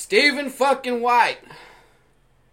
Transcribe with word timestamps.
Stephen 0.00 0.50
fucking 0.50 1.00
White. 1.00 1.38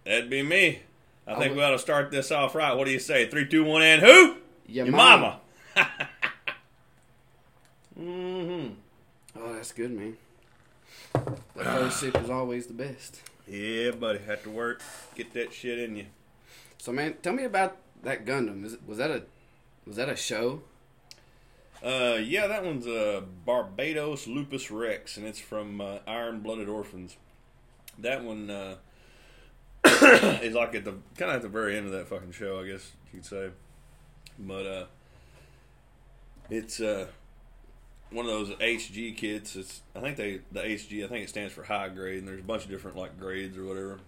That'd 0.05 0.29
be 0.29 0.41
me. 0.43 0.79
I 1.27 1.35
think 1.35 1.49
would- 1.49 1.57
we 1.57 1.63
ought 1.63 1.71
to 1.71 1.79
start 1.79 2.09
this 2.09 2.31
off 2.31 2.55
right. 2.55 2.71
What 2.73 2.85
do 2.85 2.91
you 2.91 2.99
say? 2.99 3.27
Three, 3.27 3.45
two, 3.45 3.65
one, 3.65 3.81
and 3.81 4.01
who? 4.01 4.37
Your, 4.65 4.85
Your 4.85 4.95
mama. 4.95 5.41
mama. 5.75 5.89
hmm 7.97 8.67
Oh, 9.35 9.53
that's 9.55 9.73
good, 9.73 9.91
man. 9.91 10.15
The 11.13 11.63
first 11.65 11.99
sip 11.99 12.15
is 12.21 12.29
always 12.29 12.67
the 12.67 12.73
best. 12.73 13.21
Yeah, 13.45 13.91
buddy. 13.91 14.19
Have 14.19 14.43
to 14.43 14.49
work. 14.49 14.81
Get 15.15 15.33
that 15.33 15.51
shit 15.51 15.79
in 15.79 15.97
you. 15.97 16.05
So, 16.77 16.93
man, 16.93 17.15
tell 17.21 17.33
me 17.33 17.43
about 17.43 17.75
that 18.03 18.25
Gundam. 18.25 18.63
Is 18.63 18.73
it, 18.73 18.79
was 18.87 18.99
that 18.99 19.11
a 19.11 19.23
was 19.85 19.97
that 19.97 20.07
a 20.07 20.15
show? 20.15 20.61
Uh, 21.83 22.19
yeah, 22.23 22.47
that 22.47 22.63
one's 22.63 22.87
uh, 22.87 23.21
Barbatos 23.45 24.27
Lupus 24.33 24.71
Rex, 24.71 25.17
and 25.17 25.25
it's 25.25 25.39
from 25.39 25.81
uh, 25.81 25.97
Iron 26.07 26.39
Blooded 26.39 26.69
Orphans. 26.69 27.17
That 27.99 28.23
one 28.23 28.49
uh, 28.49 28.75
is 30.41 30.53
like 30.53 30.75
at 30.75 30.85
the 30.85 30.95
kind 31.17 31.31
of 31.31 31.37
at 31.37 31.41
the 31.41 31.49
very 31.49 31.77
end 31.77 31.85
of 31.85 31.91
that 31.93 32.07
fucking 32.07 32.31
show, 32.31 32.59
I 32.59 32.67
guess 32.67 32.91
you 33.11 33.19
could 33.19 33.25
say. 33.25 33.49
But 34.39 34.65
uh, 34.65 34.85
it's 36.49 36.79
uh, 36.79 37.07
one 38.11 38.25
of 38.25 38.31
those 38.31 38.49
HG 38.57 39.17
kits. 39.17 39.55
It's 39.55 39.81
I 39.95 39.99
think 39.99 40.17
they 40.17 40.41
the 40.51 40.61
HG 40.61 41.03
I 41.03 41.07
think 41.07 41.23
it 41.23 41.29
stands 41.29 41.53
for 41.53 41.63
high 41.63 41.89
grade, 41.89 42.19
and 42.19 42.27
there's 42.27 42.39
a 42.39 42.43
bunch 42.43 42.63
of 42.63 42.69
different 42.69 42.97
like 42.97 43.19
grades 43.19 43.57
or 43.57 43.65
whatever. 43.65 43.99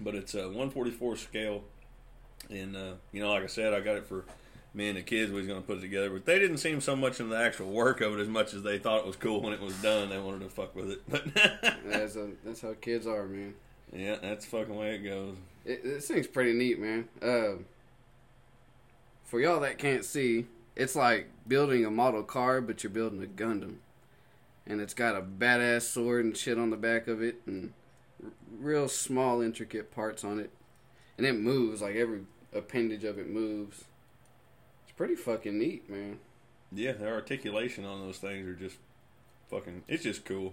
But 0.00 0.14
it's 0.14 0.34
a 0.34 0.44
144 0.44 1.16
scale, 1.16 1.64
and 2.50 2.76
uh, 2.76 2.92
you 3.12 3.20
know, 3.20 3.30
like 3.30 3.42
I 3.42 3.46
said, 3.46 3.74
I 3.74 3.80
got 3.80 3.96
it 3.96 4.06
for 4.06 4.24
me 4.74 4.88
and 4.88 4.96
the 4.96 5.02
kids 5.02 5.30
was 5.30 5.46
going 5.46 5.60
to 5.60 5.66
put 5.66 5.78
it 5.78 5.80
together, 5.82 6.08
but 6.10 6.24
they 6.24 6.38
didn't 6.38 6.56
seem 6.58 6.80
so 6.80 6.96
much 6.96 7.20
in 7.20 7.28
the 7.28 7.36
actual 7.36 7.70
work 7.70 8.00
of 8.00 8.14
it 8.18 8.20
as 8.22 8.28
much 8.28 8.54
as 8.54 8.62
they 8.62 8.78
thought 8.78 9.00
it 9.00 9.06
was 9.06 9.16
cool 9.16 9.42
when 9.42 9.52
it 9.52 9.60
was 9.60 9.74
done. 9.82 10.08
They 10.08 10.18
wanted 10.18 10.40
to 10.40 10.48
fuck 10.48 10.74
with 10.74 10.90
it, 10.92 11.02
but 11.08 11.24
That's 11.86 12.16
a, 12.16 12.30
that's 12.44 12.62
how 12.62 12.74
kids 12.80 13.06
are, 13.06 13.26
man. 13.26 13.54
yeah, 13.92 14.16
that's 14.22 14.44
the 14.46 14.50
fucking 14.50 14.74
way 14.74 14.94
it 14.94 14.98
goes. 15.04 15.36
It, 15.64 15.84
this 15.84 16.08
thing's 16.08 16.26
pretty 16.26 16.54
neat, 16.54 16.78
man. 16.80 17.08
Uh, 17.22 17.62
for 19.24 19.40
y'all 19.40 19.60
that 19.60 19.78
can't 19.78 20.04
see, 20.04 20.46
it's 20.74 20.96
like 20.96 21.28
building 21.46 21.84
a 21.84 21.90
model 21.90 22.22
car, 22.22 22.60
but 22.60 22.82
you're 22.82 22.90
building 22.90 23.22
a 23.22 23.26
Gundam, 23.26 23.76
and 24.66 24.80
it's 24.80 24.94
got 24.94 25.14
a 25.16 25.22
badass 25.22 25.82
sword 25.82 26.24
and 26.24 26.36
shit 26.36 26.58
on 26.58 26.70
the 26.70 26.76
back 26.76 27.08
of 27.08 27.22
it, 27.22 27.36
and 27.46 27.72
r- 28.24 28.30
real 28.58 28.88
small, 28.88 29.40
intricate 29.42 29.90
parts 29.94 30.24
on 30.24 30.38
it, 30.38 30.50
and 31.18 31.26
it 31.26 31.34
moves 31.34 31.82
like 31.82 31.94
every 31.94 32.20
appendage 32.54 33.04
of 33.04 33.18
it 33.18 33.28
moves. 33.28 33.84
It's 34.92 34.98
pretty 34.98 35.14
fucking 35.16 35.58
neat, 35.58 35.88
man. 35.88 36.18
Yeah, 36.70 36.92
their 36.92 37.14
articulation 37.14 37.84
on 37.86 38.00
those 38.00 38.18
things 38.18 38.46
are 38.46 38.54
just 38.54 38.76
fucking. 39.50 39.84
It's 39.88 40.02
just 40.02 40.24
cool. 40.26 40.52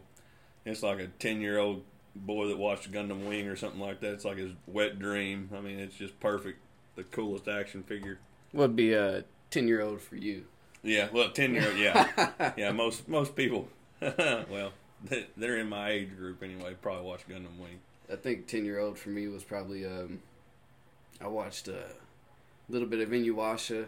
It's 0.65 0.81
like 0.83 0.99
a 0.99 1.07
ten 1.07 1.41
year 1.41 1.57
old 1.59 1.83
boy 2.15 2.47
that 2.47 2.57
watched 2.57 2.91
Gundam 2.91 3.27
Wing 3.27 3.47
or 3.47 3.55
something 3.55 3.79
like 3.81 3.99
that. 4.01 4.13
It's 4.13 4.25
like 4.25 4.37
his 4.37 4.51
wet 4.67 4.97
dream. 4.99 5.49
I 5.55 5.59
mean, 5.61 5.79
it's 5.79 5.95
just 5.95 6.19
perfect. 6.19 6.59
The 6.95 7.03
coolest 7.03 7.47
action 7.47 7.83
figure. 7.83 8.19
Would 8.53 8.75
be 8.75 8.93
a 8.93 9.23
ten 9.49 9.67
year 9.67 9.81
old 9.81 10.01
for 10.01 10.15
you. 10.15 10.45
Yeah, 10.83 11.09
well, 11.11 11.31
ten 11.31 11.53
year 11.53 11.67
old. 11.67 11.77
Yeah, 11.77 12.53
yeah. 12.57 12.71
Most 12.71 13.07
most 13.09 13.35
people. 13.35 13.67
well, 14.01 14.71
they- 15.03 15.27
they're 15.35 15.57
in 15.57 15.67
my 15.69 15.89
age 15.89 16.15
group 16.17 16.41
anyway. 16.43 16.75
Probably 16.81 17.05
watch 17.05 17.27
Gundam 17.27 17.57
Wing. 17.59 17.79
I 18.11 18.15
think 18.15 18.47
ten 18.47 18.63
year 18.65 18.79
old 18.79 18.97
for 18.97 19.09
me 19.09 19.27
was 19.27 19.43
probably 19.43 19.85
um, 19.85 20.19
I 21.21 21.27
watched 21.27 21.67
a 21.67 21.83
little 22.69 22.87
bit 22.87 22.99
of 23.01 23.09
Inuyasha. 23.09 23.87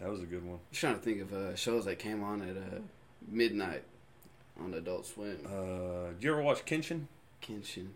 That 0.00 0.10
was 0.10 0.20
a 0.20 0.26
good 0.26 0.44
one. 0.44 0.54
I'm 0.56 0.60
trying 0.72 0.94
to 0.94 1.00
think 1.00 1.20
of 1.22 1.32
uh, 1.32 1.56
shows 1.56 1.84
that 1.86 1.98
came 1.98 2.22
on 2.22 2.42
at 2.42 2.56
uh, 2.56 2.80
midnight 3.28 3.82
on 4.60 4.74
Adult 4.74 5.06
Swim. 5.06 5.38
Uh, 5.46 6.10
did 6.14 6.22
you 6.24 6.32
ever 6.32 6.42
watch 6.42 6.64
Kenshin? 6.64 7.04
Kenshin. 7.42 7.88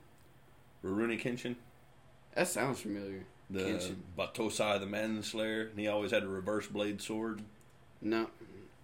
Rurouni 0.84 1.20
Kenshin? 1.20 1.54
That 2.34 2.48
sounds 2.48 2.80
familiar. 2.80 3.24
The 3.50 3.60
Kenshin. 3.60 3.94
Battousai 4.18 4.80
the 4.80 4.86
Manslayer. 4.86 5.70
And 5.70 5.78
he 5.78 5.86
always 5.88 6.10
had 6.10 6.24
a 6.24 6.28
reverse 6.28 6.66
blade 6.66 7.00
sword. 7.00 7.42
No, 8.00 8.26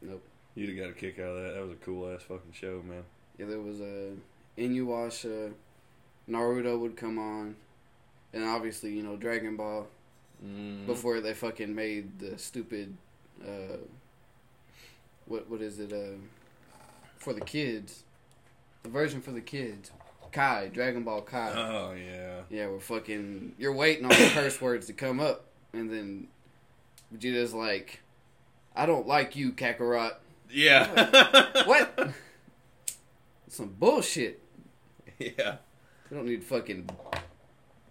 nope. 0.00 0.22
You'd 0.54 0.68
have 0.70 0.78
got 0.78 0.90
a 0.90 0.92
kick 0.92 1.18
out 1.18 1.36
of 1.36 1.42
that. 1.42 1.54
That 1.54 1.62
was 1.62 1.72
a 1.72 1.84
cool 1.84 2.12
ass 2.12 2.22
fucking 2.22 2.52
show, 2.52 2.82
man. 2.86 3.02
Yeah, 3.36 3.46
there 3.46 3.60
was 3.60 3.80
a 3.80 4.12
Inuyasha. 4.56 5.52
Naruto 6.28 6.78
would 6.78 6.96
come 6.96 7.18
on, 7.18 7.56
and 8.32 8.44
obviously 8.44 8.92
you 8.92 9.02
know 9.02 9.16
Dragon 9.16 9.56
Ball 9.56 9.86
Mm. 10.44 10.86
before 10.86 11.20
they 11.20 11.34
fucking 11.34 11.74
made 11.74 12.20
the 12.20 12.38
stupid. 12.38 12.96
Uh, 13.42 13.76
what 15.26 15.48
what 15.50 15.60
is 15.60 15.78
it? 15.78 15.92
Uh, 15.92 16.16
for 17.16 17.32
the 17.32 17.40
kids, 17.40 18.04
the 18.82 18.88
version 18.88 19.20
for 19.20 19.32
the 19.32 19.40
kids, 19.40 19.90
Kai 20.32 20.68
Dragon 20.68 21.02
Ball 21.04 21.22
Kai. 21.22 21.52
Oh 21.54 21.92
yeah. 21.94 22.40
Yeah, 22.50 22.68
we're 22.68 22.80
fucking. 22.80 23.54
You're 23.58 23.72
waiting 23.74 24.04
on 24.04 24.10
the 24.10 24.30
curse 24.34 24.60
words 24.60 24.86
to 24.86 24.92
come 24.92 25.20
up, 25.20 25.44
and 25.72 25.90
then 25.90 26.28
Vegeta's 27.14 27.54
like, 27.54 28.00
"I 28.74 28.86
don't 28.86 29.06
like 29.06 29.36
you, 29.36 29.52
Kakarot." 29.52 30.14
Yeah. 30.50 31.64
What? 31.66 32.10
Some 33.48 33.74
bullshit. 33.78 34.40
yeah. 35.18 35.56
We 36.10 36.16
don't 36.16 36.26
need 36.26 36.44
fucking 36.44 36.88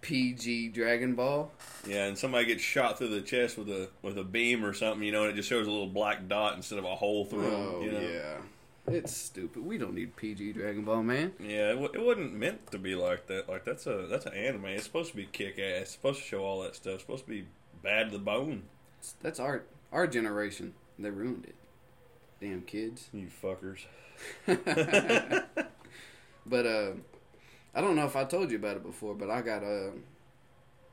PG 0.00 0.68
Dragon 0.68 1.14
Ball. 1.14 1.50
Yeah, 1.86 2.04
and 2.06 2.16
somebody 2.18 2.46
gets 2.46 2.62
shot 2.62 2.98
through 2.98 3.08
the 3.08 3.20
chest 3.20 3.56
with 3.58 3.68
a 3.68 3.88
with 4.02 4.18
a 4.18 4.24
beam 4.24 4.64
or 4.64 4.72
something, 4.72 5.02
you 5.02 5.12
know, 5.12 5.22
and 5.24 5.32
it 5.32 5.36
just 5.36 5.48
shows 5.48 5.66
a 5.66 5.70
little 5.70 5.86
black 5.86 6.28
dot 6.28 6.54
instead 6.56 6.78
of 6.78 6.84
a 6.84 6.94
hole 6.96 7.24
through 7.24 7.46
Oh 7.46 7.80
them. 7.80 7.82
You 7.82 7.92
know? 7.92 8.00
yeah, 8.00 8.36
it's 8.94 9.16
stupid. 9.16 9.64
We 9.64 9.78
don't 9.78 9.94
need 9.94 10.16
PG 10.16 10.52
Dragon 10.54 10.84
Ball, 10.84 11.02
man. 11.02 11.32
Yeah, 11.40 11.70
it, 11.70 11.74
w- 11.80 11.90
it 11.92 12.00
wasn't 12.00 12.34
meant 12.34 12.70
to 12.72 12.78
be 12.78 12.94
like 12.94 13.26
that. 13.26 13.48
Like 13.48 13.64
that's 13.64 13.86
a 13.86 14.06
that's 14.08 14.26
an 14.26 14.34
anime. 14.34 14.66
It's 14.66 14.84
supposed 14.84 15.10
to 15.10 15.16
be 15.16 15.26
kick 15.26 15.58
ass. 15.58 15.82
It's 15.82 15.90
supposed 15.92 16.20
to 16.20 16.24
show 16.24 16.44
all 16.44 16.62
that 16.62 16.76
stuff. 16.76 16.94
It's 16.94 17.02
supposed 17.02 17.24
to 17.24 17.30
be 17.30 17.46
bad 17.82 18.10
to 18.10 18.18
the 18.18 18.22
bone. 18.22 18.64
That's 19.22 19.40
our 19.40 19.64
our 19.92 20.06
generation. 20.06 20.74
They 20.98 21.10
ruined 21.10 21.44
it. 21.46 21.54
Damn 22.40 22.62
kids. 22.62 23.08
You 23.12 23.28
fuckers. 23.42 23.84
But 26.46 26.64
uh, 26.66 26.90
I 27.74 27.80
don't 27.80 27.96
know 27.96 28.06
if 28.06 28.16
I 28.16 28.24
told 28.24 28.50
you 28.50 28.56
about 28.56 28.76
it 28.76 28.82
before, 28.82 29.14
but 29.14 29.30
I 29.30 29.42
got 29.42 29.62
uh, 29.62 29.90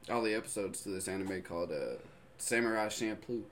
all 0.10 0.22
the 0.22 0.34
episodes 0.34 0.82
to 0.82 0.90
this 0.90 1.08
anime 1.08 1.42
called 1.42 1.72
uh, 1.72 1.98
Samurai 2.38 2.88
Champloo. 2.88 3.44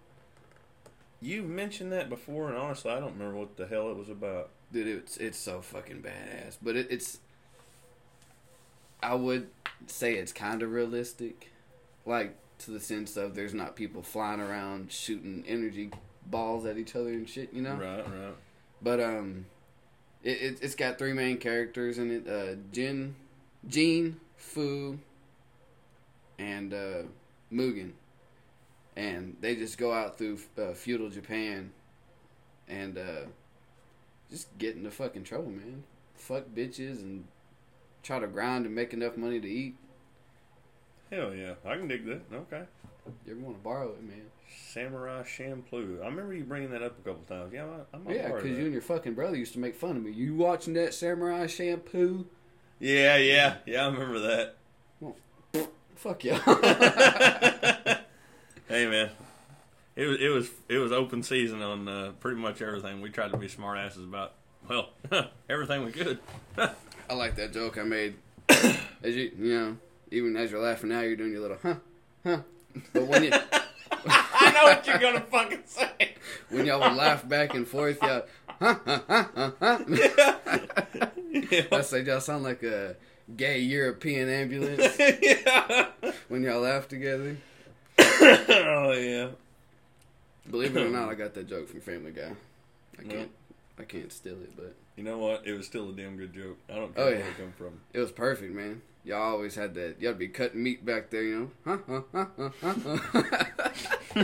You've 1.21 1.47
mentioned 1.47 1.91
that 1.93 2.09
before, 2.09 2.49
and 2.49 2.57
honestly, 2.57 2.91
I 2.91 2.99
don't 2.99 3.13
remember 3.13 3.37
what 3.37 3.55
the 3.55 3.65
hell 3.65 3.89
it 3.89 3.97
was 3.97 4.09
about. 4.09 4.49
Dude, 4.71 4.87
it's 4.87 5.17
it's 5.17 5.37
so 5.37 5.61
fucking 5.61 6.01
badass. 6.01 6.57
But 6.61 6.75
it, 6.75 6.87
it's 6.89 7.19
I 9.01 9.15
would 9.15 9.47
say 9.87 10.15
it's 10.15 10.33
kind 10.33 10.61
of 10.61 10.71
realistic, 10.71 11.51
like 12.05 12.35
to 12.59 12.71
the 12.71 12.79
sense 12.79 13.15
of 13.17 13.35
there's 13.35 13.53
not 13.53 13.75
people 13.75 14.01
flying 14.01 14.39
around 14.39 14.91
shooting 14.91 15.43
energy 15.47 15.91
balls 16.25 16.65
at 16.65 16.77
each 16.77 16.95
other 16.95 17.09
and 17.09 17.27
shit, 17.27 17.53
you 17.53 17.61
know. 17.61 17.75
Right, 17.75 17.99
right. 17.99 18.35
But 18.81 18.99
um, 18.99 19.45
it, 20.23 20.29
it 20.29 20.59
it's 20.61 20.75
got 20.75 20.97
three 20.97 21.13
main 21.13 21.37
characters 21.37 21.97
in 21.97 22.11
it: 22.11 22.27
uh, 22.27 22.55
Jin, 22.71 23.15
Jean, 23.67 24.19
Fu, 24.37 24.99
and 26.39 26.73
uh, 26.73 27.03
Mugen, 27.51 27.91
and 28.95 29.35
they 29.41 29.55
just 29.55 29.77
go 29.77 29.93
out 29.93 30.17
through 30.17 30.39
uh, 30.57 30.73
feudal 30.73 31.09
Japan, 31.09 31.71
and 32.67 32.97
uh, 32.97 33.25
just 34.29 34.57
get 34.57 34.75
into 34.75 34.91
fucking 34.91 35.23
trouble, 35.23 35.51
man. 35.51 35.83
Fuck 36.15 36.45
bitches 36.55 37.01
and 37.01 37.25
try 38.01 38.19
to 38.19 38.27
grind 38.27 38.65
and 38.65 38.73
make 38.73 38.93
enough 38.93 39.17
money 39.17 39.39
to 39.39 39.47
eat. 39.47 39.75
Hell 41.11 41.33
yeah, 41.33 41.53
I 41.65 41.75
can 41.75 41.87
dig 41.87 42.05
that. 42.05 42.21
Okay. 42.33 42.63
You 43.25 43.33
ever 43.33 43.41
want 43.41 43.57
to 43.57 43.63
borrow 43.63 43.89
it, 43.89 44.03
man? 44.03 44.21
Samurai 44.69 45.23
Champloo. 45.23 46.01
I 46.01 46.05
remember 46.05 46.33
you 46.33 46.43
bringing 46.43 46.71
that 46.71 46.81
up 46.81 46.97
a 46.99 47.09
couple 47.09 47.23
times. 47.23 47.53
Yeah, 47.53 47.65
I, 47.65 47.95
I 47.95 47.99
might 47.99 48.15
Yeah, 48.15 48.31
because 48.31 48.57
you 48.57 48.63
and 48.63 48.73
your 48.73 48.81
fucking 48.81 49.13
brother 49.13 49.35
used 49.35 49.53
to 49.53 49.59
make 49.59 49.75
fun 49.75 49.97
of 49.97 50.03
me. 50.03 50.11
You 50.11 50.35
watching 50.35 50.73
that 50.73 50.93
Samurai 50.93 51.47
Shampoo? 51.47 52.25
Yeah, 52.79 53.17
yeah, 53.17 53.55
yeah. 53.65 53.83
I 53.83 53.87
remember 53.87 54.19
that. 54.19 54.55
Fuck 55.95 56.23
yeah. 56.23 56.39
Hey 58.73 58.87
man, 58.87 59.11
it 59.95 60.07
was 60.07 60.17
it 60.19 60.29
was 60.29 60.49
it 60.67 60.77
was 60.77 60.91
open 60.91 61.21
season 61.21 61.61
on 61.61 61.87
uh, 61.87 62.13
pretty 62.19 62.39
much 62.39 62.59
everything. 62.61 63.01
We 63.01 63.09
tried 63.09 63.31
to 63.31 63.37
be 63.37 63.47
smart 63.47 63.77
asses 63.77 64.03
about 64.03 64.33
well 64.67 64.89
everything 65.49 65.83
we 65.83 65.91
could. 65.91 66.17
I 66.57 67.13
like 67.13 67.35
that 67.35 67.53
joke 67.53 67.77
I 67.77 67.83
made. 67.83 68.15
As 68.49 69.15
you, 69.15 69.31
you 69.37 69.53
know, 69.53 69.77
even 70.11 70.35
as 70.37 70.49
you're 70.49 70.61
laughing 70.61 70.89
now, 70.89 71.01
you're 71.01 71.15
doing 71.15 71.33
your 71.33 71.41
little 71.41 71.57
huh, 71.61 71.75
huh. 72.23 72.39
But 72.93 73.07
when 73.07 73.23
you 73.23 73.31
I 74.05 74.51
know 74.53 74.63
what 74.63 74.87
you're 74.87 74.97
gonna 74.97 75.21
fucking 75.21 75.63
say. 75.65 76.15
when 76.49 76.65
y'all 76.65 76.79
would 76.79 76.97
laugh 76.97 77.27
back 77.27 77.53
and 77.53 77.67
forth, 77.67 78.01
y'all 78.01 78.23
huh, 78.47 78.75
huh, 78.85 78.99
huh, 79.07 79.25
huh, 79.35 79.51
huh. 79.59 79.79
I 81.71 81.81
say 81.81 82.01
y'all 82.03 82.19
sound 82.19 82.43
like 82.43 82.63
a 82.63 82.95
gay 83.35 83.59
European 83.59 84.29
ambulance 84.29 84.97
yeah. 84.99 85.87
when 86.27 86.43
y'all 86.43 86.61
laugh 86.61 86.87
together. 86.87 87.37
oh 87.99 88.91
yeah. 88.93 89.29
Believe 90.49 90.75
it 90.75 90.85
or 90.85 90.89
not, 90.89 91.09
I 91.11 91.15
got 91.15 91.33
that 91.35 91.47
joke 91.47 91.69
from 91.69 91.81
Family 91.81 92.11
Guy. 92.11 92.31
I 92.99 93.03
can't, 93.03 93.31
I 93.79 93.83
can't 93.83 94.11
steal 94.11 94.33
it, 94.33 94.55
but 94.55 94.75
you 94.95 95.03
know 95.03 95.17
what? 95.17 95.47
It 95.47 95.53
was 95.53 95.65
still 95.65 95.89
a 95.89 95.93
damn 95.93 96.17
good 96.17 96.33
joke. 96.33 96.57
I 96.69 96.75
don't 96.75 96.91
oh, 96.95 97.05
care 97.05 97.05
Oh, 97.05 97.11
where 97.11 97.19
it 97.19 97.37
come 97.37 97.53
from. 97.57 97.79
It 97.93 97.99
was 97.99 98.11
perfect, 98.11 98.53
man. 98.53 98.81
Y'all 99.03 99.21
always 99.21 99.55
had 99.55 99.73
that. 99.75 100.01
Y'all 100.01 100.13
be 100.13 100.29
cutting 100.29 100.63
meat 100.63 100.85
back 100.85 101.09
there, 101.09 101.23
you 101.23 101.39
know. 101.39 101.51
Huh? 101.65 101.77
Huh? 101.87 102.01
Huh? 102.13 102.25
Huh? 102.37 102.49
Huh? 102.61 104.23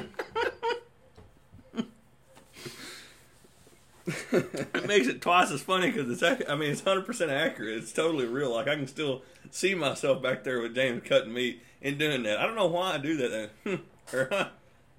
It 4.32 4.88
makes 4.88 5.08
it 5.08 5.22
twice 5.22 5.52
as 5.52 5.62
funny 5.62 5.92
because 5.92 6.10
it's. 6.10 6.24
I 6.50 6.56
mean, 6.56 6.72
it's 6.72 6.82
hundred 6.82 7.06
percent 7.06 7.32
accurate. 7.32 7.78
It's 7.78 7.92
totally 7.92 8.26
real. 8.26 8.54
Like 8.54 8.68
I 8.68 8.76
can 8.76 8.88
still 8.88 9.22
see 9.52 9.76
myself 9.76 10.22
back 10.22 10.44
there 10.44 10.62
with 10.62 10.76
James 10.76 11.04
cutting 11.06 11.34
meat 11.34 11.62
and 11.82 11.98
doing 11.98 12.24
that. 12.24 12.40
I 12.40 12.46
don't 12.46 12.56
know 12.56 12.68
why 12.68 12.94
I 12.94 12.98
do 12.98 13.18
that. 13.18 13.50
or, 14.14 14.50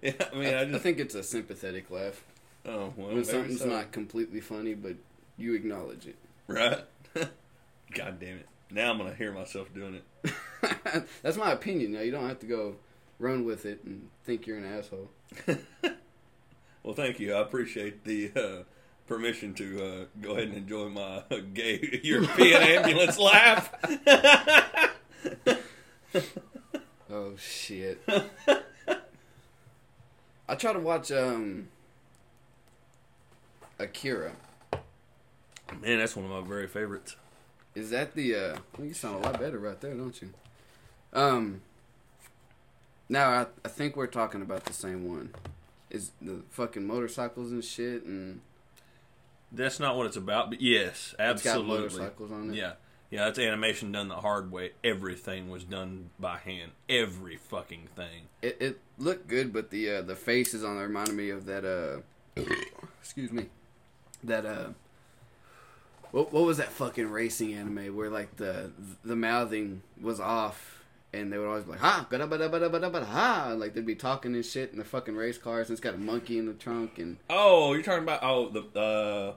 yeah, 0.02 0.12
I 0.32 0.36
mean, 0.36 0.54
I 0.54 0.60
I, 0.62 0.64
just. 0.66 0.82
think 0.82 0.98
it's 0.98 1.14
a 1.14 1.22
sympathetic 1.22 1.90
laugh 1.90 2.22
oh 2.66 2.92
well, 2.96 3.14
when 3.14 3.24
something's 3.24 3.60
so. 3.60 3.66
not 3.68 3.92
completely 3.92 4.40
funny, 4.40 4.74
but 4.74 4.94
you 5.36 5.54
acknowledge 5.54 6.06
it. 6.06 6.16
right. 6.46 6.84
God 7.94 8.20
damn 8.20 8.36
it! 8.36 8.46
Now 8.70 8.90
I'm 8.90 8.98
gonna 8.98 9.14
hear 9.14 9.32
myself 9.32 9.72
doing 9.74 10.00
it. 10.22 10.34
That's 11.22 11.36
my 11.36 11.52
opinion. 11.52 11.92
Now 11.92 12.00
you 12.00 12.10
don't 12.12 12.28
have 12.28 12.38
to 12.40 12.46
go 12.46 12.76
run 13.18 13.44
with 13.44 13.66
it 13.66 13.82
and 13.84 14.08
think 14.24 14.46
you're 14.46 14.58
an 14.58 14.64
asshole. 14.64 15.10
Well, 16.82 16.94
thank 16.94 17.20
you. 17.20 17.34
I 17.34 17.42
appreciate 17.42 18.04
the 18.04 18.32
uh, 18.34 18.62
permission 19.06 19.52
to 19.52 19.84
uh, 19.84 20.04
go 20.22 20.30
ahead 20.32 20.44
and 20.44 20.56
enjoy 20.56 20.88
my 20.88 21.22
uh, 21.30 21.40
gay 21.52 22.00
European 22.02 22.62
ambulance 22.62 23.18
laugh. 23.18 23.70
Oh 27.10 27.36
shit! 27.36 28.00
I 30.48 30.54
try 30.54 30.72
to 30.72 30.78
watch 30.78 31.12
um 31.12 31.68
Akira. 33.78 34.32
Man, 35.82 35.98
that's 35.98 36.16
one 36.16 36.24
of 36.24 36.30
my 36.30 36.40
very 36.48 36.66
favorites. 36.66 37.14
Is 37.74 37.90
that 37.90 38.14
the? 38.14 38.34
uh 38.34 38.56
well, 38.76 38.86
You 38.86 38.94
sound 38.94 39.16
a 39.16 39.28
lot 39.28 39.38
better 39.40 39.58
right 39.58 39.80
there, 39.80 39.94
don't 39.94 40.20
you? 40.20 40.30
Um. 41.12 41.62
Now 43.08 43.28
I 43.30 43.46
I 43.64 43.68
think 43.68 43.96
we're 43.96 44.06
talking 44.06 44.42
about 44.42 44.64
the 44.64 44.72
same 44.72 45.08
one. 45.08 45.34
Is 45.90 46.12
the 46.22 46.42
fucking 46.50 46.86
motorcycles 46.86 47.50
and 47.50 47.64
shit 47.64 48.04
and 48.04 48.40
That's 49.50 49.80
not 49.80 49.96
what 49.96 50.06
it's 50.06 50.16
about, 50.16 50.50
but 50.50 50.60
yes, 50.60 51.14
absolutely. 51.18 51.86
it's 51.86 51.94
got 51.96 52.00
motorcycles 52.02 52.30
on 52.30 52.50
it. 52.50 52.56
Yeah, 52.56 52.72
yeah, 53.10 53.24
that's 53.24 53.40
animation 53.40 53.90
done 53.90 54.06
the 54.06 54.14
hard 54.16 54.52
way. 54.52 54.70
Everything 54.84 55.50
was 55.50 55.64
done 55.64 56.10
by 56.20 56.38
hand. 56.38 56.70
Every 56.88 57.36
fucking 57.36 57.88
thing. 57.96 58.28
It 58.40 58.56
it 58.60 58.78
looked 58.98 59.26
good, 59.26 59.52
but 59.52 59.70
the 59.70 59.90
uh, 59.96 60.02
the 60.02 60.14
faces 60.14 60.62
on 60.62 60.76
there 60.76 60.86
reminded 60.86 61.16
me 61.16 61.30
of 61.30 61.46
that. 61.46 61.64
uh 61.64 62.00
Excuse 63.00 63.32
me. 63.32 63.46
That 64.22 64.46
uh. 64.46 64.68
What 66.12 66.32
what 66.32 66.44
was 66.44 66.56
that 66.58 66.68
fucking 66.72 67.10
racing 67.10 67.54
anime 67.54 67.94
where 67.96 68.10
like 68.10 68.36
the 68.36 68.72
the 69.04 69.16
mouthing 69.16 69.82
was 70.00 70.18
off 70.20 70.82
and 71.12 71.32
they 71.32 71.38
would 71.38 71.46
always 71.48 71.64
be 71.64 71.70
like 71.72 71.80
ha 71.80 72.06
bada 72.10 72.28
bada 72.28 72.50
bada 72.50 72.70
bada 72.70 72.90
bada 72.92 73.04
ha 73.06 73.54
like 73.56 73.74
they'd 73.74 73.84
be 73.86 73.94
talking 73.96 74.34
and 74.34 74.44
shit 74.44 74.70
in 74.72 74.78
the 74.78 74.84
fucking 74.84 75.16
race 75.16 75.38
cars 75.38 75.68
and 75.68 75.74
it's 75.74 75.80
got 75.80 75.94
a 75.94 75.98
monkey 75.98 76.38
in 76.38 76.46
the 76.46 76.52
trunk 76.54 76.98
and 76.98 77.16
Oh, 77.28 77.72
you're 77.72 77.82
talking 77.82 78.02
about 78.04 78.20
oh 78.22 78.48
the 78.48 78.80
uh, 78.80 79.34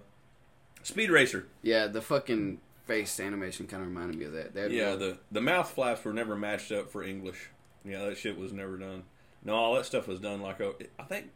Speed 0.83 1.09
Racer. 1.11 1.45
yeah 1.61 1.87
the 1.87 2.01
fucking 2.01 2.59
face 2.85 3.19
animation 3.19 3.65
kind 3.65 3.81
of 3.81 3.87
reminded 3.89 4.17
me 4.17 4.25
of 4.25 4.33
that. 4.33 4.55
Had 4.55 4.71
Yeah, 4.71 4.87
real- 4.89 4.97
the 4.97 5.17
the 5.31 5.41
mouth 5.41 5.69
flaps 5.71 6.03
were 6.03 6.13
never 6.13 6.35
matched 6.35 6.71
up 6.71 6.91
for 6.91 7.03
English. 7.03 7.49
Yeah, 7.85 8.05
that 8.05 8.17
shit 8.17 8.37
was 8.37 8.51
never 8.53 8.77
done. 8.77 9.03
No, 9.43 9.55
all 9.55 9.75
that 9.75 9.85
stuff 9.85 10.07
was 10.07 10.19
done 10.19 10.41
like 10.41 10.59
oh, 10.61 10.75
I 10.99 11.03
think 11.03 11.29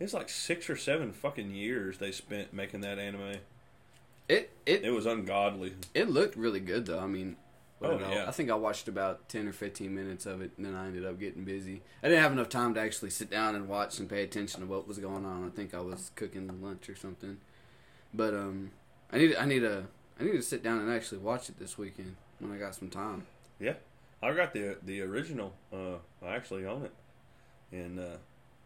it's 0.00 0.14
like 0.14 0.28
six 0.28 0.68
or 0.70 0.76
seven 0.76 1.12
fucking 1.12 1.50
years 1.52 1.98
they 1.98 2.10
spent 2.12 2.52
making 2.52 2.80
that 2.82 2.98
anime. 2.98 3.36
It 4.32 4.50
it 4.66 4.84
It 4.84 4.90
was 4.90 5.06
ungodly. 5.06 5.74
It 5.94 6.08
looked 6.10 6.36
really 6.36 6.60
good 6.60 6.86
though. 6.86 6.98
I 7.00 7.06
mean, 7.06 7.36
Oh, 7.84 7.98
I- 7.98 8.14
yeah. 8.14 8.28
I 8.28 8.30
think 8.30 8.48
I 8.48 8.54
watched 8.54 8.86
about 8.86 9.28
ten 9.28 9.48
or 9.48 9.52
fifteen 9.52 9.92
minutes 9.94 10.24
of 10.26 10.40
it, 10.40 10.52
and 10.56 10.64
then 10.64 10.74
I 10.76 10.86
ended 10.86 11.04
up 11.04 11.18
getting 11.18 11.44
busy. 11.44 11.82
I 12.02 12.08
didn't 12.08 12.22
have 12.22 12.30
enough 12.32 12.48
time 12.48 12.74
to 12.74 12.80
actually 12.80 13.10
sit 13.10 13.28
down 13.28 13.56
and 13.56 13.68
watch 13.68 13.98
and 13.98 14.08
pay 14.08 14.22
attention 14.22 14.60
to 14.60 14.66
what 14.66 14.86
was 14.86 14.98
going 14.98 15.24
on. 15.26 15.44
I 15.46 15.50
think 15.50 15.74
I 15.74 15.80
was 15.80 16.10
cooking 16.14 16.48
lunch 16.62 16.88
or 16.88 16.94
something. 16.94 17.38
But 18.14 18.34
um, 18.34 18.70
I 19.10 19.18
need 19.18 19.34
I 19.36 19.46
need 19.46 19.60
to 19.60 19.86
I 20.20 20.24
need 20.24 20.32
to 20.32 20.42
sit 20.42 20.62
down 20.62 20.78
and 20.78 20.90
actually 20.92 21.18
watch 21.18 21.48
it 21.48 21.58
this 21.58 21.76
weekend 21.76 22.14
when 22.38 22.52
I 22.52 22.56
got 22.58 22.74
some 22.76 22.88
time. 22.88 23.26
Yeah, 23.58 23.74
I 24.22 24.32
got 24.32 24.52
the 24.54 24.76
the 24.84 25.00
original. 25.02 25.52
Uh, 25.72 25.96
I 26.24 26.36
actually 26.36 26.64
own 26.66 26.84
it, 26.84 26.92
and 27.72 27.98
uh, 27.98 28.16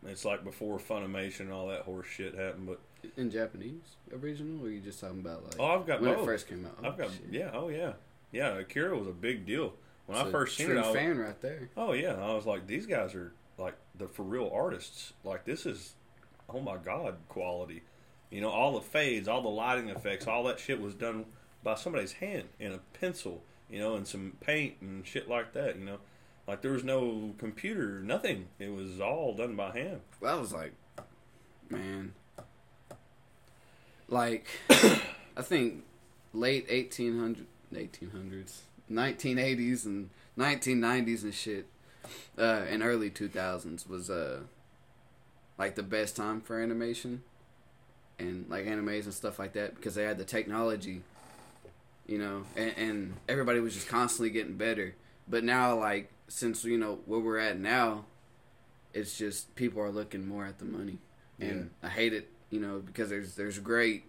it's 0.05 0.27
like 0.27 0.45
before 0.45 0.79
Funimation 0.79 1.41
and 1.41 1.53
all 1.53 1.69
that 1.69 1.83
horse 1.83 2.07
shit 2.07 2.35
happened. 2.35 2.67
But 2.67 2.81
In 3.17 3.31
Japanese 3.31 3.83
original, 4.13 4.65
or 4.65 4.71
you 4.71 4.81
just 4.81 5.01
talking 5.01 5.21
about 5.21 5.45
like 5.45 5.55
oh, 5.59 5.79
I've 5.81 5.87
got 5.87 6.01
when 6.01 6.13
both. 6.15 6.23
it 6.23 6.27
first 6.27 6.49
came 6.49 6.65
out? 6.67 6.77
I've 6.85 6.95
Oh, 6.95 7.05
got 7.05 7.13
shit. 7.13 7.23
yeah, 7.31 7.51
oh 7.53 7.69
yeah, 7.69 7.93
yeah. 8.33 8.59
Akira 8.59 8.97
was 8.97 9.09
a 9.09 9.13
big 9.13 9.45
deal 9.47 9.73
when 10.07 10.19
It's 10.19 10.29
I 10.29 10.31
first 10.31 10.57
seen 10.57 10.71
it. 10.71 10.77
I 10.79 10.87
was, 10.87 10.95
fan 10.97 11.19
right 11.19 11.41
there. 11.41 11.69
oh 11.77 11.93
yeah, 11.93 12.15
I 12.15 12.33
was 12.35 12.47
like, 12.47 12.67
these 12.67 12.87
guys 12.87 13.15
are 13.15 13.33
like 13.59 13.75
the 13.99 14.07
for 14.09 14.23
real 14.23 14.51
artists. 14.55 15.13
Like 15.25 15.45
this 15.45 15.67
is, 15.67 15.95
oh 16.49 16.61
my 16.61 16.77
god, 16.77 17.17
quality. 17.29 17.83
You 18.31 18.41
know, 18.41 18.51
all 18.51 18.75
the 18.75 18.81
fades, 18.81 19.29
all 19.29 19.41
the 19.43 19.49
lighting 19.49 19.89
effects, 19.89 20.27
all 20.27 20.45
that 20.45 20.59
shit 20.59 20.81
was 20.81 20.95
done 20.95 21.27
by 21.63 21.75
somebody's 21.77 22.13
hand 22.15 22.45
in 22.59 22.73
a 22.73 22.79
pencil. 22.99 23.43
You 23.71 23.81
know, 23.81 23.95
and 23.97 24.07
some 24.07 24.35
paint 24.41 24.75
and 24.81 25.05
shit 25.07 25.29
like 25.29 25.53
that. 25.55 25.77
You 25.79 25.85
know, 25.85 25.99
like 26.47 26.61
there 26.63 26.73
was 26.73 26.85
no 26.85 27.35
computer, 27.39 28.01
nothing. 28.01 28.47
It 28.59 28.73
was 28.73 29.01
all 29.01 29.35
done 29.35 29.57
by 29.57 29.73
hand. 29.77 30.01
Well, 30.21 30.37
I 30.37 30.41
was 30.41 30.53
like, 30.53 30.73
man, 31.69 32.13
like 34.09 34.47
I 34.71 35.43
think 35.43 35.85
late 36.33 36.69
1800, 36.71 37.47
1800s, 37.75 38.61
1980s, 38.91 39.87
and 39.87 40.11
1990s 40.39 41.23
and 41.23 41.35
shit, 41.35 41.67
uh, 42.39 42.65
and 42.69 42.83
early 42.83 43.11
2000s 43.11 43.89
was 43.89 44.11
uh 44.11 44.41
like 45.59 45.75
the 45.75 45.83
best 45.83 46.17
time 46.17 46.41
for 46.41 46.61
animation 46.61 47.23
and 48.19 48.47
like 48.49 48.67
animes 48.67 49.05
and 49.05 49.15
stuff 49.15 49.39
like 49.39 49.53
that 49.55 49.75
because 49.75 49.95
they 49.95 50.05
had 50.05 50.19
the 50.19 50.25
technology, 50.25 51.03
you 52.07 52.19
know, 52.19 52.45
and, 52.57 52.75
and 52.77 53.15
everybody 53.29 53.61
was 53.61 53.75
just 53.75 53.89
constantly 53.89 54.31
getting 54.31 54.57
better. 54.57 54.95
But 55.29 55.45
now, 55.45 55.79
like 55.79 56.11
since 56.29 56.65
you 56.65 56.79
know 56.79 57.01
where 57.07 57.21
we're 57.21 57.39
at 57.39 57.59
now, 57.59 58.05
it's 58.95 59.17
just 59.17 59.55
people 59.57 59.83
are 59.83 59.91
looking 59.91 60.27
more 60.27 60.47
at 60.47 60.59
the 60.59 60.65
money, 60.65 60.99
and 61.41 61.71
I 61.83 61.89
hate 61.89 62.13
it, 62.13 62.31
you 62.51 62.61
know, 62.61 62.79
because 62.79 63.11
there's 63.11 63.35
there's 63.35 63.59
great. 63.59 64.05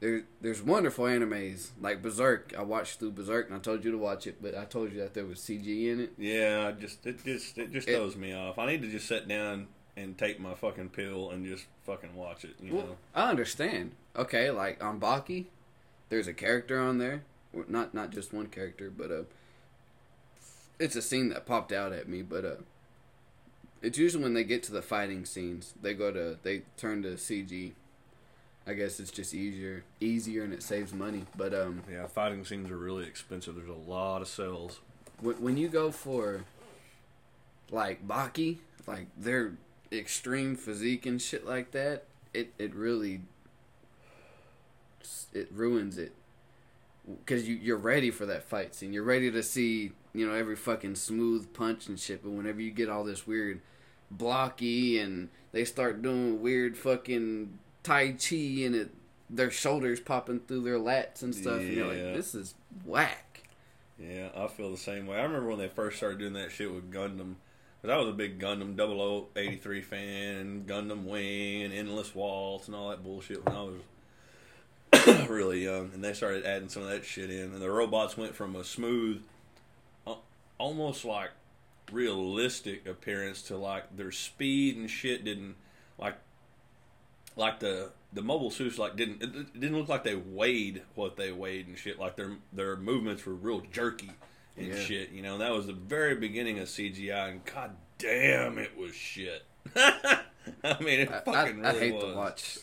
There's 0.00 0.24
there's 0.42 0.62
wonderful 0.62 1.06
animes 1.06 1.70
like 1.80 2.02
Berserk. 2.02 2.52
I 2.56 2.62
watched 2.62 2.98
through 2.98 3.12
Berserk 3.12 3.46
and 3.48 3.56
I 3.56 3.60
told 3.60 3.84
you 3.84 3.90
to 3.92 3.98
watch 3.98 4.26
it, 4.26 4.42
but 4.42 4.54
I 4.56 4.64
told 4.66 4.92
you 4.92 4.98
that 5.00 5.14
there 5.14 5.24
was 5.24 5.38
CG 5.40 5.90
in 5.90 6.00
it. 6.00 6.12
Yeah, 6.18 6.68
I 6.68 6.72
just 6.72 7.06
it 7.06 7.24
just 7.24 7.56
it 7.56 7.72
just 7.72 7.88
It- 7.88 7.96
throws 7.96 8.14
me 8.16 8.34
off. 8.34 8.58
I 8.58 8.66
need 8.66 8.82
to 8.82 8.88
just 8.90 9.06
sit 9.08 9.26
down 9.26 9.68
and 9.96 10.18
take 10.18 10.38
my 10.38 10.52
fucking 10.54 10.90
pill 10.90 11.30
and 11.30 11.46
just 11.46 11.64
fucking 11.86 12.14
watch 12.14 12.44
it. 12.44 12.56
You 12.60 12.74
Well, 12.74 12.86
know. 12.86 12.96
I 13.14 13.30
understand. 13.30 13.92
Okay, 14.14 14.50
like 14.50 14.84
on 14.84 15.00
Baki, 15.00 15.46
there's 16.10 16.26
a 16.28 16.34
character 16.34 16.78
on 16.78 16.98
there. 16.98 17.22
Well, 17.54 17.64
Not 17.68 17.94
not 17.94 18.10
just 18.10 18.34
one 18.34 18.48
character, 18.48 18.90
but 18.90 19.10
uh, 19.10 19.22
it's 20.78 20.96
a 20.96 21.00
scene 21.02 21.30
that 21.30 21.46
popped 21.46 21.72
out 21.72 21.92
at 21.92 22.06
me. 22.06 22.20
But 22.20 22.44
uh, 22.44 22.54
it's 23.86 23.98
usually 23.98 24.24
when 24.24 24.34
they 24.34 24.42
get 24.42 24.64
to 24.64 24.72
the 24.72 24.82
fighting 24.82 25.24
scenes, 25.24 25.72
they 25.80 25.94
go 25.94 26.10
to 26.10 26.36
they 26.42 26.62
turn 26.76 27.02
to 27.04 27.10
CG. 27.10 27.72
I 28.66 28.72
guess 28.74 28.98
it's 28.98 29.12
just 29.12 29.32
easier, 29.32 29.84
easier, 30.00 30.42
and 30.42 30.52
it 30.52 30.60
saves 30.60 30.92
money. 30.92 31.24
But 31.36 31.54
um, 31.54 31.84
Yeah, 31.90 32.08
fighting 32.08 32.44
scenes 32.44 32.68
are 32.68 32.76
really 32.76 33.06
expensive. 33.06 33.54
There's 33.54 33.68
a 33.68 33.90
lot 33.90 34.22
of 34.22 34.28
cells. 34.28 34.80
when, 35.20 35.36
when 35.36 35.56
you 35.56 35.68
go 35.68 35.92
for 35.92 36.44
like 37.70 38.06
Baki, 38.08 38.58
like 38.88 39.06
their 39.16 39.52
extreme 39.92 40.56
physique 40.56 41.06
and 41.06 41.22
shit 41.22 41.46
like 41.46 41.70
that, 41.70 42.06
it 42.34 42.52
it 42.58 42.74
really 42.74 43.20
it 45.32 45.48
ruins 45.52 45.96
it 45.96 46.12
because 47.24 47.48
you 47.48 47.54
you're 47.54 47.76
ready 47.76 48.10
for 48.10 48.26
that 48.26 48.42
fight 48.42 48.74
scene. 48.74 48.92
You're 48.92 49.04
ready 49.04 49.30
to 49.30 49.44
see 49.44 49.92
you 50.12 50.26
know 50.26 50.34
every 50.34 50.56
fucking 50.56 50.96
smooth 50.96 51.52
punch 51.54 51.86
and 51.86 52.00
shit. 52.00 52.24
But 52.24 52.32
whenever 52.32 52.60
you 52.60 52.72
get 52.72 52.88
all 52.88 53.04
this 53.04 53.28
weird 53.28 53.60
blocky 54.10 54.98
and 54.98 55.28
they 55.52 55.64
start 55.64 56.02
doing 56.02 56.40
weird 56.40 56.76
fucking 56.76 57.58
tai 57.82 58.12
chi 58.12 58.36
and 58.36 58.74
it 58.74 58.90
their 59.28 59.50
shoulders 59.50 60.00
popping 60.00 60.40
through 60.40 60.62
their 60.62 60.78
lats 60.78 61.22
and 61.22 61.34
stuff, 61.34 61.58
and 61.58 61.72
you're 61.72 61.86
like, 61.86 62.14
this 62.14 62.34
is 62.34 62.54
whack. 62.84 63.42
Yeah, 63.98 64.28
I 64.36 64.46
feel 64.46 64.70
the 64.70 64.76
same 64.76 65.06
way. 65.06 65.16
I 65.16 65.22
remember 65.22 65.48
when 65.48 65.58
they 65.58 65.68
first 65.68 65.96
started 65.96 66.18
doing 66.18 66.34
that 66.34 66.52
shit 66.52 66.72
with 66.72 66.92
Gundam. 66.92 67.34
Because 67.80 67.94
I 67.94 67.98
was 67.98 68.08
a 68.08 68.12
big 68.12 68.38
Gundam 68.38 68.76
0083 68.76 69.82
fan, 69.82 70.36
and 70.36 70.66
Gundam 70.66 71.04
Wing, 71.04 71.62
and 71.62 71.72
Endless 71.72 72.14
Waltz, 72.14 72.68
and 72.68 72.76
all 72.76 72.90
that 72.90 73.02
bullshit 73.02 73.44
when 73.44 73.56
I 73.56 73.62
was 75.02 75.28
really 75.28 75.64
young. 75.64 75.90
And 75.94 76.04
they 76.04 76.12
started 76.12 76.44
adding 76.44 76.68
some 76.68 76.82
of 76.82 76.88
that 76.88 77.04
shit 77.04 77.30
in. 77.30 77.52
And 77.52 77.62
the 77.62 77.70
robots 77.70 78.16
went 78.16 78.34
from 78.34 78.54
a 78.56 78.64
smooth, 78.64 79.22
almost 80.58 81.04
like 81.04 81.30
realistic 81.92 82.86
appearance 82.86 83.42
to 83.42 83.56
like 83.56 83.96
their 83.96 84.12
speed 84.12 84.76
and 84.76 84.90
shit 84.90 85.24
didn't. 85.24 85.56
Like, 85.98 86.16
like 87.36 87.60
the 87.60 87.90
the 88.12 88.22
mobile 88.22 88.50
suits 88.50 88.78
like 88.78 88.96
didn't 88.96 89.22
it 89.22 89.58
didn't 89.60 89.76
look 89.78 89.88
like 89.88 90.04
they 90.04 90.14
weighed 90.14 90.82
what 90.94 91.16
they 91.16 91.32
weighed 91.32 91.66
and 91.66 91.76
shit. 91.78 91.98
Like 91.98 92.16
their 92.16 92.32
their 92.52 92.76
movements 92.76 93.24
were 93.26 93.34
real 93.34 93.60
jerky 93.72 94.10
and 94.56 94.68
Yeah. 94.68 94.78
shit. 94.78 95.10
You 95.10 95.22
know, 95.22 95.38
that 95.38 95.52
was 95.52 95.66
the 95.66 95.72
very 95.74 96.14
beginning 96.16 96.58
of 96.58 96.68
CGI, 96.68 97.30
and 97.30 97.44
god 97.44 97.76
damn, 97.98 98.58
it 98.58 98.76
was 98.76 98.94
shit. 98.94 99.42
I 99.76 100.80
mean, 100.80 101.00
it 101.00 101.10
I, 101.10 101.20
fucking 101.20 101.64
I, 101.64 101.68
I 101.68 101.72
really 101.72 101.78
hate 101.80 101.94
was. 101.94 102.04
to 102.04 102.14
watch 102.16 102.58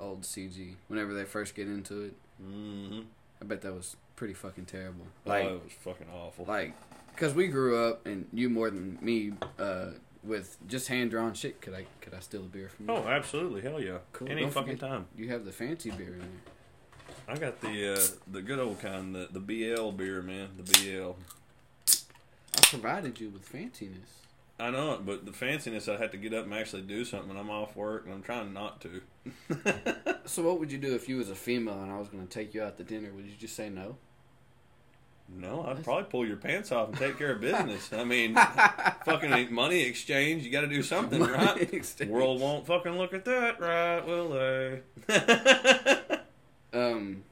old 0.00 0.22
CG 0.22 0.74
whenever 0.88 1.12
they 1.14 1.24
first 1.24 1.54
get 1.54 1.66
into 1.68 2.02
it. 2.04 2.14
hmm 2.40 3.00
I 3.40 3.44
bet 3.44 3.60
that 3.62 3.72
was 3.74 3.96
pretty 4.16 4.34
fucking 4.34 4.64
terrible. 4.64 5.04
Like, 5.24 5.44
Like, 5.44 5.52
oh, 5.52 5.56
it 5.56 5.64
was 5.64 5.72
fucking 5.74 6.06
awful. 6.12 6.44
like, 6.46 6.74
cause 7.18 7.34
we 7.34 7.48
grew 7.48 7.76
up, 7.86 8.06
and 8.06 8.26
you 8.32 8.48
more 8.48 8.70
than 8.70 8.98
me, 9.02 9.32
uh, 9.58 9.88
with 10.24 10.56
just 10.66 10.88
hand 10.88 11.10
drawn 11.10 11.34
shit. 11.34 11.60
Could 11.60 11.74
I 11.74 11.84
could 12.00 12.14
I 12.14 12.20
steal 12.20 12.40
a 12.40 12.44
beer 12.44 12.68
from 12.68 12.88
you? 12.88 12.94
oh, 12.94 13.06
absolutely, 13.08 13.60
hell 13.60 13.80
yeah, 13.80 13.98
Cool. 14.12 14.28
any 14.30 14.40
Don't 14.42 14.50
fucking 14.52 14.78
time. 14.78 15.06
You 15.16 15.28
have 15.28 15.44
the 15.44 15.52
fancy 15.52 15.90
beer 15.90 16.14
in 16.14 16.18
there. 16.20 16.28
I 17.28 17.36
got 17.36 17.60
the 17.60 17.94
uh, 17.94 18.00
the 18.32 18.40
good 18.42 18.58
old 18.58 18.80
kind, 18.80 19.14
the 19.14 19.28
the 19.30 19.40
BL 19.40 19.90
beer, 19.90 20.22
man, 20.22 20.48
the 20.56 20.62
BL. 20.62 21.12
I 22.56 22.60
provided 22.70 23.20
you 23.20 23.28
with 23.30 23.50
fanciness. 23.50 24.14
I 24.60 24.70
know 24.70 24.94
it, 24.94 25.06
but 25.06 25.24
the 25.24 25.30
fanciness, 25.30 25.88
I 25.94 25.98
had 25.98 26.10
to 26.12 26.16
get 26.18 26.34
up 26.34 26.44
and 26.44 26.52
actually 26.52 26.82
do 26.82 27.04
something. 27.04 27.36
I'm 27.38 27.48
off 27.50 27.76
work, 27.76 28.04
and 28.06 28.12
I'm 28.14 28.22
trying 28.22 28.52
not 28.52 28.80
to. 28.82 29.02
So 30.28 30.42
what 30.42 30.60
would 30.60 30.70
you 30.70 30.76
do 30.76 30.94
if 30.94 31.08
you 31.08 31.16
was 31.16 31.30
a 31.30 31.34
female 31.34 31.80
and 31.82 31.90
I 31.90 31.98
was 31.98 32.08
going 32.08 32.26
to 32.26 32.30
take 32.30 32.52
you 32.52 32.62
out 32.62 32.76
to 32.76 32.84
dinner? 32.84 33.10
Would 33.14 33.24
you 33.24 33.32
just 33.38 33.56
say 33.56 33.70
no? 33.70 33.96
No, 35.30 35.64
I'd 35.68 35.84
probably 35.84 36.04
pull 36.04 36.26
your 36.26 36.36
pants 36.38 36.72
off 36.72 36.88
and 36.88 36.96
take 36.96 37.18
care 37.18 37.32
of 37.32 37.40
business. 37.40 37.92
I 37.92 38.02
mean, 38.04 38.34
fucking 39.04 39.52
money 39.52 39.82
exchange, 39.82 40.42
you 40.42 40.50
got 40.50 40.62
to 40.62 40.66
do 40.68 40.82
something, 40.82 41.18
Money 41.18 41.32
right? 41.32 41.74
exchange. 41.74 42.10
World 42.10 42.40
won't 42.40 42.66
fucking 42.66 42.96
look 42.96 43.12
at 43.12 43.24
that, 43.26 43.60
right? 43.60 44.06
Will 44.06 44.30
they? 44.30 44.80
Um, 46.70 47.24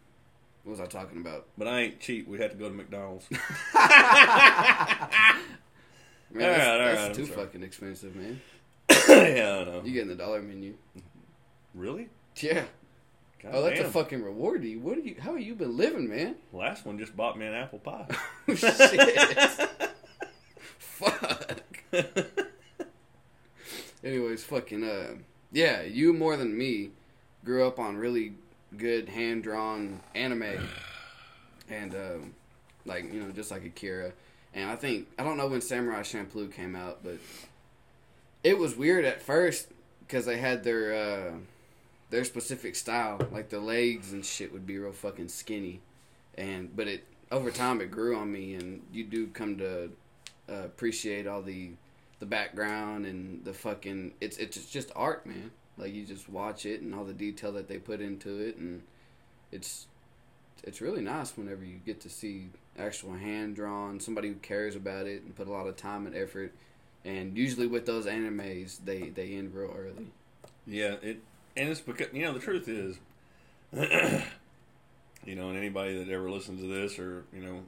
what 0.65 0.71
was 0.73 0.81
I 0.81 0.87
talking 0.87 1.21
about? 1.21 1.45
but 1.59 1.69
I 1.69 1.81
ain't 1.81 2.01
cheap. 2.01 2.27
We 2.27 2.39
had 2.39 2.53
to 2.53 2.57
go 2.57 2.69
to 2.71 2.75
McDonald's. 2.75 3.27
Man, 3.31 3.39
All 6.51 6.57
that's, 6.57 6.59
right, 6.59 6.69
all 6.73 6.79
that's 6.79 7.01
right, 7.09 7.15
too 7.15 7.27
fucking 7.27 7.63
expensive, 7.63 8.17
man. 8.17 8.41
yeah, 8.89 9.59
I 9.61 9.65
know. 9.65 9.83
You 9.85 9.93
getting 9.93 10.09
the 10.09 10.15
dollar 10.17 10.41
menu? 10.43 10.75
Really? 11.75 12.09
Yeah. 12.41 12.65
God 13.43 13.53
oh, 13.55 13.63
that's 13.63 13.81
damn. 13.81 13.89
a 13.89 13.91
fucking 13.91 14.23
reward 14.23 14.63
to 14.63 14.69
you. 14.69 14.81
What 14.81 14.99
are 14.99 15.03
you? 15.03 15.17
How 15.19 15.33
have 15.33 15.41
you 15.43 15.55
been 15.55 15.77
living, 15.77 16.09
man? 16.09 16.37
Last 16.53 16.87
one 16.87 16.99
just 16.99 17.17
bought 17.17 17.39
me 17.39 17.47
an 17.47 17.55
apple 17.55 17.79
pie. 17.79 18.07
Fuck. 20.79 21.63
Anyways, 24.05 24.45
fucking 24.45 24.85
uh, 24.85 25.17
yeah. 25.53 25.83
You 25.83 26.13
more 26.13 26.37
than 26.37 26.57
me 26.57 26.91
grew 27.45 27.67
up 27.67 27.79
on 27.79 27.97
really 27.97 28.35
good 28.77 29.09
hand 29.09 29.43
drawn 29.43 30.01
anime, 30.15 30.69
and 31.69 31.95
um, 31.95 32.35
like 32.85 33.13
you 33.13 33.21
know, 33.21 33.31
just 33.31 33.51
like 33.51 33.65
Akira. 33.65 34.13
And 34.55 34.71
I 34.71 34.77
think 34.77 35.09
I 35.19 35.25
don't 35.25 35.37
know 35.37 35.49
when 35.49 35.61
Samurai 35.61 36.01
Champloo 36.01 36.53
came 36.53 36.75
out, 36.75 37.01
but 37.05 37.19
it 38.43 38.59
was 38.59 38.77
weird 38.77 39.05
at 39.05 39.21
first 39.21 39.69
because 40.01 40.25
they 40.25 40.39
had 40.39 40.65
their 40.65 40.95
uh, 40.95 41.33
their 42.11 42.25
specific 42.25 42.77
style, 42.77 43.21
like 43.33 43.49
the 43.49 43.61
legs 43.61 44.13
and 44.13 44.25
shit 44.25 44.53
would 44.53 44.67
be 44.67 44.79
real 44.79 44.93
fucking 44.93 45.29
skinny, 45.29 45.81
and 46.37 46.75
but 46.77 46.87
it 46.87 47.05
over 47.31 47.51
time 47.51 47.81
it 47.81 47.91
grew 47.91 48.17
on 48.17 48.33
me, 48.33 48.55
and 48.55 48.83
you 48.93 49.05
do 49.05 49.27
come 49.29 49.57
to 49.59 49.91
uh, 50.49 50.65
appreciate 50.65 51.27
all 51.27 51.43
the 51.43 51.71
the 52.19 52.27
background 52.27 53.05
and 53.05 53.45
the 53.45 53.53
fucking 53.53 54.13
it's 54.21 54.37
it's 54.39 54.65
just 54.67 54.91
art, 54.95 55.27
man. 55.27 55.51
Like 55.77 55.93
you 55.93 56.07
just 56.07 56.29
watch 56.29 56.65
it 56.65 56.81
and 56.81 56.95
all 56.95 57.05
the 57.05 57.13
detail 57.13 57.53
that 57.53 57.69
they 57.69 57.79
put 57.79 58.01
into 58.01 58.41
it, 58.41 58.57
and 58.57 58.83
it's 59.53 59.87
it's 60.65 60.81
really 60.81 61.03
nice 61.03 61.37
whenever 61.37 61.65
you 61.65 61.81
get 61.85 62.01
to 62.01 62.09
see 62.09 62.49
actual 62.79 63.15
hand 63.15 63.57
drawn 63.57 64.01
somebody 64.01 64.29
who 64.29 64.35
cares 64.35 64.77
about 64.77 65.07
it 65.07 65.23
and 65.23 65.35
put 65.35 65.49
a 65.49 65.53
lot 65.53 65.67
of 65.67 65.77
time 65.77 66.07
and 66.07 66.17
effort. 66.17 66.53
And 67.05 67.37
usually 67.37 67.67
with 67.67 67.87
those 67.87 68.07
animes, 68.07 68.79
they 68.85 69.11
they 69.11 69.35
end 69.35 69.55
real 69.55 69.75
early. 69.77 70.07
Yeah, 70.67 70.97
it 71.03 71.21
and 71.57 71.69
it's 71.69 71.81
because 71.81 72.09
you 72.13 72.23
know 72.23 72.33
the 72.33 72.41
truth 72.41 72.69
is, 72.69 72.99
you 75.25 75.35
know, 75.35 75.49
and 75.49 75.59
anybody 75.59 75.99
that 75.99 76.09
ever 76.13 76.31
listens 76.31 76.61
to 76.61 76.67
this 76.67 76.99
or 76.99 77.25
you 77.33 77.41
know, 77.41 77.63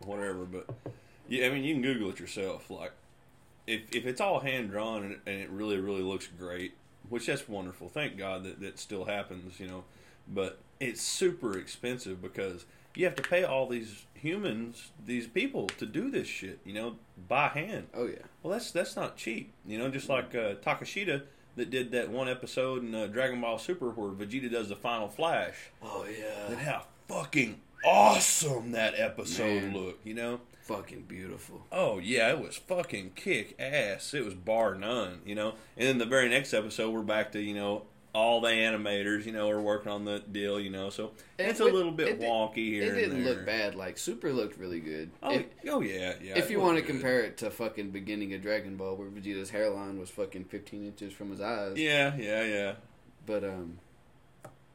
whatever, 0.00 0.44
but 0.44 0.66
yeah, 1.28 1.46
I 1.46 1.50
mean, 1.50 1.64
you 1.64 1.74
can 1.74 1.82
Google 1.82 2.10
it 2.10 2.20
yourself. 2.20 2.70
Like, 2.70 2.92
if 3.66 3.94
if 3.94 4.06
it's 4.06 4.20
all 4.20 4.40
hand 4.40 4.70
drawn 4.70 5.04
and, 5.04 5.16
and 5.26 5.40
it 5.40 5.50
really 5.50 5.78
really 5.78 6.02
looks 6.02 6.26
great, 6.38 6.74
which 7.08 7.26
that's 7.26 7.48
wonderful. 7.48 7.88
Thank 7.88 8.16
God 8.16 8.44
that 8.44 8.60
that 8.60 8.78
still 8.78 9.04
happens, 9.04 9.60
you 9.60 9.66
know, 9.66 9.84
but 10.32 10.58
it's 10.80 11.02
super 11.02 11.58
expensive 11.58 12.20
because 12.20 12.64
you 12.94 13.04
have 13.04 13.14
to 13.14 13.22
pay 13.22 13.44
all 13.44 13.66
these 13.68 14.06
humans, 14.14 14.90
these 15.04 15.26
people 15.26 15.66
to 15.66 15.86
do 15.86 16.10
this 16.10 16.26
shit, 16.26 16.58
you 16.64 16.72
know, 16.72 16.96
by 17.28 17.48
hand. 17.48 17.88
Oh 17.94 18.06
yeah, 18.06 18.24
Well, 18.42 18.52
that's 18.52 18.70
that's 18.70 18.96
not 18.96 19.16
cheap, 19.16 19.52
you 19.66 19.78
know. 19.78 19.88
Just 19.88 20.08
like 20.08 20.34
uh, 20.34 20.54
Takashita 20.54 21.22
that 21.56 21.70
did 21.70 21.90
that 21.92 22.10
one 22.10 22.28
episode 22.28 22.82
in 22.84 22.94
uh, 22.94 23.06
Dragon 23.06 23.40
Ball 23.40 23.58
Super 23.58 23.90
where 23.90 24.10
Vegeta 24.10 24.50
does 24.50 24.68
the 24.68 24.76
final 24.76 25.08
flash. 25.08 25.54
oh 25.82 26.04
yeah. 26.06 26.50
And 26.52 26.58
how 26.58 26.84
fucking 27.08 27.60
awesome 27.84 28.72
that 28.72 28.94
episode 28.98 29.62
Man. 29.62 29.74
looked, 29.74 30.06
you 30.06 30.14
know. 30.14 30.40
fucking 30.62 31.02
beautiful. 31.02 31.66
Oh 31.72 31.98
yeah, 31.98 32.30
it 32.30 32.40
was 32.40 32.56
fucking 32.56 33.12
kick 33.14 33.54
ass. 33.58 34.12
It 34.14 34.24
was 34.24 34.34
bar 34.34 34.74
none, 34.74 35.20
you 35.24 35.34
know. 35.34 35.54
And 35.76 35.88
then 35.88 35.98
the 35.98 36.06
very 36.06 36.28
next 36.28 36.52
episode, 36.54 36.90
we're 36.92 37.02
back 37.02 37.32
to 37.32 37.40
you 37.40 37.54
know 37.54 37.82
all 38.16 38.40
the 38.40 38.48
animators, 38.48 39.26
you 39.26 39.32
know, 39.32 39.50
are 39.50 39.60
working 39.60 39.92
on 39.92 40.06
the 40.06 40.20
deal, 40.20 40.58
you 40.58 40.70
know. 40.70 40.88
So 40.88 41.12
And 41.38 41.48
it's 41.48 41.60
a 41.60 41.64
little 41.64 41.92
bit 41.92 42.08
it 42.08 42.20
wonky 42.20 42.70
here. 42.70 42.84
It 42.84 42.94
didn't 42.94 43.24
look 43.24 43.44
bad. 43.44 43.74
Like 43.74 43.98
Super 43.98 44.32
looked 44.32 44.58
really 44.58 44.80
good. 44.80 45.10
Oh, 45.22 45.32
if 45.32 45.44
oh 45.68 45.80
yeah, 45.82 46.14
yeah. 46.22 46.38
if 46.38 46.50
you 46.50 46.58
want 46.58 46.76
to 46.76 46.82
good. 46.82 46.92
compare 46.92 47.20
it 47.20 47.36
to 47.38 47.50
fucking 47.50 47.90
beginning 47.90 48.32
of 48.32 48.40
Dragon 48.40 48.76
Ball, 48.76 48.96
where 48.96 49.08
Vegeta's 49.08 49.50
hairline 49.50 49.98
was 50.00 50.08
fucking 50.08 50.44
15 50.44 50.86
inches 50.86 51.12
from 51.12 51.30
his 51.30 51.42
eyes. 51.42 51.76
Yeah, 51.76 52.16
yeah, 52.16 52.42
yeah. 52.42 52.72
But 53.26 53.44
um, 53.44 53.80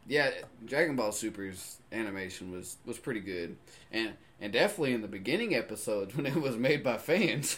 yeah, 0.08 0.30
Dragon 0.64 0.96
Ball 0.96 1.12
Super's 1.12 1.78
animation 1.92 2.52
was 2.52 2.78
was 2.86 3.00
pretty 3.00 3.22
good, 3.22 3.58
and 3.92 4.14
and 4.40 4.54
definitely 4.54 4.94
in 4.94 5.02
the 5.02 5.08
beginning 5.08 5.56
episodes 5.56 6.16
when 6.16 6.28
it 6.28 6.36
was 6.36 6.58
made 6.58 6.84
by 6.84 7.00
fans. 7.00 7.58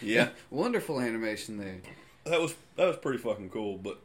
Yeah. 0.00 0.28
wonderful 0.50 1.00
animation 1.00 1.58
there. 1.58 1.80
that 2.24 2.40
was 2.40 2.54
that 2.76 2.86
was 2.86 2.98
pretty 2.98 3.18
fucking 3.18 3.50
cool. 3.50 3.78
But 3.78 4.00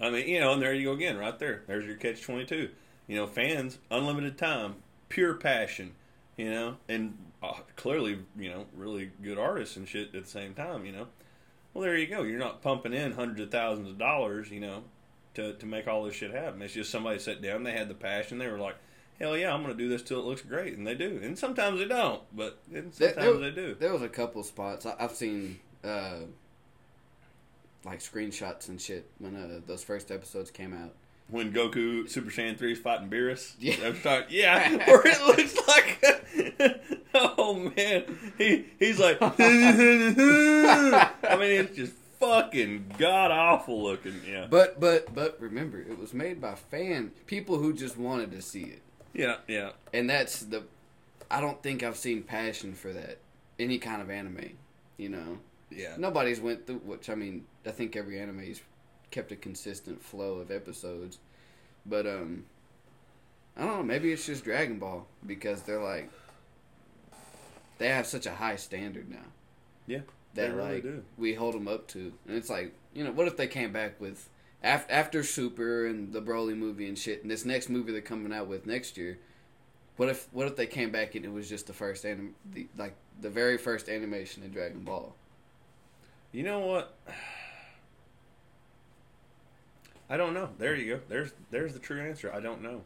I 0.00 0.10
mean, 0.10 0.28
you 0.28 0.40
know, 0.40 0.52
and 0.52 0.60
there 0.62 0.74
you 0.74 0.84
go 0.86 0.92
again, 0.92 1.16
right 1.16 1.38
there. 1.38 1.62
There's 1.66 1.86
your 1.86 1.96
catch 1.96 2.22
twenty 2.22 2.44
two. 2.44 2.70
You 3.06 3.16
know, 3.16 3.26
fans, 3.26 3.78
unlimited 3.90 4.36
time, 4.36 4.76
pure 5.08 5.34
passion. 5.34 5.92
You 6.36 6.50
know, 6.50 6.76
and 6.88 7.16
uh, 7.42 7.54
clearly, 7.76 8.18
you 8.38 8.50
know, 8.50 8.66
really 8.76 9.10
good 9.22 9.38
artists 9.38 9.76
and 9.76 9.88
shit 9.88 10.14
at 10.14 10.24
the 10.24 10.28
same 10.30 10.52
time. 10.54 10.84
You 10.84 10.92
know, 10.92 11.06
well, 11.72 11.82
there 11.84 11.96
you 11.96 12.06
go. 12.06 12.22
You're 12.22 12.38
not 12.38 12.62
pumping 12.62 12.92
in 12.92 13.12
hundreds 13.12 13.40
of 13.40 13.50
thousands 13.50 13.88
of 13.88 13.98
dollars. 13.98 14.50
You 14.50 14.60
know, 14.60 14.82
to 15.34 15.54
to 15.54 15.66
make 15.66 15.88
all 15.88 16.04
this 16.04 16.14
shit 16.16 16.32
happen. 16.32 16.60
It's 16.62 16.74
just 16.74 16.90
somebody 16.90 17.18
sat 17.18 17.40
down, 17.40 17.62
they 17.62 17.72
had 17.72 17.88
the 17.88 17.94
passion, 17.94 18.38
they 18.38 18.48
were 18.48 18.58
like. 18.58 18.76
Hell 19.18 19.34
yeah, 19.34 19.50
I'm 19.54 19.62
going 19.62 19.74
to 19.74 19.82
do 19.82 19.88
this 19.88 20.02
till 20.02 20.18
it 20.20 20.26
looks 20.26 20.42
great, 20.42 20.76
and 20.76 20.86
they 20.86 20.94
do. 20.94 21.18
And 21.22 21.38
sometimes 21.38 21.78
they 21.78 21.86
don't, 21.86 22.20
but 22.36 22.58
and 22.70 22.92
There- 22.92 23.14
sometimes 23.14 23.40
there- 23.40 23.50
they 23.50 23.56
do. 23.56 23.74
There 23.74 23.90
was 23.94 24.02
a 24.02 24.10
couple 24.10 24.42
spots 24.42 24.84
I, 24.84 24.94
I've 25.00 25.12
seen, 25.16 25.58
uh, 25.82 26.16
like 27.86 28.00
screenshots 28.00 28.68
and 28.68 28.80
shit 28.80 29.08
when 29.18 29.36
uh, 29.36 29.60
those 29.66 29.82
first 29.84 30.10
episodes 30.10 30.50
came 30.50 30.74
out. 30.74 30.92
when 31.30 31.52
Goku 31.52 32.08
Super 32.08 32.30
Saiyan 32.30 32.56
3 32.58 32.72
is 32.72 32.78
fighting 32.78 33.08
Beerus. 33.08 33.54
Yeah. 33.58 33.76
I'm 33.84 33.96
sorry, 34.02 34.24
yeah, 34.28 34.76
where 34.86 35.02
it 35.06 35.20
looks 35.26 35.56
like, 35.66 35.98
oh 37.14 37.72
man, 37.76 38.04
he 38.38 38.66
he's 38.78 38.98
like, 39.00 39.18
I 39.20 39.30
mean, 41.38 41.50
it's 41.60 41.76
just 41.76 41.92
fucking 42.20 42.94
god 42.98 43.30
awful 43.30 43.82
looking. 43.82 44.20
Yeah, 44.28 44.46
But 44.48 44.80
but 44.80 45.14
but 45.14 45.36
remember, 45.40 45.80
it 45.80 45.98
was 45.98 46.14
made 46.14 46.40
by 46.40 46.54
fan 46.54 47.12
people 47.26 47.58
who 47.58 47.72
just 47.72 47.96
wanted 47.98 48.30
to 48.32 48.42
see 48.42 48.62
it. 48.62 48.82
yeah, 49.14 49.36
yeah. 49.48 49.70
and 49.92 50.08
that's 50.10 50.40
the 50.40 50.62
i 51.30 51.40
don't 51.40 51.60
think 51.62 51.82
i've 51.82 51.96
seen 51.96 52.22
passion 52.22 52.72
for 52.74 52.92
that 52.92 53.18
any 53.58 53.78
kind 53.78 54.00
of 54.00 54.08
anime 54.10 54.50
you 54.96 55.08
know 55.08 55.38
Yeah, 55.70 55.96
nobody's 55.98 56.40
went 56.40 56.66
through 56.68 56.76
which 56.84 57.10
i 57.10 57.16
mean 57.16 57.44
i 57.66 57.70
think 57.70 57.96
every 57.96 58.18
anime's 58.18 58.60
kept 59.10 59.32
a 59.32 59.36
consistent 59.36 60.02
flow 60.02 60.38
of 60.38 60.50
episodes 60.50 61.18
but 61.84 62.06
um 62.06 62.44
i 63.56 63.62
don't 63.62 63.76
know 63.76 63.82
maybe 63.82 64.12
it's 64.12 64.26
just 64.26 64.44
dragon 64.44 64.78
ball 64.78 65.06
because 65.26 65.62
they're 65.62 65.82
like 65.82 66.10
they 67.78 67.88
have 67.88 68.06
such 68.06 68.26
a 68.26 68.32
high 68.32 68.56
standard 68.56 69.08
now 69.10 69.16
yeah. 69.86 69.98
that 70.34 70.48
they 70.48 70.50
really 70.50 70.74
like 70.74 70.82
do. 70.82 71.02
we 71.16 71.34
hold 71.34 71.54
them 71.54 71.68
up 71.68 71.86
to 71.86 72.12
and 72.26 72.36
it's 72.36 72.50
like 72.50 72.74
you 72.94 73.04
know 73.04 73.12
what 73.12 73.26
if 73.26 73.36
they 73.36 73.46
came 73.46 73.72
back 73.72 74.00
with 74.00 74.28
after, 74.62 74.92
after 74.92 75.22
super 75.22 75.86
and 75.86 76.12
the 76.12 76.22
broly 76.22 76.56
movie 76.56 76.88
and 76.88 76.98
shit 76.98 77.22
and 77.22 77.30
this 77.30 77.44
next 77.44 77.68
movie 77.68 77.92
they're 77.92 78.00
coming 78.00 78.32
out 78.32 78.46
with 78.46 78.66
next 78.66 78.96
year 78.96 79.18
what 79.96 80.08
if 80.08 80.28
what 80.32 80.46
if 80.46 80.56
they 80.56 80.66
came 80.66 80.90
back 80.90 81.14
and 81.14 81.24
it 81.24 81.32
was 81.32 81.48
just 81.48 81.66
the 81.66 81.72
first 81.72 82.04
anim 82.04 82.34
the 82.52 82.66
like 82.76 82.94
the 83.20 83.30
very 83.30 83.56
first 83.56 83.88
animation 83.88 84.42
in 84.42 84.50
dragon 84.50 84.80
ball 84.80 85.14
You 86.32 86.42
know 86.42 86.60
what? 86.60 86.94
I 90.08 90.16
don't 90.16 90.34
know. 90.34 90.50
There 90.58 90.74
you 90.74 90.96
go. 90.96 91.00
There's 91.08 91.32
there's 91.50 91.72
the 91.72 91.78
true 91.78 92.00
answer. 92.00 92.32
I 92.32 92.40
don't 92.40 92.62
know. 92.62 92.82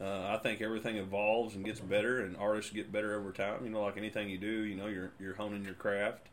Uh, 0.00 0.34
I 0.34 0.38
think 0.42 0.60
everything 0.60 0.96
evolves 0.96 1.54
and 1.54 1.64
gets 1.64 1.80
better, 1.80 2.20
and 2.20 2.36
artists 2.36 2.70
get 2.70 2.92
better 2.92 3.18
over 3.18 3.32
time. 3.32 3.64
You 3.64 3.70
know, 3.70 3.82
like 3.82 3.96
anything 3.96 4.28
you 4.28 4.38
do, 4.38 4.64
you 4.64 4.76
know, 4.76 4.86
you're 4.86 5.12
you're 5.18 5.34
honing 5.34 5.64
your 5.64 5.74
craft. 5.74 6.26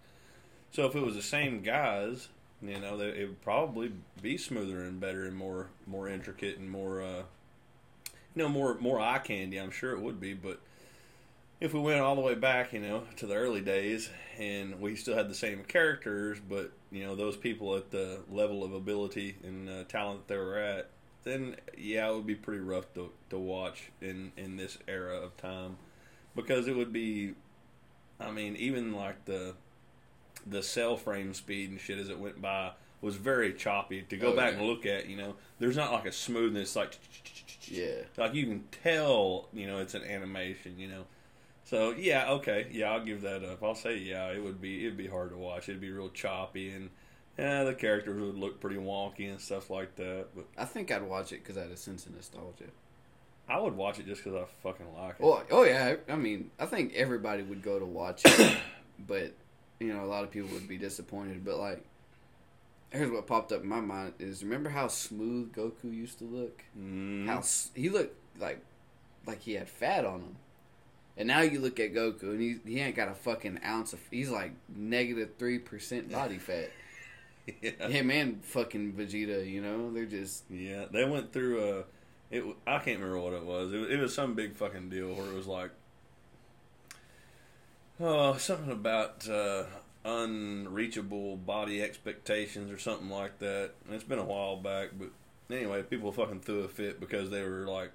So 0.71 0.85
if 0.85 0.95
it 0.95 1.01
was 1.01 1.15
the 1.15 1.21
same 1.21 1.61
guys, 1.61 2.27
you 2.61 2.79
know, 2.79 2.97
they, 2.97 3.09
it 3.09 3.27
would 3.27 3.41
probably 3.41 3.91
be 4.21 4.37
smoother 4.37 4.81
and 4.81 4.99
better 4.99 5.25
and 5.25 5.35
more 5.35 5.67
more 5.85 6.09
intricate 6.09 6.57
and 6.57 6.69
more, 6.69 7.01
uh, 7.01 7.23
you 8.35 8.41
know, 8.43 8.49
more 8.49 8.75
more 8.79 8.99
eye 8.99 9.19
candy. 9.19 9.57
I'm 9.57 9.71
sure 9.71 9.91
it 9.91 10.01
would 10.01 10.19
be, 10.19 10.33
but 10.33 10.59
if 11.63 11.73
we 11.73 11.79
went 11.79 12.01
all 12.01 12.13
the 12.15 12.21
way 12.21 12.35
back, 12.35 12.73
you 12.73 12.79
know, 12.81 13.03
to 13.15 13.25
the 13.25 13.35
early 13.35 13.61
days, 13.61 14.09
and 14.37 14.81
we 14.81 14.97
still 14.97 15.15
had 15.15 15.29
the 15.29 15.33
same 15.33 15.63
characters, 15.63 16.37
but 16.49 16.73
you 16.91 17.05
know, 17.05 17.15
those 17.15 17.37
people 17.37 17.75
at 17.77 17.89
the 17.89 18.19
level 18.29 18.65
of 18.65 18.73
ability 18.73 19.37
and 19.43 19.69
uh, 19.69 19.83
talent 19.85 20.27
they 20.27 20.35
were 20.35 20.57
at, 20.59 20.89
then 21.23 21.55
yeah, 21.77 22.09
it 22.09 22.15
would 22.15 22.27
be 22.27 22.35
pretty 22.35 22.59
rough 22.59 22.93
to 22.95 23.09
to 23.29 23.39
watch 23.39 23.91
in 24.01 24.33
in 24.35 24.57
this 24.57 24.77
era 24.89 25.15
of 25.15 25.37
time, 25.37 25.77
because 26.35 26.67
it 26.67 26.75
would 26.75 26.91
be, 26.91 27.33
I 28.19 28.29
mean, 28.29 28.57
even 28.57 28.91
like 28.93 29.23
the 29.23 29.55
the 30.45 30.61
cell 30.61 30.97
frame 30.97 31.33
speed 31.33 31.69
and 31.69 31.79
shit 31.79 31.97
as 31.97 32.09
it 32.09 32.19
went 32.19 32.41
by 32.41 32.71
was 32.99 33.15
very 33.15 33.53
choppy 33.53 34.01
to 34.09 34.17
go 34.17 34.33
Oh, 34.33 34.35
back 34.35 34.51
yeah. 34.53 34.59
and 34.59 34.67
look 34.67 34.85
at. 34.85 35.07
You 35.07 35.15
know, 35.15 35.35
there's 35.59 35.77
not 35.77 35.93
like 35.93 36.05
a 36.05 36.11
smoothness 36.11 36.75
like 36.75 36.99
Yeah. 37.69 38.01
like 38.17 38.33
you 38.33 38.47
can 38.47 38.63
tell. 38.83 39.47
You 39.53 39.67
know, 39.67 39.77
it's 39.77 39.93
an 39.93 40.03
animation. 40.03 40.77
You 40.77 40.89
know. 40.89 41.03
So 41.73 41.89
yeah, 41.97 42.29
okay, 42.33 42.67
yeah, 42.71 42.91
I'll 42.91 43.03
give 43.03 43.23
that 43.23 43.43
up. 43.43 43.63
I'll 43.63 43.73
say 43.73 43.97
yeah, 43.97 44.27
it 44.27 44.43
would 44.43 44.61
be 44.61 44.85
it'd 44.85 44.95
be 44.95 45.07
hard 45.07 45.31
to 45.31 45.37
watch. 45.37 45.67
It'd 45.69 45.81
be 45.81 45.89
real 45.89 46.09
choppy 46.09 46.69
and 46.69 46.91
yeah, 47.35 47.63
the 47.63 47.73
characters 47.73 48.21
would 48.21 48.37
look 48.37 48.61
pretty 48.61 48.75
wonky 48.75 49.27
and 49.27 49.41
stuff 49.41 49.71
like 49.71 49.95
that. 49.95 50.27
But 50.35 50.45
I 50.55 50.65
think 50.65 50.91
I'd 50.91 51.01
watch 51.01 51.31
it 51.31 51.41
because 51.41 51.57
I 51.57 51.61
had 51.61 51.71
a 51.71 51.75
sense 51.75 52.05
of 52.05 52.13
nostalgia. 52.13 52.65
I 53.49 53.59
would 53.59 53.75
watch 53.75 53.97
it 53.97 54.05
just 54.05 54.23
because 54.23 54.39
I 54.39 54.45
fucking 54.61 54.85
like 54.95 55.15
it. 55.19 55.23
Oh, 55.23 55.41
oh 55.49 55.63
yeah. 55.63 55.95
I 56.07 56.15
mean, 56.15 56.51
I 56.59 56.67
think 56.67 56.93
everybody 56.93 57.41
would 57.41 57.63
go 57.63 57.79
to 57.79 57.85
watch 57.85 58.21
it, 58.23 58.57
but 59.07 59.33
you 59.79 59.91
know, 59.91 60.03
a 60.03 60.05
lot 60.05 60.23
of 60.23 60.29
people 60.29 60.51
would 60.51 60.67
be 60.67 60.77
disappointed. 60.77 61.43
But 61.43 61.57
like, 61.57 61.83
here's 62.91 63.09
what 63.09 63.25
popped 63.25 63.51
up 63.51 63.63
in 63.63 63.67
my 63.67 63.81
mind: 63.81 64.13
is 64.19 64.43
remember 64.43 64.69
how 64.69 64.89
smooth 64.89 65.51
Goku 65.51 65.85
used 65.85 66.19
to 66.19 66.25
look? 66.25 66.63
Mm, 66.79 67.25
How 67.25 67.41
he 67.73 67.89
looked 67.89 68.15
like 68.39 68.63
like 69.25 69.41
he 69.41 69.53
had 69.53 69.67
fat 69.67 70.05
on 70.05 70.19
him. 70.19 70.35
And 71.17 71.27
now 71.27 71.41
you 71.41 71.59
look 71.59 71.79
at 71.79 71.93
Goku 71.93 72.23
and 72.23 72.41
he 72.41 72.57
he 72.65 72.79
ain't 72.79 72.95
got 72.95 73.07
a 73.07 73.13
fucking 73.13 73.59
ounce 73.65 73.93
of 73.93 73.99
he's 74.09 74.29
like 74.29 74.51
negative 74.75 75.31
three 75.37 75.59
percent 75.59 76.11
body 76.11 76.37
fat. 76.39 76.71
yeah. 77.61 77.87
Him 77.87 78.09
and 78.09 78.43
fucking 78.43 78.93
Vegeta, 78.93 79.49
you 79.49 79.61
know, 79.61 79.91
they're 79.91 80.05
just 80.05 80.43
Yeah, 80.49 80.85
they 80.91 81.05
went 81.05 81.31
through 81.31 81.63
a. 81.63 81.83
It 82.35 82.43
I 82.65 82.79
can't 82.79 82.99
remember 82.99 83.19
what 83.19 83.33
it 83.33 83.45
was. 83.45 83.73
It, 83.73 83.91
it 83.91 83.99
was 83.99 84.13
some 84.15 84.33
big 84.33 84.55
fucking 84.55 84.89
deal 84.89 85.13
where 85.13 85.27
it 85.27 85.35
was 85.35 85.45
like, 85.45 85.69
oh, 87.99 88.37
something 88.37 88.71
about 88.71 89.29
uh, 89.29 89.65
unreachable 90.03 91.37
body 91.37 91.83
expectations 91.83 92.71
or 92.71 92.79
something 92.79 93.09
like 93.09 93.37
that. 93.39 93.71
And 93.85 93.93
it's 93.93 94.03
been 94.03 94.17
a 94.19 94.25
while 94.25 94.57
back, 94.57 94.89
but 94.97 95.09
anyway, 95.53 95.83
people 95.83 96.11
fucking 96.11 96.41
threw 96.41 96.61
a 96.61 96.67
fit 96.67 96.99
because 96.99 97.29
they 97.29 97.43
were 97.43 97.67
like 97.67 97.91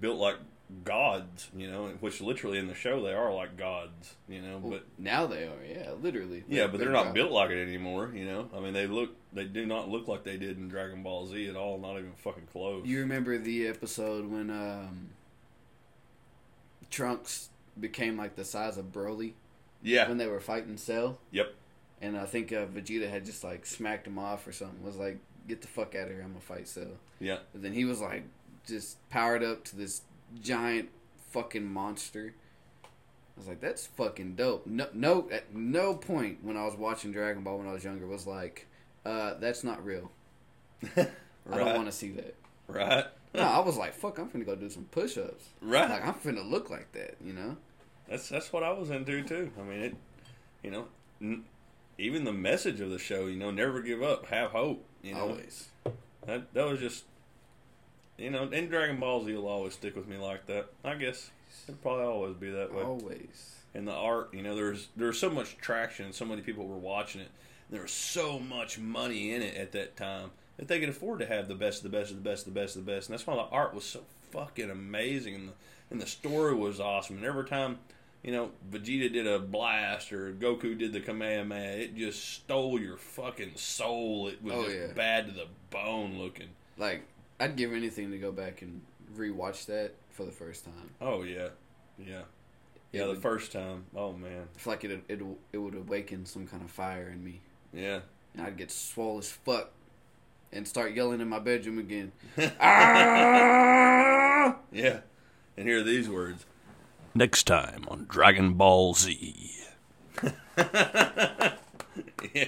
built 0.00 0.18
like 0.18 0.36
gods, 0.84 1.48
you 1.56 1.70
know, 1.70 1.92
which 2.00 2.20
literally 2.20 2.58
in 2.58 2.66
the 2.66 2.74
show 2.74 3.02
they 3.02 3.12
are 3.12 3.32
like 3.32 3.56
gods, 3.56 4.16
you 4.28 4.40
know, 4.40 4.58
but. 4.58 4.84
now 4.98 5.26
they 5.26 5.44
are, 5.44 5.64
yeah, 5.66 5.92
literally. 6.00 6.44
Yeah, 6.48 6.66
but 6.66 6.78
they're 6.78 6.90
not 6.90 7.04
proud. 7.04 7.14
built 7.14 7.32
like 7.32 7.50
it 7.50 7.62
anymore. 7.62 8.12
You 8.14 8.26
know, 8.26 8.48
I 8.54 8.60
mean, 8.60 8.74
they 8.74 8.86
look, 8.86 9.10
they 9.32 9.44
do 9.44 9.66
not 9.66 9.88
look 9.88 10.08
like 10.08 10.24
they 10.24 10.36
did 10.36 10.58
in 10.58 10.68
Dragon 10.68 11.02
Ball 11.02 11.26
Z 11.26 11.48
at 11.48 11.56
all. 11.56 11.78
Not 11.78 11.92
even 11.98 12.12
fucking 12.16 12.48
close. 12.52 12.86
You 12.86 13.00
remember 13.00 13.38
the 13.38 13.66
episode 13.66 14.30
when 14.30 14.50
um, 14.50 15.10
Trunks 16.90 17.48
became 17.78 18.16
like 18.16 18.36
the 18.36 18.44
size 18.44 18.76
of 18.76 18.86
Broly 18.92 19.32
yeah. 19.82 20.08
when 20.08 20.18
they 20.18 20.26
were 20.26 20.40
fighting 20.40 20.76
Cell? 20.76 21.18
Yep. 21.30 21.54
And 22.00 22.16
I 22.16 22.26
think 22.26 22.52
uh, 22.52 22.66
Vegeta 22.66 23.10
had 23.10 23.24
just 23.24 23.42
like 23.42 23.66
smacked 23.66 24.06
him 24.06 24.18
off 24.18 24.46
or 24.46 24.52
something. 24.52 24.84
Was 24.84 24.96
like, 24.96 25.18
"Get 25.48 25.62
the 25.62 25.68
fuck 25.68 25.94
out 25.94 26.08
of 26.08 26.10
here! 26.10 26.22
I'm 26.22 26.28
gonna 26.28 26.40
fight 26.40 26.68
Cell." 26.68 26.98
Yeah. 27.18 27.38
But 27.52 27.62
then 27.62 27.72
he 27.72 27.84
was 27.84 28.00
like, 28.00 28.22
just 28.68 28.96
powered 29.08 29.42
up 29.42 29.64
to 29.64 29.76
this 29.76 30.02
giant 30.40 30.90
fucking 31.30 31.64
monster. 31.64 32.34
I 32.84 33.40
was 33.40 33.48
like, 33.48 33.60
"That's 33.60 33.86
fucking 33.86 34.34
dope." 34.34 34.66
No, 34.66 34.88
no, 34.92 35.28
at 35.30 35.54
no 35.54 35.94
point 35.94 36.38
when 36.42 36.56
I 36.56 36.64
was 36.64 36.74
watching 36.74 37.12
Dragon 37.12 37.42
Ball 37.44 37.58
when 37.58 37.68
I 37.68 37.72
was 37.72 37.84
younger 37.84 38.06
was 38.06 38.26
like, 38.26 38.66
uh, 39.04 39.34
"That's 39.34 39.62
not 39.64 39.84
real." 39.84 40.10
right. 40.96 41.08
I 41.50 41.56
don't 41.56 41.74
want 41.74 41.86
to 41.86 41.92
see 41.92 42.10
that. 42.12 42.34
Right. 42.66 43.04
No, 43.34 43.42
I 43.42 43.60
was 43.60 43.76
like, 43.76 43.94
"Fuck, 43.94 44.18
I'm 44.18 44.28
finna 44.28 44.44
go 44.46 44.54
do 44.56 44.68
some 44.70 44.84
push-ups." 44.90 45.50
Right. 45.60 45.88
Like 45.88 46.04
I'm 46.06 46.14
finna 46.14 46.48
look 46.48 46.70
like 46.70 46.92
that, 46.92 47.16
you 47.24 47.32
know? 47.32 47.56
That's 48.08 48.28
that's 48.28 48.52
what 48.52 48.62
I 48.62 48.72
was 48.72 48.90
into 48.90 49.22
too. 49.22 49.50
I 49.58 49.62
mean, 49.62 49.80
it. 49.80 49.96
You 50.62 50.70
know, 50.72 50.86
n- 51.20 51.44
even 51.98 52.24
the 52.24 52.32
message 52.32 52.80
of 52.80 52.90
the 52.90 52.98
show. 52.98 53.26
You 53.26 53.36
know, 53.36 53.50
never 53.50 53.80
give 53.82 54.02
up, 54.02 54.26
have 54.26 54.50
hope. 54.50 54.84
You 55.02 55.14
know, 55.14 55.20
Always. 55.20 55.68
that 56.26 56.52
that 56.54 56.66
was 56.66 56.80
just. 56.80 57.04
You 58.18 58.30
know, 58.30 58.44
in 58.48 58.68
Dragon 58.68 58.98
Ball 58.98 59.24
Z 59.24 59.32
will 59.34 59.46
always 59.48 59.74
stick 59.74 59.94
with 59.96 60.08
me 60.08 60.16
like 60.16 60.46
that. 60.46 60.66
I 60.84 60.94
guess 60.94 61.30
it'll 61.68 61.78
probably 61.80 62.04
always 62.04 62.34
be 62.36 62.50
that 62.50 62.74
way. 62.74 62.82
Always. 62.82 63.54
and 63.74 63.86
the 63.86 63.92
art. 63.92 64.30
You 64.34 64.42
know, 64.42 64.54
there's 64.56 64.88
there's 64.96 65.18
so 65.18 65.30
much 65.30 65.56
traction, 65.58 66.12
so 66.12 66.24
many 66.24 66.42
people 66.42 66.66
were 66.66 66.76
watching 66.76 67.20
it. 67.20 67.30
There 67.70 67.82
was 67.82 67.90
so 67.92 68.38
much 68.38 68.78
money 68.78 69.32
in 69.32 69.42
it 69.42 69.54
at 69.56 69.72
that 69.72 69.96
time 69.96 70.30
that 70.56 70.68
they 70.68 70.80
could 70.80 70.88
afford 70.88 71.20
to 71.20 71.26
have 71.26 71.46
the 71.48 71.54
best, 71.54 71.84
of 71.84 71.90
the 71.90 71.96
best, 71.98 72.10
of 72.10 72.16
the 72.16 72.22
best, 72.28 72.46
of 72.46 72.54
the 72.54 72.60
best, 72.60 72.76
of 72.76 72.84
the 72.86 72.92
best, 72.92 73.08
and 73.08 73.12
that's 73.14 73.26
why 73.26 73.34
the 73.36 73.42
art 73.42 73.74
was 73.74 73.84
so 73.84 74.00
fucking 74.32 74.70
amazing, 74.70 75.34
and 75.34 75.48
the 75.50 75.52
and 75.90 76.00
the 76.00 76.06
story 76.06 76.54
was 76.54 76.80
awesome. 76.80 77.16
And 77.18 77.24
every 77.24 77.44
time, 77.46 77.78
you 78.22 78.32
know, 78.32 78.50
Vegeta 78.70 79.12
did 79.12 79.26
a 79.26 79.38
blast 79.38 80.12
or 80.12 80.32
Goku 80.32 80.76
did 80.78 80.92
the 80.92 81.00
Kamehameha, 81.00 81.78
it 81.82 81.96
just 81.96 82.22
stole 82.34 82.80
your 82.80 82.96
fucking 82.96 83.52
soul. 83.54 84.28
It 84.28 84.42
was 84.42 84.52
Oh, 84.54 84.68
yeah. 84.68 84.88
bad 84.94 85.26
to 85.28 85.32
the 85.32 85.46
bone 85.70 86.18
looking. 86.18 86.48
Like, 86.76 87.02
I'd 87.40 87.56
give 87.56 87.72
anything 87.72 88.10
to 88.10 88.18
go 88.18 88.32
back 88.32 88.62
and 88.62 88.80
rewatch 89.16 89.66
that 89.66 89.92
for 90.10 90.24
the 90.24 90.32
first 90.32 90.64
time. 90.64 90.90
Oh 91.00 91.22
yeah, 91.22 91.48
yeah, 91.98 92.22
yeah. 92.92 93.00
It 93.02 93.04
the 93.04 93.08
would- 93.08 93.22
first 93.22 93.52
time, 93.52 93.86
oh 93.94 94.12
man, 94.12 94.48
I 94.54 94.58
feel 94.58 94.72
like 94.72 94.84
it 94.84 95.04
it 95.08 95.20
it 95.52 95.58
would 95.58 95.74
awaken 95.74 96.26
some 96.26 96.46
kind 96.46 96.62
of 96.62 96.70
fire 96.70 97.08
in 97.08 97.22
me, 97.24 97.40
yeah. 97.72 98.00
and 98.34 98.46
I'd 98.46 98.56
get 98.56 98.70
swole 98.70 99.18
as 99.18 99.30
fuck, 99.30 99.70
and 100.52 100.66
start 100.66 100.94
yelling 100.94 101.20
in 101.20 101.28
my 101.28 101.38
bedroom 101.38 101.78
again. 101.78 102.12
ah! 102.60 104.56
Yeah. 104.72 105.00
And 105.56 105.66
hear 105.66 105.82
these 105.82 106.08
words. 106.08 106.46
Next 107.14 107.44
time 107.48 107.84
on 107.88 108.06
Dragon 108.08 108.54
Ball 108.54 108.94
Z. 108.94 109.52
yeah, 110.22 111.52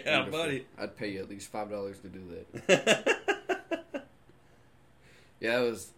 Wonderful. 0.06 0.30
buddy. 0.30 0.66
I'd 0.78 0.96
pay 0.96 1.10
you 1.12 1.20
at 1.20 1.28
least 1.28 1.50
five 1.50 1.70
dollars 1.70 1.98
to 2.00 2.08
do 2.08 2.20
that. 2.66 3.16
yeah, 5.40 5.60
it 5.60 5.70
was, 5.70 5.92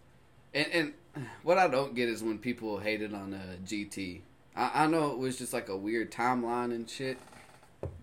and 0.53 0.67
and 1.15 1.27
what 1.43 1.57
I 1.57 1.67
don't 1.67 1.95
get 1.95 2.09
is 2.09 2.23
when 2.23 2.39
people 2.39 2.79
hated 2.79 3.13
on 3.13 3.33
uh, 3.33 3.55
GT. 3.65 4.21
I, 4.55 4.83
I 4.83 4.87
know 4.87 5.11
it 5.11 5.17
was 5.17 5.37
just 5.37 5.53
like 5.53 5.69
a 5.69 5.77
weird 5.77 6.11
timeline 6.11 6.71
and 6.71 6.89
shit, 6.89 7.17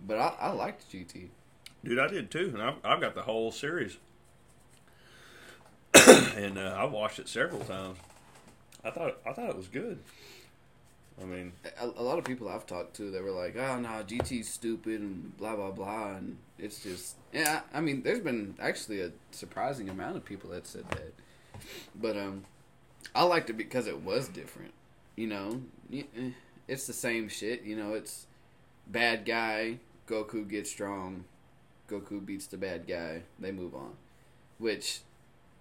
but 0.07 0.19
I, 0.19 0.35
I 0.41 0.53
liked 0.53 0.91
GT. 0.93 1.29
Dude, 1.85 1.99
I 1.99 2.09
did 2.09 2.31
too, 2.31 2.51
and 2.55 2.63
I've, 2.63 2.77
I've 2.85 3.01
got 3.01 3.15
the 3.15 3.23
whole 3.23 3.51
series. 3.51 3.97
and 5.95 6.59
uh, 6.59 6.77
I 6.79 6.85
watched 6.85 7.19
it 7.19 7.29
several 7.29 7.63
times. 7.63 7.99
I 8.85 8.91
thought 8.91 9.19
I 9.27 9.33
thought 9.33 9.51
it 9.51 9.57
was 9.57 9.69
good. 9.69 9.99
I 11.21 11.25
mean, 11.25 11.53
A, 11.79 11.87
a 11.87 12.03
lot 12.03 12.19
of 12.19 12.25
people 12.25 12.49
I've 12.49 12.67
talked 12.67 12.97
to, 12.97 13.11
they 13.11 13.21
were 13.21 13.31
like, 13.31 13.57
"Oh 13.57 13.79
no, 13.79 13.89
GT's 14.07 14.49
stupid 14.49 15.01
and 15.01 15.37
blah 15.37 15.57
blah 15.57 15.71
blah," 15.71 16.17
and 16.17 16.39
it's 16.59 16.83
just 16.83 17.17
yeah. 17.33 17.61
I 17.75 17.81
mean, 17.81 18.03
there's 18.03 18.21
been 18.21 18.55
actually 18.59 19.01
a 19.01 19.11
surprising 19.31 19.89
amount 19.89 20.17
of 20.17 20.25
people 20.25 20.51
that 20.51 20.67
said 20.67 20.89
that, 20.91 21.13
but 21.95 22.17
um, 22.17 22.45
I 23.15 23.25
liked 23.25 23.51
it 23.51 23.57
because 23.57 23.87
it 23.87 24.03
was 24.03 24.29
different. 24.29 24.73
You 25.17 25.27
know, 25.27 25.63
eh, 25.93 26.03
it's 26.69 26.87
the 26.87 26.93
same 26.93 27.29
shit. 27.29 27.63
You 27.63 27.77
know, 27.77 27.95
it's 27.95 28.27
bad 28.87 29.25
guy. 29.25 29.79
Goku 30.07 30.49
gets 30.49 30.71
strong. 30.71 31.25
Goku 31.89 32.25
beats 32.25 32.47
the 32.47 32.57
bad 32.57 32.87
guy. 32.87 33.23
They 33.39 33.53
move 33.53 33.75
on, 33.75 33.93
which 34.59 35.01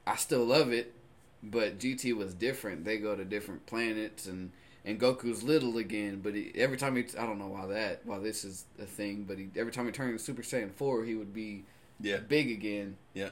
I 0.06 0.16
still 0.16 0.46
love 0.46 0.72
it. 0.72 0.94
But 1.42 1.80
GT 1.80 2.16
was 2.16 2.34
different. 2.34 2.84
They 2.84 2.98
go 2.98 3.16
to 3.16 3.24
different 3.24 3.66
planets 3.66 4.28
and 4.28 4.52
and 4.86 5.00
Goku's 5.00 5.44
little 5.44 5.78
again, 5.78 6.22
but 6.24 6.34
he, 6.34 6.52
every 6.56 6.78
time 6.78 6.96
he, 6.96 7.04
I 7.18 7.26
don't 7.26 7.38
know 7.38 7.48
why 7.48 7.68
that, 7.68 8.02
why 8.06 8.18
this 8.20 8.44
is 8.44 8.66
a 8.82 8.86
thing, 8.86 9.26
but 9.28 9.38
he, 9.38 9.50
every 9.56 9.72
time 9.72 9.86
he 9.86 9.92
turned 9.92 10.20
Super 10.22 10.42
Saiyan 10.42 10.72
4, 10.72 11.04
he 11.04 11.16
would 11.16 11.34
be 11.34 11.64
yeah, 12.00 12.18
big 12.18 12.50
again. 12.50 12.98
Yeah. 13.14 13.30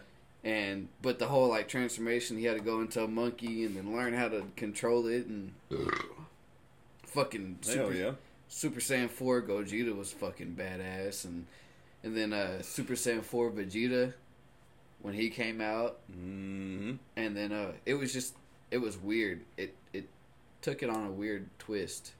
And, 0.47 0.87
but 1.01 1.19
the 1.19 1.27
whole, 1.27 1.49
like, 1.49 1.67
transformation, 1.67 2.37
he 2.37 2.45
had 2.45 2.57
to 2.57 2.63
go 2.63 2.79
into 2.79 3.03
a 3.03 3.07
monkey 3.07 3.65
and 3.65 3.75
then 3.75 3.93
learn 3.93 4.13
how 4.13 4.29
to 4.29 4.43
control 4.55 5.07
it 5.07 5.25
and 5.25 5.53
fucking 7.03 7.59
hell 7.65 7.73
Super, 7.73 7.93
yeah, 7.93 8.11
Super 8.47 8.79
Saiyan 8.79 9.09
4 9.09 9.41
Gogeta 9.41 9.95
was 9.95 10.11
fucking 10.13 10.55
badass 10.57 11.25
and, 11.25 11.47
and 12.03 12.15
then, 12.15 12.31
uh, 12.31 12.61
Super 12.61 12.93
Saiyan 12.93 13.23
4 13.23 13.51
Vegeta, 13.51 14.13
when 15.01 15.13
he 15.13 15.29
came 15.29 15.61
out, 15.61 15.99
hmm 16.11 16.93
and 17.15 17.35
then 17.35 17.51
uh, 17.51 17.71
it 17.85 17.95
was 17.95 18.13
just 18.13 18.33
it 18.71 18.79
was 18.79 18.97
weird. 18.97 19.41
It 19.55 19.75
it 19.93 20.07
took 20.61 20.81
it 20.83 20.89
on 20.89 21.05
a 21.05 21.11
weird 21.11 21.49
twist. 21.59 22.13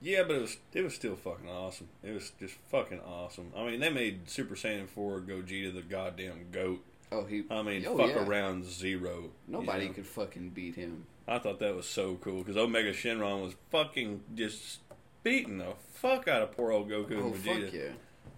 Yeah, 0.00 0.22
but 0.24 0.36
it 0.36 0.40
was 0.40 0.56
it 0.72 0.82
was 0.82 0.94
still 0.94 1.16
fucking 1.16 1.48
awesome. 1.48 1.88
It 2.02 2.12
was 2.12 2.32
just 2.40 2.54
fucking 2.70 3.00
awesome. 3.00 3.52
I 3.56 3.64
mean, 3.66 3.80
they 3.80 3.90
made 3.90 4.28
Super 4.28 4.54
Saiyan 4.54 4.88
four 4.88 5.20
Gogeta 5.20 5.74
the 5.74 5.82
goddamn 5.82 6.46
goat. 6.52 6.82
Oh, 7.12 7.24
he. 7.24 7.44
I 7.50 7.62
mean, 7.62 7.84
Oh, 7.86 7.96
fuck 7.96 8.10
yeah. 8.10 8.24
around 8.24 8.64
zero. 8.64 9.30
Nobody 9.46 9.82
you 9.84 9.88
know? 9.88 9.94
could 9.94 10.06
fucking 10.06 10.50
beat 10.50 10.74
him. 10.74 11.06
I 11.28 11.38
thought 11.38 11.58
that 11.60 11.74
was 11.74 11.86
so 11.86 12.16
cool 12.16 12.38
because 12.38 12.56
Omega 12.56 12.92
Shenron 12.92 13.42
was 13.42 13.54
fucking 13.70 14.20
just 14.34 14.80
beating 15.22 15.58
the 15.58 15.74
fuck 15.94 16.28
out 16.28 16.42
of 16.42 16.52
poor 16.56 16.70
old 16.72 16.90
Goku 16.90 17.12
Oh 17.22 17.26
and 17.26 17.34
Vegeta. 17.34 17.64
fuck 17.64 17.72
yeah! 17.74 17.80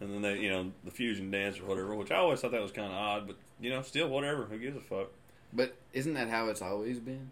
And 0.00 0.12
then 0.12 0.22
they, 0.22 0.38
you 0.40 0.50
know, 0.50 0.70
the 0.84 0.90
fusion 0.90 1.30
dance 1.30 1.58
or 1.58 1.64
whatever, 1.64 1.94
which 1.94 2.10
I 2.10 2.16
always 2.16 2.40
thought 2.40 2.52
that 2.52 2.60
was 2.62 2.70
kind 2.72 2.88
of 2.92 2.98
odd, 2.98 3.26
but 3.26 3.36
you 3.60 3.70
know, 3.70 3.82
still 3.82 4.08
whatever. 4.08 4.44
Who 4.44 4.58
gives 4.58 4.76
a 4.76 4.80
fuck? 4.80 5.08
But 5.52 5.74
isn't 5.94 6.14
that 6.14 6.28
how 6.28 6.48
it's 6.48 6.62
always 6.62 6.98
been? 7.00 7.30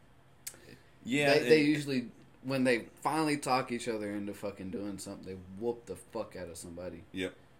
Yeah, 1.05 1.35
they, 1.35 1.40
it- 1.40 1.49
they 1.51 1.61
usually 1.62 2.07
when 2.42 2.64
they 2.64 2.87
finally 3.03 3.37
talk 3.38 3.70
each 3.73 3.88
other 3.88 4.11
into 4.11 4.35
fucking 4.35 4.70
doing 4.70 4.99
something, 4.99 5.25
they 5.25 5.38
whoop 5.62 5.87
the 5.87 5.97
fuck 5.97 6.37
out 6.37 6.49
of 6.49 6.57
somebody. 6.59 7.03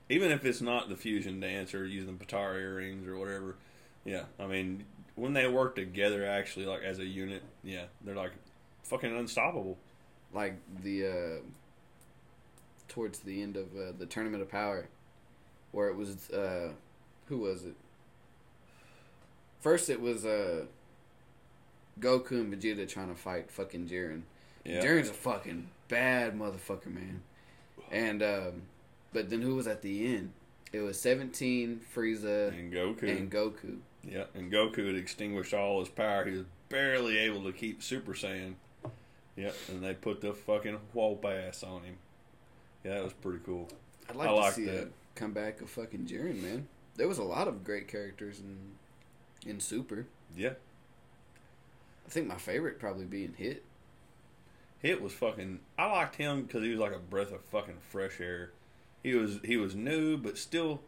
Even 0.09 0.31
if 0.31 0.45
it's 0.45 0.61
not 0.61 0.88
the 0.88 0.97
fusion 0.97 1.40
dance 1.40 1.75
or 1.75 1.87
using 1.87 2.19
the 2.19 2.25
Potara 2.25 2.61
earrings 2.61 3.07
or 3.07 3.17
whatever. 3.17 3.57
Yeah, 4.05 4.25
I 4.38 4.47
mean, 4.47 4.85
when 5.14 5.33
they 5.33 5.49
work 5.49 5.77
together, 5.77 6.27
actually, 6.27 6.67
like 6.67 6.83
as 6.83 6.99
a 6.99 7.07
unit, 7.07 7.43
yeah, 7.62 7.85
they're 8.03 8.14
like 8.14 8.33
fucking 8.83 9.17
unstoppable. 9.17 9.79
Like 10.33 10.57
the 10.83 11.07
uh, 11.07 11.43
towards 12.88 13.21
the 13.21 13.43
end 13.43 13.57
of 13.57 13.67
uh, 13.77 13.93
the 13.99 14.07
tournament 14.07 14.43
of 14.43 14.51
power, 14.51 14.88
where 15.73 15.88
it 15.88 15.97
was 15.97 16.31
uh, 16.31 16.73
who 17.27 17.38
was 17.38 17.64
it? 17.64 17.75
First, 19.61 19.88
it 19.88 20.01
was 20.01 20.27
uh, 20.27 20.67
Goku 21.99 22.33
and 22.33 22.53
Vegeta 22.53 22.87
trying 22.87 23.09
to 23.09 23.14
fight 23.14 23.51
fucking 23.51 23.88
Jiren. 23.88 24.23
Yeah, 24.64 24.85
Jiren's 24.85 25.09
a 25.09 25.14
fucking 25.14 25.69
bad 25.88 26.38
motherfucker, 26.38 26.93
man. 26.93 27.23
And 27.90 28.23
um, 28.23 28.62
but 29.14 29.31
then 29.31 29.40
who 29.40 29.55
was 29.55 29.66
at 29.66 29.81
the 29.81 30.14
end? 30.14 30.33
It 30.72 30.81
was 30.81 31.00
Seventeen, 31.00 31.81
Frieza, 31.94 32.48
and 32.48 32.70
Goku. 32.72 33.03
and 33.16 33.31
Goku. 33.31 33.79
Yeah, 34.03 34.24
and 34.35 34.53
Goku 34.53 34.87
had 34.88 34.96
extinguished 34.96 35.55
all 35.55 35.81
his 35.81 35.88
power. 35.88 36.24
He 36.27 36.33
was 36.33 36.44
barely 36.68 37.16
able 37.16 37.42
to 37.44 37.53
keep 37.53 37.83
Super 37.83 38.12
Saiyan. 38.12 38.55
Yep, 39.37 39.55
and 39.70 39.83
they 39.83 39.94
put 39.94 40.20
the 40.20 40.33
fucking 40.35 40.79
whoop 40.92 41.24
ass 41.24 41.62
on 41.62 41.83
him. 41.85 41.96
Yeah, 42.85 42.96
that 42.96 43.05
was 43.05 43.12
pretty 43.14 43.38
cool. 43.46 43.68
I'd 44.11 44.16
like 44.16 44.29
I 44.29 44.48
to 44.50 44.53
see 44.55 44.68
a 44.68 44.72
that. 44.72 44.88
comeback 45.14 45.61
of 45.62 45.70
fucking 45.70 46.07
Jiren, 46.07 46.42
man. 46.42 46.68
There 46.96 47.09
was 47.09 47.18
a 47.18 47.24
lot 47.24 47.48
of 47.48 47.64
great 47.64 47.88
characters 47.88 48.40
in 48.40 49.48
in 49.50 49.61
Super. 49.61 50.07
Yeah, 50.37 50.55
I 52.07 52.11
think 52.11 52.27
my 52.27 52.37
favorite 52.37 52.79
probably 52.79 53.05
being 53.07 53.35
Hit. 53.38 53.64
Hit 54.81 55.00
was 55.00 55.12
fucking. 55.14 55.61
I 55.79 55.87
liked 55.87 56.16
him 56.16 56.42
because 56.42 56.62
he 56.62 56.70
was 56.70 56.79
like 56.81 56.92
a 56.94 56.98
breath 56.98 57.33
of 57.33 57.42
fucking 57.46 57.79
fresh 57.90 58.20
air. 58.20 58.50
He 59.05 59.14
was 59.14 59.38
he 59.45 59.57
was 59.57 59.77
new, 59.77 60.17
but 60.17 60.37
still 60.37 60.81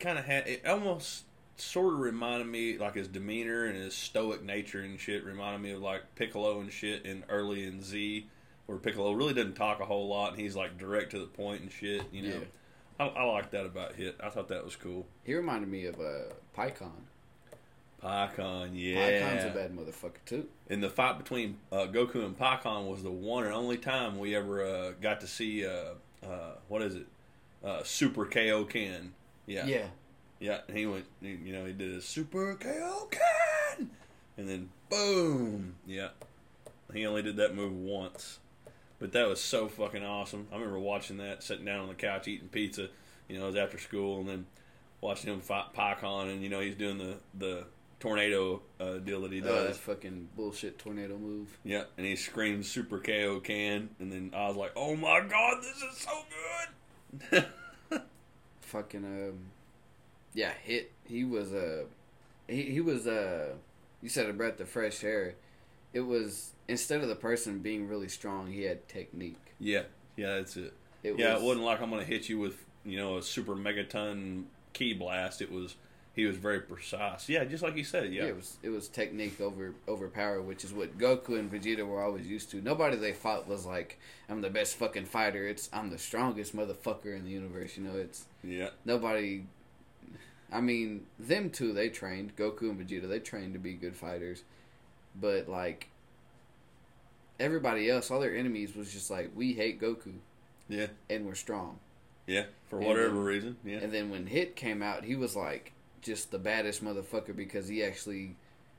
kind 0.00 0.18
of 0.18 0.24
had 0.24 0.46
it. 0.46 0.64
Almost 0.66 1.24
sort 1.56 1.92
of 1.94 2.00
reminded 2.00 2.46
me 2.46 2.78
like 2.78 2.94
his 2.94 3.08
demeanor 3.08 3.64
and 3.66 3.76
his 3.76 3.94
stoic 3.94 4.42
nature 4.42 4.80
and 4.80 4.98
shit 4.98 5.24
reminded 5.24 5.60
me 5.60 5.72
of 5.72 5.82
like 5.82 6.14
Piccolo 6.14 6.60
and 6.60 6.72
shit 6.72 7.04
in 7.04 7.24
early 7.28 7.64
in 7.64 7.82
Z, 7.82 8.26
where 8.66 8.78
Piccolo 8.78 9.12
really 9.12 9.34
doesn't 9.34 9.54
talk 9.56 9.80
a 9.80 9.84
whole 9.84 10.08
lot 10.08 10.32
and 10.32 10.40
he's 10.40 10.56
like 10.56 10.78
direct 10.78 11.10
to 11.10 11.18
the 11.18 11.26
point 11.26 11.60
and 11.60 11.70
shit. 11.70 12.04
You 12.12 12.22
know, 12.22 12.28
Yeah. 12.98 13.04
I, 13.04 13.06
I 13.08 13.24
like 13.24 13.50
that 13.50 13.66
about 13.66 13.94
Hit. 13.96 14.16
I 14.22 14.28
thought 14.30 14.48
that 14.48 14.64
was 14.64 14.76
cool. 14.76 15.06
He 15.24 15.34
reminded 15.34 15.68
me 15.68 15.86
of 15.86 15.96
uh, 16.00 16.32
Pikkon. 16.56 16.90
Pikkon, 18.02 18.70
yeah. 18.74 18.96
Pikkon's 18.96 19.44
a 19.44 19.50
bad 19.50 19.76
motherfucker 19.76 20.24
too. 20.26 20.46
And 20.68 20.82
the 20.82 20.90
fight 20.90 21.18
between 21.18 21.58
uh, 21.70 21.86
Goku 21.86 22.24
and 22.24 22.38
Pikkon 22.38 22.88
was 22.90 23.02
the 23.02 23.10
one 23.10 23.44
and 23.44 23.52
only 23.52 23.76
time 23.78 24.18
we 24.18 24.34
ever 24.34 24.64
uh, 24.64 24.90
got 25.00 25.20
to 25.20 25.26
see 25.26 25.64
uh, 26.24 26.52
what 26.68 26.82
is 26.82 26.94
it? 26.94 27.06
Uh, 27.64 27.82
Super 27.84 28.26
Kaioken. 28.26 29.10
Yeah. 29.46 29.66
Yeah. 29.66 29.86
Yeah, 30.40 30.58
and 30.66 30.76
he 30.76 30.86
went, 30.86 31.04
you 31.20 31.52
know, 31.52 31.64
he 31.64 31.72
did 31.72 31.94
a 31.94 32.00
Super 32.00 32.56
Kaioken, 32.56 33.86
And 34.36 34.48
then 34.48 34.70
boom! 34.88 35.76
Yeah. 35.86 36.08
He 36.92 37.06
only 37.06 37.22
did 37.22 37.36
that 37.36 37.54
move 37.54 37.72
once. 37.72 38.40
But 38.98 39.12
that 39.12 39.28
was 39.28 39.40
so 39.40 39.68
fucking 39.68 40.04
awesome. 40.04 40.48
I 40.50 40.56
remember 40.56 40.80
watching 40.80 41.18
that, 41.18 41.44
sitting 41.44 41.64
down 41.64 41.80
on 41.80 41.88
the 41.88 41.94
couch 41.94 42.26
eating 42.26 42.48
pizza, 42.48 42.88
you 43.28 43.38
know, 43.38 43.44
it 43.44 43.48
was 43.48 43.56
after 43.56 43.78
school, 43.78 44.18
and 44.20 44.28
then 44.28 44.46
watching 45.00 45.32
him 45.32 45.40
fight 45.40 45.74
Pikkon, 45.76 46.32
and, 46.32 46.42
you 46.42 46.48
know, 46.48 46.60
he's 46.60 46.74
doing 46.74 46.98
the, 46.98 47.16
the 47.34 47.64
tornado 48.02 48.60
uh, 48.80 48.94
deal 48.98 49.20
that 49.22 49.32
he 49.32 49.40
Uh, 49.40 49.44
does. 49.46 49.68
that 49.68 49.76
fucking 49.76 50.28
bullshit 50.36 50.78
tornado 50.78 51.16
move. 51.16 51.56
Yeah, 51.64 51.84
and 51.96 52.04
he 52.04 52.16
screams 52.16 52.68
Super 52.68 52.98
Kaioken, 52.98 53.88
and 54.00 54.12
then 54.12 54.32
I 54.34 54.48
was 54.48 54.56
like, 54.56 54.72
"Oh 54.76 54.96
my 54.96 55.20
god, 55.20 55.62
this 55.62 55.76
is 55.82 55.98
so 55.98 56.24
good!" 57.30 57.46
Fucking 58.60 59.04
um, 59.04 59.38
yeah, 60.34 60.52
Hit. 60.62 60.92
He 61.04 61.24
was 61.24 61.52
uh, 61.52 61.84
he 62.48 62.62
he 62.62 62.80
was 62.80 63.06
uh, 63.06 63.54
you 64.02 64.08
said 64.08 64.28
a 64.28 64.32
breath 64.32 64.58
of 64.60 64.68
fresh 64.68 65.04
air. 65.04 65.34
It 65.92 66.00
was 66.00 66.52
instead 66.68 67.02
of 67.02 67.08
the 67.08 67.14
person 67.16 67.58
being 67.58 67.86
really 67.88 68.08
strong, 68.08 68.46
he 68.50 68.62
had 68.62 68.88
technique. 68.88 69.38
yeah, 69.60 69.82
yeah, 70.16 70.36
that's 70.36 70.56
it. 70.56 70.72
It 71.02 71.18
yeah, 71.18 71.34
was, 71.34 71.42
it 71.42 71.46
wasn't 71.46 71.66
like 71.66 71.80
I'm 71.82 71.90
gonna 71.90 72.04
hit 72.04 72.28
you 72.28 72.38
with 72.38 72.64
you 72.84 72.96
know 72.96 73.18
a 73.18 73.22
super 73.22 73.54
megaton 73.54 74.44
key 74.72 74.94
blast. 74.94 75.42
It 75.42 75.52
was 75.52 75.76
he 76.14 76.26
was 76.26 76.36
very 76.36 76.60
precise. 76.60 77.28
Yeah, 77.28 77.44
just 77.44 77.62
like 77.62 77.76
you 77.76 77.84
said. 77.84 78.12
Yeah. 78.12 78.24
Yeah, 78.24 78.28
it 78.30 78.36
was 78.36 78.56
it 78.62 78.68
was 78.70 78.88
technique 78.88 79.40
over 79.40 79.74
over 79.88 80.08
power, 80.08 80.42
which 80.42 80.64
is 80.64 80.72
what 80.72 80.98
Goku 80.98 81.38
and 81.38 81.50
Vegeta 81.50 81.86
were 81.86 82.02
always 82.02 82.26
used 82.26 82.50
to. 82.50 82.60
Nobody 82.60 82.96
they 82.96 83.12
fought 83.12 83.48
was 83.48 83.64
like, 83.64 83.98
"I'm 84.28 84.40
the 84.42 84.50
best 84.50 84.76
fucking 84.76 85.06
fighter." 85.06 85.46
It's 85.46 85.70
I'm 85.72 85.90
the 85.90 85.98
strongest 85.98 86.54
motherfucker 86.54 87.16
in 87.16 87.24
the 87.24 87.30
universe. 87.30 87.76
You 87.76 87.84
know, 87.84 87.96
it's 87.96 88.26
yeah, 88.44 88.70
nobody. 88.84 89.44
I 90.52 90.60
mean, 90.60 91.06
them 91.18 91.48
two 91.48 91.72
they 91.72 91.88
trained 91.88 92.36
Goku 92.36 92.62
and 92.70 92.78
Vegeta. 92.78 93.08
They 93.08 93.20
trained 93.20 93.54
to 93.54 93.58
be 93.58 93.72
good 93.72 93.96
fighters, 93.96 94.42
but 95.18 95.48
like 95.48 95.88
everybody 97.40 97.88
else, 97.90 98.10
all 98.10 98.20
their 98.20 98.36
enemies 98.36 98.76
was 98.76 98.92
just 98.92 99.10
like, 99.10 99.30
"We 99.34 99.54
hate 99.54 99.80
Goku 99.80 100.12
yeah, 100.68 100.88
and 101.08 101.26
we're 101.26 101.34
strong." 101.34 101.78
yeah. 102.26 102.44
For 102.68 102.78
whatever 102.78 103.14
then- 103.14 103.24
reason, 103.24 103.56
yeah, 103.64 103.78
And 103.78 103.92
then 103.92 104.08
when 104.10 104.26
Hit 104.26 104.56
came 104.56 104.82
out, 104.82 105.04
he 105.04 105.16
was 105.16 105.34
like 105.36 105.72
just 106.02 106.30
the 106.30 106.38
baddest 106.38 106.84
motherfucker 106.84 107.34
because 107.34 107.68
he 107.68 107.82
actually 107.82 108.36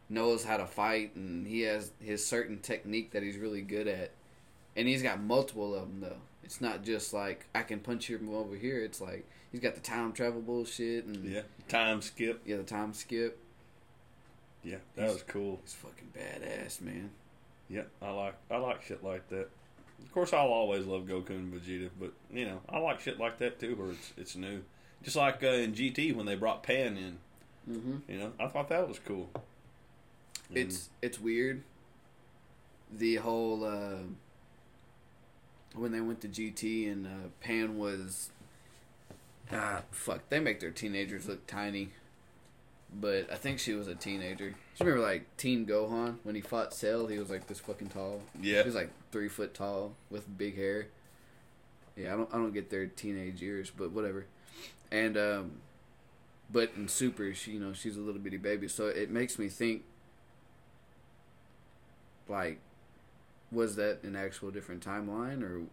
knows 0.10 0.44
how 0.44 0.58
to 0.58 0.68
fight 0.68 1.16
and 1.16 1.48
he 1.48 1.62
has 1.62 1.92
his 2.00 2.26
certain 2.26 2.60
technique 2.60 3.12
that 3.12 3.24
he's 3.24 3.38
really 3.38 3.62
good 3.62 3.88
at. 3.88 4.12
And 4.76 4.88
he's 4.88 5.02
got 5.02 5.22
multiple 5.22 5.74
of 5.74 5.82
them 5.82 6.02
though. 6.02 6.22
It's 6.44 6.60
not 6.60 6.84
just 6.84 7.14
like 7.14 7.48
I 7.56 7.64
can 7.64 7.80
punch 7.80 8.10
you 8.10 8.18
from 8.18 8.34
over 8.34 8.56
here. 8.56 8.84
It's 8.84 9.00
like 9.00 9.26
he's 9.52 9.62
got 9.62 9.76
the 9.76 9.82
time 9.82 10.12
travel 10.12 10.42
bullshit 10.42 11.06
and 11.06 11.24
yeah. 11.26 11.42
Time 11.68 12.02
skip. 12.02 12.42
yeah, 12.46 12.58
the 12.58 12.64
time 12.64 12.94
skip. 12.94 13.40
Yeah, 14.64 14.78
that 14.96 15.12
was 15.12 15.24
cool. 15.24 15.60
He's 15.64 15.74
fucking 15.74 16.12
badass, 16.16 16.82
man. 16.82 17.12
Yeah, 17.70 17.84
I 18.02 18.12
like 18.12 18.36
I 18.52 18.58
like 18.58 18.82
shit 18.84 19.04
like 19.04 19.28
that. 19.30 19.50
Of 20.04 20.12
course, 20.14 20.34
I'll 20.34 20.48
always 20.48 20.86
love 20.86 21.04
Goku 21.04 21.30
and 21.30 21.54
Vegeta, 21.54 21.90
but 22.00 22.12
you 22.32 22.46
know, 22.46 22.60
I 22.68 22.80
like 22.80 23.00
shit 23.00 23.20
like 23.20 23.38
that 23.40 23.60
too, 23.60 23.76
where 23.76 23.92
it's 23.92 24.14
it's 24.18 24.36
new. 24.36 24.64
Just 25.04 25.16
like 25.16 25.44
uh, 25.44 25.48
in 25.48 25.74
GT 25.74 26.16
when 26.16 26.26
they 26.26 26.36
brought 26.36 26.64
Pan 26.64 26.98
in, 26.98 27.18
Mm-hmm. 27.70 28.12
you 28.12 28.18
know, 28.20 28.32
I 28.42 28.48
thought 28.48 28.68
that 28.70 28.88
was 28.88 29.00
cool. 29.00 29.30
And- 30.50 30.58
It's 30.58 30.90
it's 31.02 31.20
weird. 31.20 31.64
The 32.92 33.16
whole 33.16 33.64
uh, 33.64 34.00
when 35.76 35.92
they 35.92 36.02
went 36.02 36.22
to 36.22 36.28
GT 36.28 36.92
and 36.92 37.08
uh, 37.08 37.10
Pan 37.42 37.78
was 37.78 38.30
ah 39.52 39.82
fuck 39.92 40.28
they 40.30 40.40
make 40.40 40.60
their 40.60 40.72
teenagers 40.72 41.28
look 41.28 41.48
tiny, 41.48 41.90
but 42.94 43.32
I 43.32 43.36
think 43.36 43.60
she 43.60 43.74
was 43.74 43.88
a 43.88 43.96
teenager. 43.96 44.48
You 44.48 44.56
remember 44.86 45.02
like 45.02 45.26
Teen 45.38 45.66
Gohan 45.66 46.18
when 46.24 46.36
he 46.36 46.42
fought 46.42 46.74
Cell? 46.74 47.08
He 47.08 47.18
was 47.18 47.30
like 47.30 47.48
this 47.48 47.60
fucking 47.60 47.90
tall. 47.90 48.22
yeah, 48.42 48.60
He 48.60 48.66
was 48.66 48.76
like 48.76 48.90
three 49.12 49.30
foot 49.30 49.54
tall 49.54 49.94
with 50.10 50.38
big 50.38 50.56
hair. 50.58 50.88
Yeah, 51.96 52.14
I 52.14 52.18
don't 52.18 52.30
I 52.34 52.38
don't 52.38 52.54
get 52.54 52.70
their 52.70 52.88
teenage 52.88 53.42
years, 53.42 53.72
but 53.76 53.92
whatever. 53.92 54.26
And 54.94 55.18
um, 55.18 55.52
but 56.52 56.72
in 56.78 56.88
Super, 56.88 57.34
she 57.34 57.52
you 57.52 57.60
know 57.60 57.74
she's 57.74 57.98
a 57.98 58.00
little 58.00 58.22
bitty 58.22 58.38
baby, 58.38 58.68
so 58.68 58.88
it 58.88 59.10
makes 59.10 59.38
me 59.40 59.50
think. 59.50 59.84
Like, 62.30 62.60
was 63.52 63.76
that 63.76 64.04
an 64.04 64.16
actual 64.16 64.52
different 64.52 64.86
timeline 64.86 65.44
or? 65.44 65.64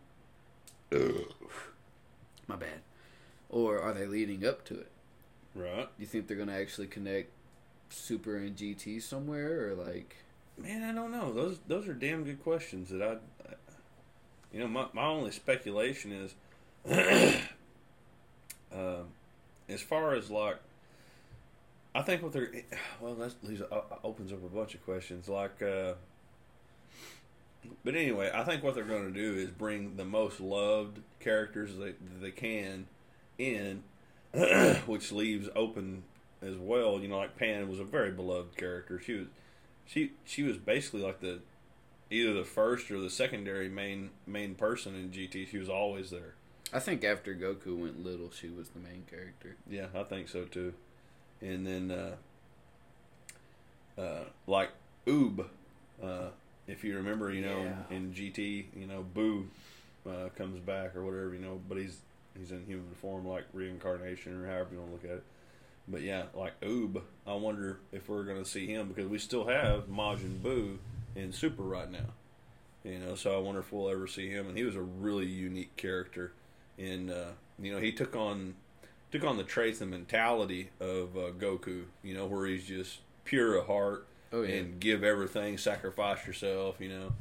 My 2.48 2.56
bad. 2.56 2.80
Or 3.48 3.80
are 3.80 3.92
they 3.92 4.06
leading 4.06 4.44
up 4.44 4.64
to 4.64 4.74
it? 4.80 4.90
right. 5.54 5.88
You 5.98 6.06
think 6.06 6.26
they're 6.26 6.36
gonna 6.36 6.56
actually 6.56 6.86
connect 6.86 7.30
Super 7.90 8.36
and 8.36 8.56
GT 8.56 9.02
somewhere, 9.02 9.68
or 9.68 9.74
like? 9.74 10.16
Man, 10.56 10.82
I 10.82 10.92
don't 10.92 11.10
know. 11.10 11.32
Those 11.32 11.58
those 11.68 11.86
are 11.88 11.94
damn 11.94 12.24
good 12.24 12.42
questions 12.42 12.88
that 12.90 13.02
I, 13.02 13.12
I 13.48 13.54
you 14.52 14.60
know, 14.60 14.68
my 14.68 14.86
my 14.92 15.04
only 15.04 15.30
speculation 15.30 16.12
is, 16.12 16.34
um, 18.74 19.06
as 19.68 19.80
far 19.80 20.14
as 20.14 20.30
like 20.30 20.58
I 21.94 22.02
think 22.02 22.22
what 22.22 22.32
they're 22.32 22.50
well, 23.00 23.14
that 23.14 23.34
leaves, 23.42 23.62
uh, 23.62 23.80
opens 24.04 24.32
up 24.32 24.44
a 24.44 24.48
bunch 24.48 24.74
of 24.74 24.84
questions. 24.84 25.28
Like, 25.28 25.60
uh, 25.62 25.94
but 27.84 27.94
anyway, 27.94 28.30
I 28.32 28.44
think 28.44 28.62
what 28.62 28.74
they're 28.74 28.84
going 28.84 29.12
to 29.12 29.18
do 29.20 29.38
is 29.38 29.50
bring 29.50 29.96
the 29.96 30.04
most 30.04 30.40
loved 30.40 31.00
characters 31.18 31.76
that 31.76 31.96
they 32.20 32.30
can 32.30 32.86
in, 33.38 33.82
which 34.86 35.10
leaves 35.10 35.48
open 35.56 36.04
as 36.42 36.56
well. 36.56 37.00
You 37.00 37.08
know, 37.08 37.18
like 37.18 37.36
Pan 37.36 37.68
was 37.68 37.80
a 37.80 37.84
very 37.84 38.12
beloved 38.12 38.56
character. 38.56 39.00
She 39.00 39.14
was 39.14 39.26
she 39.86 40.12
she 40.24 40.44
was 40.44 40.56
basically 40.56 41.02
like 41.02 41.20
the 41.20 41.40
either 42.08 42.34
the 42.34 42.44
first 42.44 42.90
or 42.92 43.00
the 43.00 43.10
secondary 43.10 43.68
main 43.68 44.10
main 44.26 44.54
person 44.54 44.94
in 44.94 45.10
GT. 45.10 45.48
She 45.48 45.58
was 45.58 45.68
always 45.68 46.10
there. 46.10 46.34
I 46.72 46.78
think 46.78 47.04
after 47.04 47.34
Goku 47.34 47.76
went 47.76 48.04
little, 48.04 48.30
she 48.30 48.48
was 48.48 48.68
the 48.68 48.78
main 48.78 49.04
character. 49.10 49.56
Yeah, 49.68 49.86
I 49.94 50.04
think 50.04 50.28
so 50.28 50.44
too. 50.44 50.72
And 51.40 51.66
then, 51.66 51.90
uh, 51.90 54.00
uh, 54.00 54.24
like 54.46 54.70
Oob, 55.06 55.46
uh, 56.02 56.28
if 56.68 56.84
you 56.84 56.96
remember, 56.96 57.32
you 57.32 57.42
know, 57.42 57.62
Yeah. 57.62 57.76
in, 57.90 57.96
in 57.96 58.12
GT, 58.14 58.66
you 58.76 58.86
know, 58.86 59.04
Buu 59.14 59.46
uh, 60.08 60.28
comes 60.36 60.60
back 60.60 60.94
or 60.96 61.04
whatever, 61.04 61.34
you 61.34 61.40
know, 61.40 61.60
but 61.68 61.78
he's 61.78 61.98
he's 62.38 62.52
in 62.52 62.64
human 62.66 62.94
form, 63.00 63.26
like 63.26 63.44
reincarnation 63.52 64.40
or 64.40 64.46
however 64.46 64.68
you 64.72 64.78
want 64.80 64.90
to 64.90 64.94
look 64.94 65.04
at 65.04 65.18
it. 65.18 65.24
But 65.88 66.02
yeah, 66.02 66.24
like 66.34 66.58
Oob, 66.60 67.02
I 67.26 67.34
wonder 67.34 67.78
if 67.92 68.08
we're 68.08 68.24
going 68.24 68.42
to 68.42 68.48
see 68.48 68.66
him 68.66 68.88
because 68.88 69.08
we 69.08 69.18
still 69.18 69.46
have 69.46 69.88
Majin 69.88 70.40
Buu 70.40 70.76
in 71.16 71.32
Super 71.32 71.62
right 71.62 71.90
now. 71.90 72.12
You 72.84 72.98
know, 72.98 73.14
so 73.14 73.36
I 73.36 73.40
wonder 73.40 73.60
if 73.60 73.72
we'll 73.72 73.90
ever 73.90 74.06
see 74.06 74.30
him. 74.30 74.48
And 74.48 74.56
he 74.56 74.64
was 74.64 74.76
a 74.76 74.80
really 74.80 75.26
unique 75.26 75.76
character. 75.76 76.32
And 76.80 77.10
uh, 77.10 77.32
you 77.60 77.72
know, 77.72 77.78
he 77.78 77.92
took 77.92 78.16
on 78.16 78.54
took 79.12 79.24
on 79.24 79.36
the 79.36 79.44
traits 79.44 79.80
and 79.80 79.90
mentality 79.90 80.70
of 80.80 81.16
uh, 81.16 81.30
Goku. 81.38 81.84
You 82.02 82.14
know, 82.14 82.26
where 82.26 82.46
he's 82.46 82.64
just 82.64 82.98
pure 83.24 83.56
of 83.56 83.66
heart 83.66 84.06
Oh 84.32 84.42
yeah. 84.42 84.56
and 84.56 84.80
give 84.80 85.04
everything, 85.04 85.58
sacrifice 85.58 86.26
yourself. 86.26 86.76
You 86.80 86.88
know, 86.88 87.12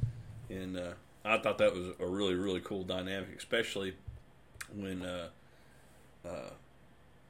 and 0.48 0.76
uh, 0.76 0.92
I 1.24 1.38
thought 1.38 1.58
that 1.58 1.74
was 1.74 1.88
a 1.98 2.06
really 2.06 2.34
really 2.34 2.60
cool 2.60 2.84
dynamic, 2.84 3.36
especially 3.36 3.94
when 4.74 5.02
uh, 5.02 5.28
uh, 6.24 6.50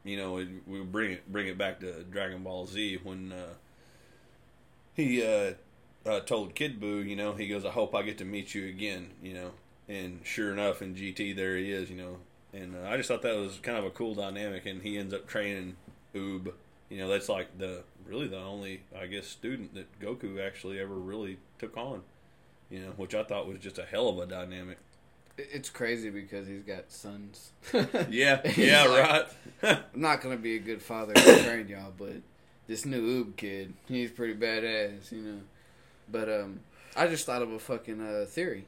you 0.05 0.17
know 0.17 0.35
we 0.67 0.81
bring 0.83 1.13
it 1.13 1.33
bring 1.33 1.49
it 1.49 1.59
back 1.59 1.81
to 1.81 2.05
Dragon 2.05 2.43
Ball 2.45 2.67
Z 2.67 3.01
when 3.03 3.33
uh, 3.33 3.55
he 4.95 5.23
uh, 5.25 5.55
uh, 6.09 6.21
told 6.21 6.55
Kid 6.55 6.81
Buu, 6.81 7.07
you 7.07 7.17
know, 7.17 7.33
he 7.35 7.49
goes, 7.49 7.65
"I 7.65 7.71
hope 7.71 7.95
I 7.95 8.03
get 8.03 8.19
to 8.19 8.25
meet 8.25 8.55
you 8.55 8.67
again," 8.69 9.11
you 9.23 9.35
know, 9.35 9.51
and 9.91 10.21
sure 10.23 10.53
enough, 10.53 10.83
in 10.83 10.95
GT 10.95 11.35
there 11.35 11.57
he 11.57 11.73
is, 11.73 11.91
you 11.91 11.97
know, 11.97 12.17
and 12.53 12.77
uh, 12.77 12.89
I 12.89 12.97
just 12.97 13.09
thought 13.09 13.23
that 13.23 13.37
was 13.37 13.59
kind 13.61 13.77
of 13.77 13.85
a 13.85 13.91
cool 13.91 14.15
dynamic, 14.15 14.65
and 14.65 14.83
he 14.83 14.97
ends 14.97 15.13
up 15.13 15.27
training 15.27 15.77
Oob. 16.15 16.53
You 16.89 16.99
know, 16.99 17.09
that's 17.09 17.29
like 17.29 17.59
the 17.59 17.83
really 18.07 18.29
the 18.29 18.39
only 18.39 18.83
I 18.97 19.07
guess 19.07 19.27
student 19.27 19.75
that 19.75 20.01
Goku 20.01 20.45
actually 20.45 20.79
ever 20.79 20.95
really 20.95 21.39
took 21.59 21.77
on. 21.77 22.03
You 22.71 22.81
know, 22.81 22.91
which 22.97 23.17
I 23.17 23.25
thought 23.25 23.49
was 23.49 23.59
just 23.59 23.79
a 23.79 23.85
hell 23.85 24.09
of 24.09 24.19
a 24.19 24.27
dynamic. 24.27 24.79
It's 25.37 25.71
crazy 25.71 26.11
because 26.11 26.47
he's 26.47 26.63
got 26.63 26.93
sons. 26.93 27.51
Yeah, 28.09 28.41
yeah, 28.57 28.85
like, 28.85 29.29
right. 29.63 29.79
I'm 29.95 30.01
not 30.01 30.21
gonna 30.21 30.37
be 30.37 30.55
a 30.55 30.61
good 30.61 30.83
father 30.83 31.15
to 31.15 31.43
train 31.43 31.67
y'all, 31.67 31.93
but 31.97 32.17
this 32.69 32.85
new 32.85 33.25
Oob 33.25 33.37
kid, 33.37 33.75
he's 33.89 34.13
pretty 34.13 34.35
badass, 34.35 35.11
you 35.11 35.23
know. 35.23 35.41
But 36.09 36.29
um, 36.29 36.61
I 36.95 37.09
just 37.09 37.27
thought 37.27 37.43
of 37.43 37.51
a 37.51 37.59
fucking 37.59 38.01
uh, 38.01 38.27
theory. 38.29 38.67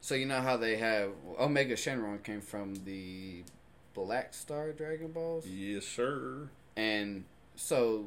So 0.00 0.14
you 0.14 0.26
know 0.26 0.40
how 0.40 0.56
they 0.56 0.76
have 0.76 1.10
Omega 1.38 1.74
Shenron 1.74 2.22
came 2.22 2.40
from 2.40 2.74
the 2.84 3.42
Black 3.94 4.32
Star 4.34 4.72
Dragon 4.72 5.12
Balls, 5.12 5.46
yes, 5.46 5.84
sir. 5.84 6.48
and 6.76 7.24
so 7.54 8.06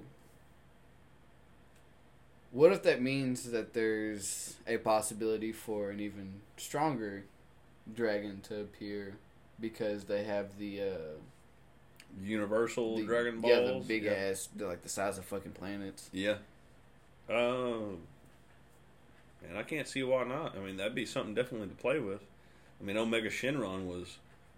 what 2.51 2.71
if 2.71 2.83
that 2.83 3.01
means 3.01 3.51
that 3.51 3.73
there's 3.73 4.55
a 4.67 4.77
possibility 4.77 5.51
for 5.51 5.89
an 5.89 5.99
even 5.99 6.41
stronger 6.57 7.23
dragon 7.95 8.41
to 8.41 8.61
appear 8.61 9.15
because 9.59 10.05
they 10.05 10.23
have 10.23 10.57
the 10.57 10.81
uh, 10.81 10.95
Universal 12.23 12.97
the- 12.97 13.05
Dragon 13.05 13.41
Balls. 13.41 13.53
Yeah, 13.53 13.73
the 13.73 13.79
big 13.87 14.03
yeah. 14.03 14.11
ass, 14.11 14.49
like 14.57 14.83
the 14.83 14.89
size 14.89 15.17
of 15.17 15.25
fucking 15.25 15.53
planets. 15.53 16.09
Yeah. 16.13 16.35
Um. 17.29 17.99
And 19.47 19.57
I 19.57 19.63
can't 19.63 19.87
see 19.87 20.03
why 20.03 20.23
not. 20.23 20.55
I 20.57 20.59
mean, 20.59 20.77
that'd 20.77 20.95
be 20.95 21.05
something 21.05 21.33
definitely 21.33 21.67
to 21.69 21.75
play 21.75 21.99
with. 21.99 22.21
I 22.79 22.83
mean, 22.83 22.97
Omega 22.97 23.29
Shenron 23.29 23.85
was. 23.85 24.17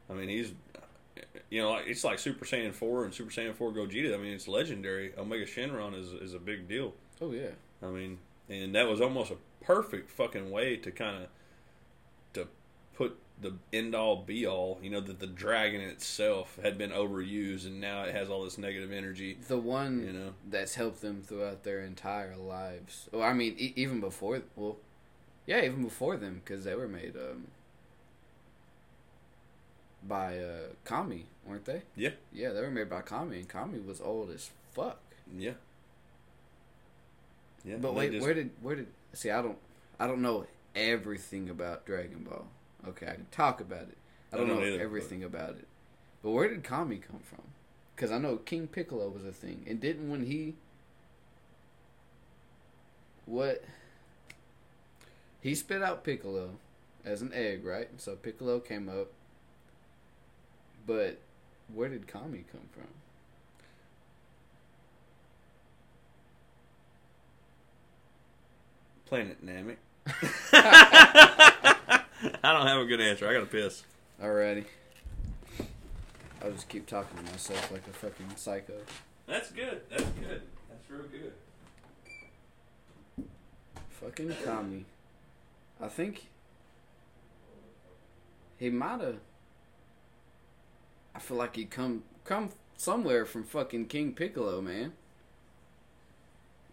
I 0.09 0.13
mean, 0.13 0.29
he's. 0.29 0.53
You 1.49 1.61
know, 1.61 1.75
it's 1.75 2.03
like 2.03 2.19
Super 2.19 2.45
Saiyan 2.45 2.73
four 2.73 3.05
and 3.05 3.13
Super 3.13 3.31
Saiyan 3.31 3.55
four 3.55 3.71
Gogeta. 3.71 4.13
I 4.13 4.17
mean, 4.17 4.33
it's 4.33 4.47
legendary. 4.47 5.13
Omega 5.17 5.45
Shenron 5.45 5.97
is 5.97 6.09
is 6.13 6.33
a 6.33 6.39
big 6.39 6.67
deal. 6.67 6.93
Oh 7.21 7.31
yeah, 7.31 7.51
I 7.81 7.87
mean, 7.87 8.19
and 8.49 8.75
that 8.75 8.87
was 8.87 8.99
almost 8.99 9.31
a 9.31 9.37
perfect 9.63 10.11
fucking 10.11 10.51
way 10.51 10.75
to 10.77 10.91
kind 10.91 11.23
of 11.23 11.29
to 12.33 12.47
put 12.95 13.17
the 13.41 13.53
end 13.73 13.93
all 13.95 14.15
be 14.17 14.45
all. 14.47 14.79
You 14.81 14.89
know 14.89 15.01
that 15.01 15.19
the 15.19 15.27
dragon 15.27 15.81
itself 15.81 16.57
had 16.63 16.77
been 16.77 16.91
overused, 16.91 17.65
and 17.65 17.79
now 17.81 18.03
it 18.03 18.15
has 18.15 18.29
all 18.29 18.43
this 18.43 18.57
negative 18.57 18.91
energy. 18.91 19.37
the 19.47 19.57
one 19.57 20.05
You 20.05 20.13
know, 20.13 20.33
that's 20.49 20.75
helped 20.75 21.01
them 21.01 21.21
throughout 21.25 21.63
their 21.63 21.81
entire 21.81 22.35
lives. 22.35 23.09
Well, 23.11 23.23
I 23.23 23.33
mean, 23.33 23.55
e- 23.57 23.73
even 23.75 23.99
before, 23.99 24.41
well, 24.55 24.77
yeah, 25.45 25.63
even 25.63 25.83
before 25.83 26.17
them, 26.17 26.41
because 26.43 26.63
they 26.63 26.75
were 26.75 26.87
made 26.87 27.15
um, 27.15 27.47
by 30.07 30.37
uh, 30.39 30.67
Kami, 30.83 31.25
weren't 31.45 31.65
they? 31.65 31.81
Yeah. 31.95 32.11
Yeah, 32.33 32.49
they 32.53 32.61
were 32.61 32.71
made 32.71 32.89
by 32.89 33.01
Kami, 33.01 33.37
and 33.39 33.49
Kami 33.49 33.79
was 33.79 33.99
old 34.01 34.29
as 34.31 34.49
fuck. 34.73 34.99
yeah, 35.37 35.51
yeah. 37.63 37.77
But 37.77 37.93
wait, 37.95 38.11
just- 38.11 38.23
where 38.23 38.33
did 38.33 38.51
where 38.61 38.75
did 38.75 38.87
see? 39.13 39.31
I 39.31 39.41
don't 39.41 39.57
I 39.99 40.07
don't 40.07 40.21
know 40.21 40.45
everything 40.75 41.49
about 41.49 41.85
Dragon 41.85 42.23
Ball. 42.23 42.45
Okay, 42.87 43.07
I 43.07 43.15
can 43.15 43.27
talk 43.31 43.61
about 43.61 43.83
it. 43.83 43.97
I 44.31 44.35
I 44.35 44.39
don't 44.39 44.47
don't 44.47 44.59
know 44.59 44.65
either, 44.65 44.81
everything 44.81 45.23
about 45.23 45.51
it. 45.51 45.67
But 46.23 46.31
where 46.31 46.47
did 46.49 46.63
Kami 46.63 46.97
come 46.97 47.19
from? 47.23 47.43
Because 47.95 48.11
I 48.11 48.17
know 48.17 48.37
King 48.37 48.67
Piccolo 48.67 49.09
was 49.09 49.23
a 49.25 49.31
thing, 49.31 49.65
and 49.67 49.79
didn't 49.79 50.09
when 50.09 50.25
he 50.25 50.55
what 53.25 53.63
he 55.41 55.55
spit 55.55 55.81
out 55.81 56.03
Piccolo 56.03 56.51
as 57.03 57.21
an 57.21 57.31
egg, 57.33 57.63
right? 57.65 57.89
So 57.97 58.15
Piccolo 58.15 58.59
came 58.59 58.89
up. 58.89 59.11
But 60.87 61.19
where 61.73 61.89
did 61.89 62.07
Kami 62.07 62.45
come 62.51 62.67
from? 62.71 62.87
Planet 69.05 69.45
Namek. 69.45 69.77
I 72.49 72.53
don't 72.53 72.67
have 72.67 72.79
a 72.79 72.86
good 72.86 73.01
answer. 73.01 73.27
I 73.27 73.34
got 73.34 73.39
to 73.39 73.45
piss. 73.47 73.84
Alrighty. 74.21 74.65
I'll 76.43 76.51
just 76.51 76.69
keep 76.69 76.86
talking 76.86 77.17
to 77.17 77.31
myself 77.31 77.71
like 77.71 77.81
a 77.88 77.91
fucking 77.91 78.36
psycho. 78.36 78.73
That's 79.25 79.49
good. 79.49 79.81
That's 79.89 80.03
good. 80.03 80.43
That's 80.69 80.89
real 80.91 81.05
good. 81.12 81.34
Fucking 83.99 84.36
Kami. 84.45 84.86
I 85.81 85.88
think 85.88 86.27
he 88.60 88.69
might 88.69 89.01
have. 89.01 89.17
I 91.15 91.19
feel 91.19 91.38
like 91.38 91.55
he 91.55 91.65
come 91.65 92.03
come 92.25 92.49
somewhere 92.77 93.25
from 93.25 93.43
fucking 93.43 93.88
King 93.88 94.13
Piccolo, 94.13 94.62
man. 94.62 94.93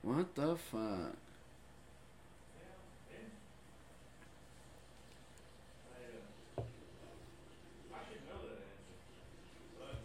What 0.03 0.35
the 0.35 0.57
fuck? 0.57 1.17
I 7.93 8.01
should 8.09 8.25
know 8.25 8.41
that 8.49 8.65
answer. 8.65 9.05
But 9.77 10.01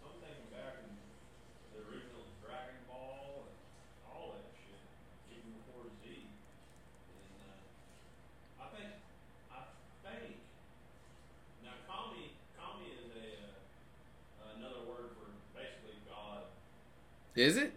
I'm 0.00 0.16
thinking 0.24 0.48
back 0.48 0.80
in 0.80 0.88
the 1.72 1.84
original 1.84 2.24
Dragon 2.40 2.80
Ball 2.88 3.44
and 3.44 3.56
all 4.08 4.32
that 4.32 4.48
shit, 4.56 4.80
even 5.28 5.52
before 5.60 5.84
Z. 6.00 6.08
And 6.08 7.28
uh, 7.44 8.64
I 8.64 8.66
think, 8.72 8.92
I 9.52 9.60
think, 10.00 10.40
now 11.60 11.76
Kami, 11.84 12.32
Kami 12.56 12.88
is 12.88 13.12
a 13.12 13.28
uh, 14.40 14.56
another 14.56 14.88
word 14.88 15.12
for 15.20 15.28
basically 15.52 16.00
God. 16.08 16.48
Is 17.36 17.56
it? 17.56 17.72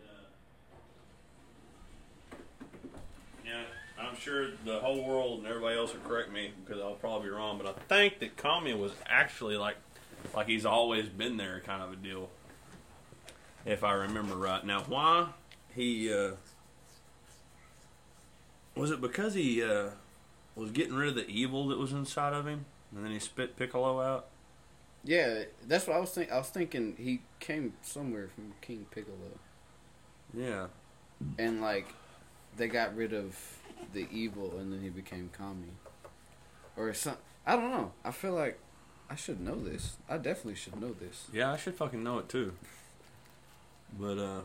Yeah, 3.44 3.64
I'm 4.00 4.16
sure 4.16 4.50
the 4.66 4.80
whole 4.80 5.04
world 5.04 5.40
and 5.40 5.48
everybody 5.48 5.78
else 5.78 5.94
will 5.94 6.02
correct 6.02 6.32
me 6.32 6.52
because 6.64 6.82
I'll 6.82 6.94
probably 6.94 7.30
be 7.30 7.36
wrong, 7.36 7.58
but 7.58 7.68
I 7.68 7.74
think 7.88 8.20
that 8.20 8.38
Kami 8.38 8.74
was 8.74 8.92
actually 9.08 9.58
like, 9.58 9.78
like 10.36 10.48
he's 10.48 10.66
always 10.66 11.10
been 11.10 11.38
there, 11.38 11.62
kind 11.66 11.82
of 11.82 11.92
a 11.92 11.96
deal. 11.96 12.30
If 13.66 13.84
I 13.84 13.94
remember 13.94 14.36
right. 14.36 14.64
Now, 14.64 14.84
why 14.88 15.30
he 15.74 16.14
uh, 16.14 16.32
was 18.76 18.92
it 18.92 19.02
because 19.02 19.34
he 19.34 19.64
uh, 19.64 19.90
was 20.56 20.72
getting 20.72 20.94
rid 20.94 21.10
of 21.10 21.16
the 21.16 21.28
evil 21.28 21.68
that 21.70 21.78
was 21.78 21.92
inside 21.92 22.34
of 22.34 22.46
him, 22.46 22.66
and 22.96 23.04
then 23.04 23.12
he 23.12 23.20
spit 23.20 23.58
Piccolo 23.58 24.00
out? 24.02 24.28
Yeah, 25.04 25.44
that's 25.66 25.88
what 25.88 25.96
I 25.96 26.00
was 26.00 26.12
thinking. 26.12 26.34
I 26.34 26.38
was 26.38 26.50
thinking 26.50 26.96
he 26.98 27.22
came 27.40 27.74
somewhere 27.82 28.30
from 28.34 28.54
King 28.62 28.86
Piccolo, 28.92 29.40
Yeah. 30.34 30.68
and 31.38 31.62
like 31.62 31.88
they 32.56 32.68
got 32.68 32.96
rid 32.96 33.14
of 33.14 33.38
the 33.94 34.08
evil, 34.12 34.58
and 34.60 34.72
then 34.72 34.82
he 34.82 34.90
became 34.90 35.30
Kami, 35.36 35.68
or 36.76 36.94
some. 36.94 37.18
I 37.46 37.56
don't 37.56 37.72
know. 37.72 37.92
I 38.04 38.12
feel 38.12 38.34
like 38.34 38.60
I 39.10 39.16
should 39.16 39.40
know 39.40 39.56
this. 39.56 39.98
I 40.10 40.18
definitely 40.18 40.56
should 40.56 40.80
know 40.80 40.94
this. 40.94 41.28
Yeah, 41.32 41.52
I 41.52 41.58
should 41.58 41.76
fucking 41.76 42.04
know 42.04 42.20
it 42.20 42.30
too. 42.30 42.54
But 43.98 44.18
uh, 44.18 44.42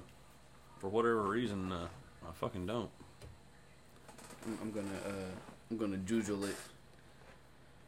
for 0.78 0.88
whatever 0.88 1.22
reason, 1.22 1.72
uh, 1.72 1.88
I 2.28 2.32
fucking 2.32 2.66
don't. 2.66 2.90
I'm, 4.46 4.58
I'm 4.62 4.70
gonna. 4.72 4.88
uh 5.06 5.30
I'm 5.70 5.78
gonna 5.78 5.96
jujule 5.96 6.44
it. 6.48 6.56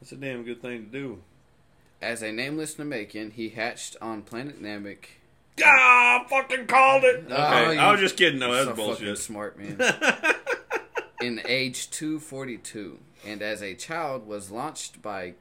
That's 0.00 0.12
a 0.12 0.16
damn 0.16 0.42
good 0.42 0.62
thing 0.62 0.86
to 0.86 0.90
do. 0.90 1.22
As 2.00 2.22
a 2.22 2.32
nameless 2.32 2.76
Namekian, 2.76 3.32
he 3.32 3.50
hatched 3.50 3.96
on 4.00 4.22
planet 4.22 4.62
Namek. 4.62 5.04
Ah, 5.62 6.24
I 6.24 6.28
fucking 6.28 6.66
called 6.66 7.04
it. 7.04 7.24
Okay, 7.26 7.34
Oh, 7.66 7.70
you- 7.70 7.78
I 7.80 7.92
was 7.92 8.00
just 8.00 8.16
kidding. 8.16 8.40
No, 8.40 8.48
so 8.50 8.54
that's 8.64 8.68
fucking 8.78 8.84
bullshit. 8.84 9.18
smart 9.18 9.58
man. 9.58 9.78
In 11.20 11.40
age 11.46 11.90
242, 11.90 12.98
and 13.26 13.40
as 13.40 13.62
a 13.62 13.74
child 13.74 14.26
was 14.26 14.50
launched 14.50 15.00
by 15.00 15.34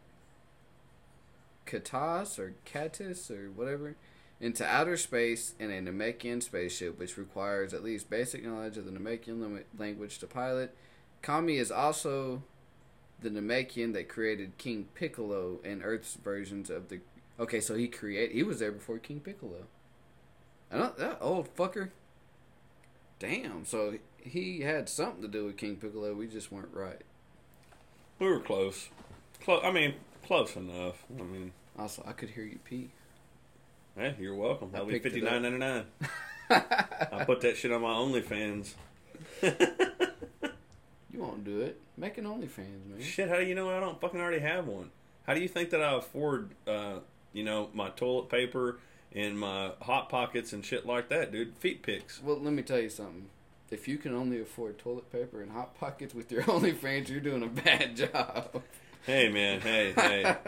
Katas 1.65 2.37
or 2.39 2.53
Katis 2.65 3.29
or 3.31 3.49
whatever 3.51 3.95
into 4.39 4.65
outer 4.65 4.97
space 4.97 5.53
in 5.59 5.71
a 5.71 5.81
Namekian 5.81 6.43
spaceship, 6.43 6.99
which 6.99 7.17
requires 7.17 7.73
at 7.73 7.83
least 7.83 8.09
basic 8.09 8.45
knowledge 8.45 8.77
of 8.77 8.85
the 8.85 8.91
Namekian 8.91 9.39
lim- 9.41 9.63
language 9.77 10.19
to 10.19 10.27
pilot. 10.27 10.75
Kami 11.21 11.57
is 11.57 11.71
also 11.71 12.43
the 13.21 13.29
Namekian 13.29 13.93
that 13.93 14.09
created 14.09 14.57
King 14.57 14.87
Piccolo 14.95 15.59
and 15.63 15.81
Earth's 15.83 16.15
versions 16.15 16.69
of 16.69 16.89
the. 16.89 16.99
Okay, 17.39 17.61
so 17.61 17.75
he 17.75 17.87
created. 17.87 18.35
He 18.35 18.43
was 18.43 18.59
there 18.59 18.71
before 18.71 18.97
King 18.99 19.19
Piccolo. 19.21 19.65
Don't, 20.77 20.97
that 20.97 21.17
old 21.21 21.55
fucker. 21.55 21.89
Damn. 23.19 23.65
So 23.65 23.95
he 24.21 24.61
had 24.61 24.89
something 24.89 25.21
to 25.21 25.27
do 25.27 25.45
with 25.45 25.57
King 25.57 25.75
Piccolo. 25.77 26.13
We 26.13 26.27
just 26.27 26.51
weren't 26.51 26.73
right. 26.73 27.01
We 28.19 28.27
were 28.27 28.39
close. 28.39 28.89
Close. 29.43 29.61
I 29.63 29.71
mean, 29.71 29.95
close 30.25 30.55
enough. 30.55 31.03
I 31.19 31.23
mean, 31.23 31.51
Also, 31.77 32.03
I 32.07 32.13
could 32.13 32.29
hear 32.29 32.43
you 32.43 32.59
pee. 32.63 32.89
hey, 33.95 34.15
you're 34.19 34.35
welcome. 34.35 34.69
That'll 34.71 34.87
be 34.87 34.99
fifty 34.99 35.21
nine 35.21 35.41
ninety 35.41 35.57
nine. 35.57 35.85
I 36.49 37.23
put 37.25 37.41
that 37.41 37.57
shit 37.57 37.71
on 37.71 37.81
my 37.81 37.89
OnlyFans. 37.89 38.73
You 41.13 41.19
won't 41.21 41.43
do 41.43 41.61
it. 41.61 41.79
Make 41.95 42.17
an 42.17 42.25
OnlyFans, 42.25 42.87
man. 42.89 42.99
Shit, 42.99 43.29
how 43.29 43.35
do 43.37 43.43
you 43.45 43.53
know 43.53 43.69
I 43.69 43.79
don't 43.79 44.01
fucking 44.01 44.19
already 44.19 44.39
have 44.39 44.65
one? 44.65 44.89
How 45.27 45.35
do 45.35 45.41
you 45.41 45.47
think 45.47 45.69
that 45.69 45.81
I 45.81 45.93
afford, 45.95 46.49
uh, 46.67 46.99
you 47.33 47.43
know, 47.43 47.69
my 47.73 47.89
toilet 47.91 48.29
paper 48.29 48.79
and 49.15 49.39
my 49.39 49.71
hot 49.81 50.09
pockets 50.09 50.53
and 50.53 50.65
shit 50.65 50.85
like 50.85 51.09
that, 51.09 51.31
dude? 51.31 51.55
Feet 51.57 51.83
pics. 51.83 52.21
Well, 52.21 52.39
let 52.39 52.53
me 52.53 52.63
tell 52.63 52.79
you 52.79 52.89
something. 52.89 53.27
If 53.71 53.87
you 53.87 53.97
can 53.97 54.13
only 54.13 54.39
afford 54.41 54.77
toilet 54.77 55.11
paper 55.11 55.41
and 55.41 55.51
hot 55.51 55.75
pockets 55.79 56.13
with 56.13 56.31
your 56.31 56.43
OnlyFans, 56.43 57.09
you're 57.09 57.19
doing 57.19 57.43
a 57.43 57.47
bad 57.47 57.95
job. 58.13 58.61
Hey, 59.05 59.29
man. 59.29 59.61
Hey, 59.61 59.93
hey. 59.93 60.35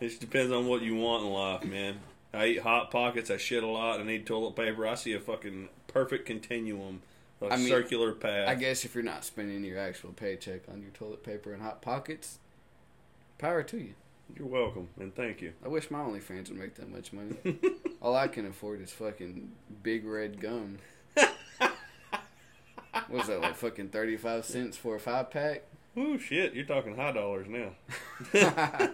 It 0.00 0.08
just 0.08 0.20
depends 0.20 0.52
on 0.52 0.66
what 0.66 0.82
you 0.82 0.96
want 0.96 1.24
in 1.24 1.30
life, 1.30 1.64
man. 1.64 2.00
I 2.32 2.46
eat 2.46 2.60
hot 2.62 2.90
pockets. 2.90 3.30
I 3.30 3.36
shit 3.36 3.62
a 3.62 3.66
lot. 3.66 4.00
I 4.00 4.02
need 4.02 4.26
toilet 4.26 4.56
paper. 4.56 4.86
I 4.86 4.96
see 4.96 5.12
a 5.12 5.20
fucking 5.20 5.68
perfect 5.86 6.26
continuum, 6.26 7.00
a 7.40 7.46
I 7.46 7.56
mean, 7.56 7.68
circular 7.68 8.12
path. 8.12 8.48
I 8.48 8.56
guess 8.56 8.84
if 8.84 8.94
you're 8.94 9.04
not 9.04 9.24
spending 9.24 9.64
your 9.64 9.78
actual 9.78 10.10
paycheck 10.12 10.62
on 10.70 10.82
your 10.82 10.90
toilet 10.90 11.22
paper 11.22 11.52
and 11.52 11.62
hot 11.62 11.80
pockets, 11.80 12.38
power 13.38 13.62
to 13.62 13.78
you. 13.78 13.94
You're 14.36 14.46
welcome, 14.48 14.88
and 14.98 15.14
thank 15.14 15.40
you. 15.42 15.52
I 15.64 15.68
wish 15.68 15.90
my 15.90 16.00
OnlyFans 16.00 16.48
would 16.48 16.58
make 16.58 16.74
that 16.76 16.90
much 16.90 17.12
money. 17.12 17.36
All 18.02 18.16
I 18.16 18.28
can 18.28 18.46
afford 18.46 18.80
is 18.80 18.90
fucking 18.90 19.52
big 19.82 20.04
red 20.04 20.40
gum. 20.40 20.78
What's 23.08 23.28
that 23.28 23.40
like? 23.40 23.54
Fucking 23.56 23.88
thirty 23.90 24.16
five 24.16 24.44
cents 24.44 24.76
for 24.76 24.96
a 24.96 25.00
five 25.00 25.30
pack? 25.30 25.62
Ooh, 25.96 26.18
shit. 26.18 26.54
You're 26.54 26.64
talking 26.64 26.96
high 26.96 27.12
dollars 27.12 27.46
now. 27.48 27.70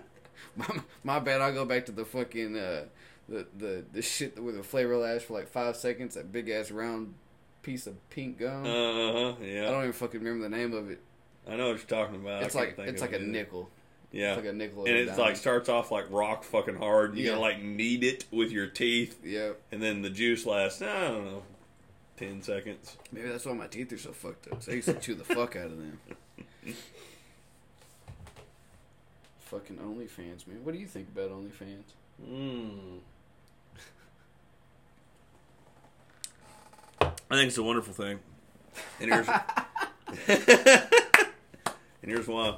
my, 0.56 0.80
my 1.04 1.18
bad. 1.20 1.40
I'll 1.40 1.54
go 1.54 1.64
back 1.64 1.86
to 1.86 1.92
the 1.92 2.04
fucking 2.04 2.56
uh, 2.56 2.84
the 3.28 3.46
the 3.56 3.84
the 3.92 4.02
shit 4.02 4.42
with 4.42 4.56
the 4.56 4.62
flavor 4.62 4.96
lasts 4.96 5.28
for 5.28 5.34
like 5.34 5.48
five 5.48 5.76
seconds. 5.76 6.16
That 6.16 6.32
big 6.32 6.50
ass 6.50 6.70
round 6.70 7.14
piece 7.62 7.86
of 7.86 7.96
pink 8.10 8.38
gum. 8.38 8.64
Uh 8.64 9.12
huh. 9.12 9.34
Yeah. 9.42 9.68
I 9.68 9.70
don't 9.70 9.82
even 9.82 9.92
fucking 9.92 10.20
remember 10.20 10.48
the 10.48 10.56
name 10.56 10.74
of 10.74 10.90
it. 10.90 11.00
I 11.48 11.56
know 11.56 11.68
what 11.68 11.78
you're 11.78 11.86
talking 11.86 12.16
about. 12.16 12.42
It's 12.42 12.54
like 12.54 12.78
it's 12.78 13.00
like 13.00 13.12
a 13.12 13.16
either. 13.16 13.24
nickel. 13.24 13.70
Yeah. 14.12 14.34
It's 14.34 14.36
like 14.44 14.46
a 14.46 14.52
nickel. 14.52 14.84
and 14.86 14.94
a 14.96 15.00
it's 15.08 15.18
like 15.18 15.36
starts 15.36 15.68
off 15.68 15.90
like 15.90 16.06
rock 16.10 16.42
fucking 16.44 16.76
hard. 16.76 17.16
You 17.16 17.24
Yeah. 17.24 17.30
gotta 17.30 17.40
like 17.42 17.62
knead 17.62 18.02
it 18.04 18.24
with 18.32 18.50
your 18.50 18.66
teeth, 18.66 19.24
Yep. 19.24 19.60
and 19.72 19.80
then 19.82 20.02
the 20.02 20.10
juice 20.10 20.44
lasts. 20.46 20.82
I 20.82 21.08
don't 21.08 21.24
know, 21.26 21.42
ten 22.16 22.42
seconds. 22.42 22.96
Maybe 23.12 23.28
that's 23.28 23.44
why 23.46 23.52
my 23.52 23.66
teeth 23.68 23.92
are 23.92 23.98
so 23.98 24.12
fucked 24.12 24.48
up. 24.48 24.62
So 24.62 24.72
I 24.72 24.76
used 24.76 24.88
to 24.88 24.94
chew 24.94 25.14
the 25.14 25.24
fuck 25.24 25.54
out 25.56 25.66
of 25.66 25.78
them. 25.78 25.98
Fucking 29.40 29.76
OnlyFans, 29.78 30.46
man. 30.46 30.64
What 30.64 30.72
do 30.74 30.78
you 30.78 30.86
think 30.86 31.08
about 31.08 31.30
OnlyFans? 31.30 31.82
Mm. 32.24 32.98
I 37.00 37.36
think 37.36 37.48
it's 37.48 37.58
a 37.58 37.62
wonderful 37.62 37.94
thing, 37.94 38.18
and 39.00 39.12
here's 39.12 39.28
and 40.28 40.88
here's 42.02 42.26
why. 42.28 42.56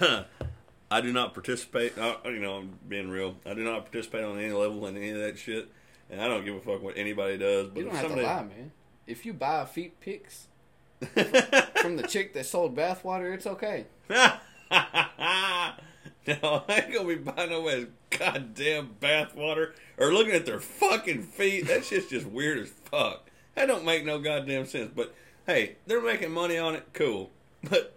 I 0.90 1.00
do 1.00 1.12
not 1.12 1.34
participate. 1.34 1.98
Uh, 1.98 2.16
you 2.26 2.40
know, 2.40 2.58
I'm 2.58 2.78
being 2.88 3.10
real. 3.10 3.36
I 3.46 3.54
do 3.54 3.62
not 3.62 3.84
participate 3.84 4.24
on 4.24 4.38
any 4.38 4.52
level 4.52 4.86
in 4.86 4.96
any 4.96 5.10
of 5.10 5.18
that 5.18 5.38
shit, 5.38 5.68
and 6.10 6.20
I 6.20 6.28
don't 6.28 6.44
give 6.44 6.54
a 6.54 6.60
fuck 6.60 6.82
what 6.82 6.96
anybody 6.96 7.38
does. 7.38 7.68
But 7.68 7.78
You 7.78 7.84
don't 7.86 7.94
have 7.94 8.02
somebody, 8.02 8.22
to 8.22 8.26
lie, 8.26 8.42
man. 8.42 8.72
If 9.06 9.26
you 9.26 9.32
buy 9.32 9.64
feet 9.64 10.00
pics 10.00 10.48
from 11.00 11.96
the 11.96 12.06
chick 12.08 12.32
that 12.34 12.46
sold 12.46 12.76
bathwater, 12.76 13.34
it's 13.34 13.46
okay. 13.46 13.86
no, 14.10 14.34
I 14.70 16.62
ain't 16.68 16.92
gonna 16.94 17.08
be 17.08 17.16
buying 17.16 17.50
nobody's 17.50 17.88
goddamn 18.10 18.96
bathwater 19.00 19.72
or 19.98 20.12
looking 20.12 20.34
at 20.34 20.46
their 20.46 20.60
fucking 20.60 21.22
feet. 21.22 21.66
That 21.66 21.84
shit's 21.84 22.08
just 22.08 22.26
weird 22.26 22.58
as 22.58 22.68
fuck. 22.68 23.30
That 23.54 23.66
don't 23.66 23.84
make 23.84 24.04
no 24.04 24.18
goddamn 24.18 24.66
sense. 24.66 24.90
But 24.94 25.14
hey, 25.46 25.76
they're 25.86 26.02
making 26.02 26.32
money 26.32 26.58
on 26.58 26.74
it. 26.74 26.86
Cool. 26.92 27.30
But 27.62 27.96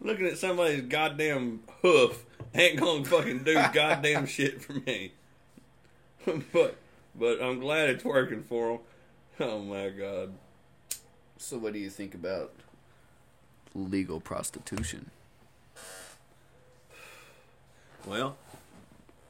looking 0.00 0.26
at 0.26 0.38
somebody's 0.38 0.82
goddamn 0.82 1.60
hoof 1.82 2.24
ain't 2.54 2.80
gonna 2.80 3.04
fucking 3.04 3.44
do 3.44 3.54
goddamn 3.72 4.26
shit 4.26 4.62
for 4.62 4.74
me. 4.74 5.12
but 6.52 6.76
but 7.14 7.42
I'm 7.42 7.60
glad 7.60 7.88
it's 7.90 8.04
working 8.04 8.42
for 8.42 8.68
them. 8.68 8.80
Oh 9.40 9.58
my 9.60 9.88
god. 9.90 10.32
So, 11.36 11.56
what 11.58 11.72
do 11.72 11.78
you 11.78 11.90
think 11.90 12.14
about 12.14 12.52
legal 13.74 14.20
prostitution? 14.20 15.10
Well, 18.04 18.36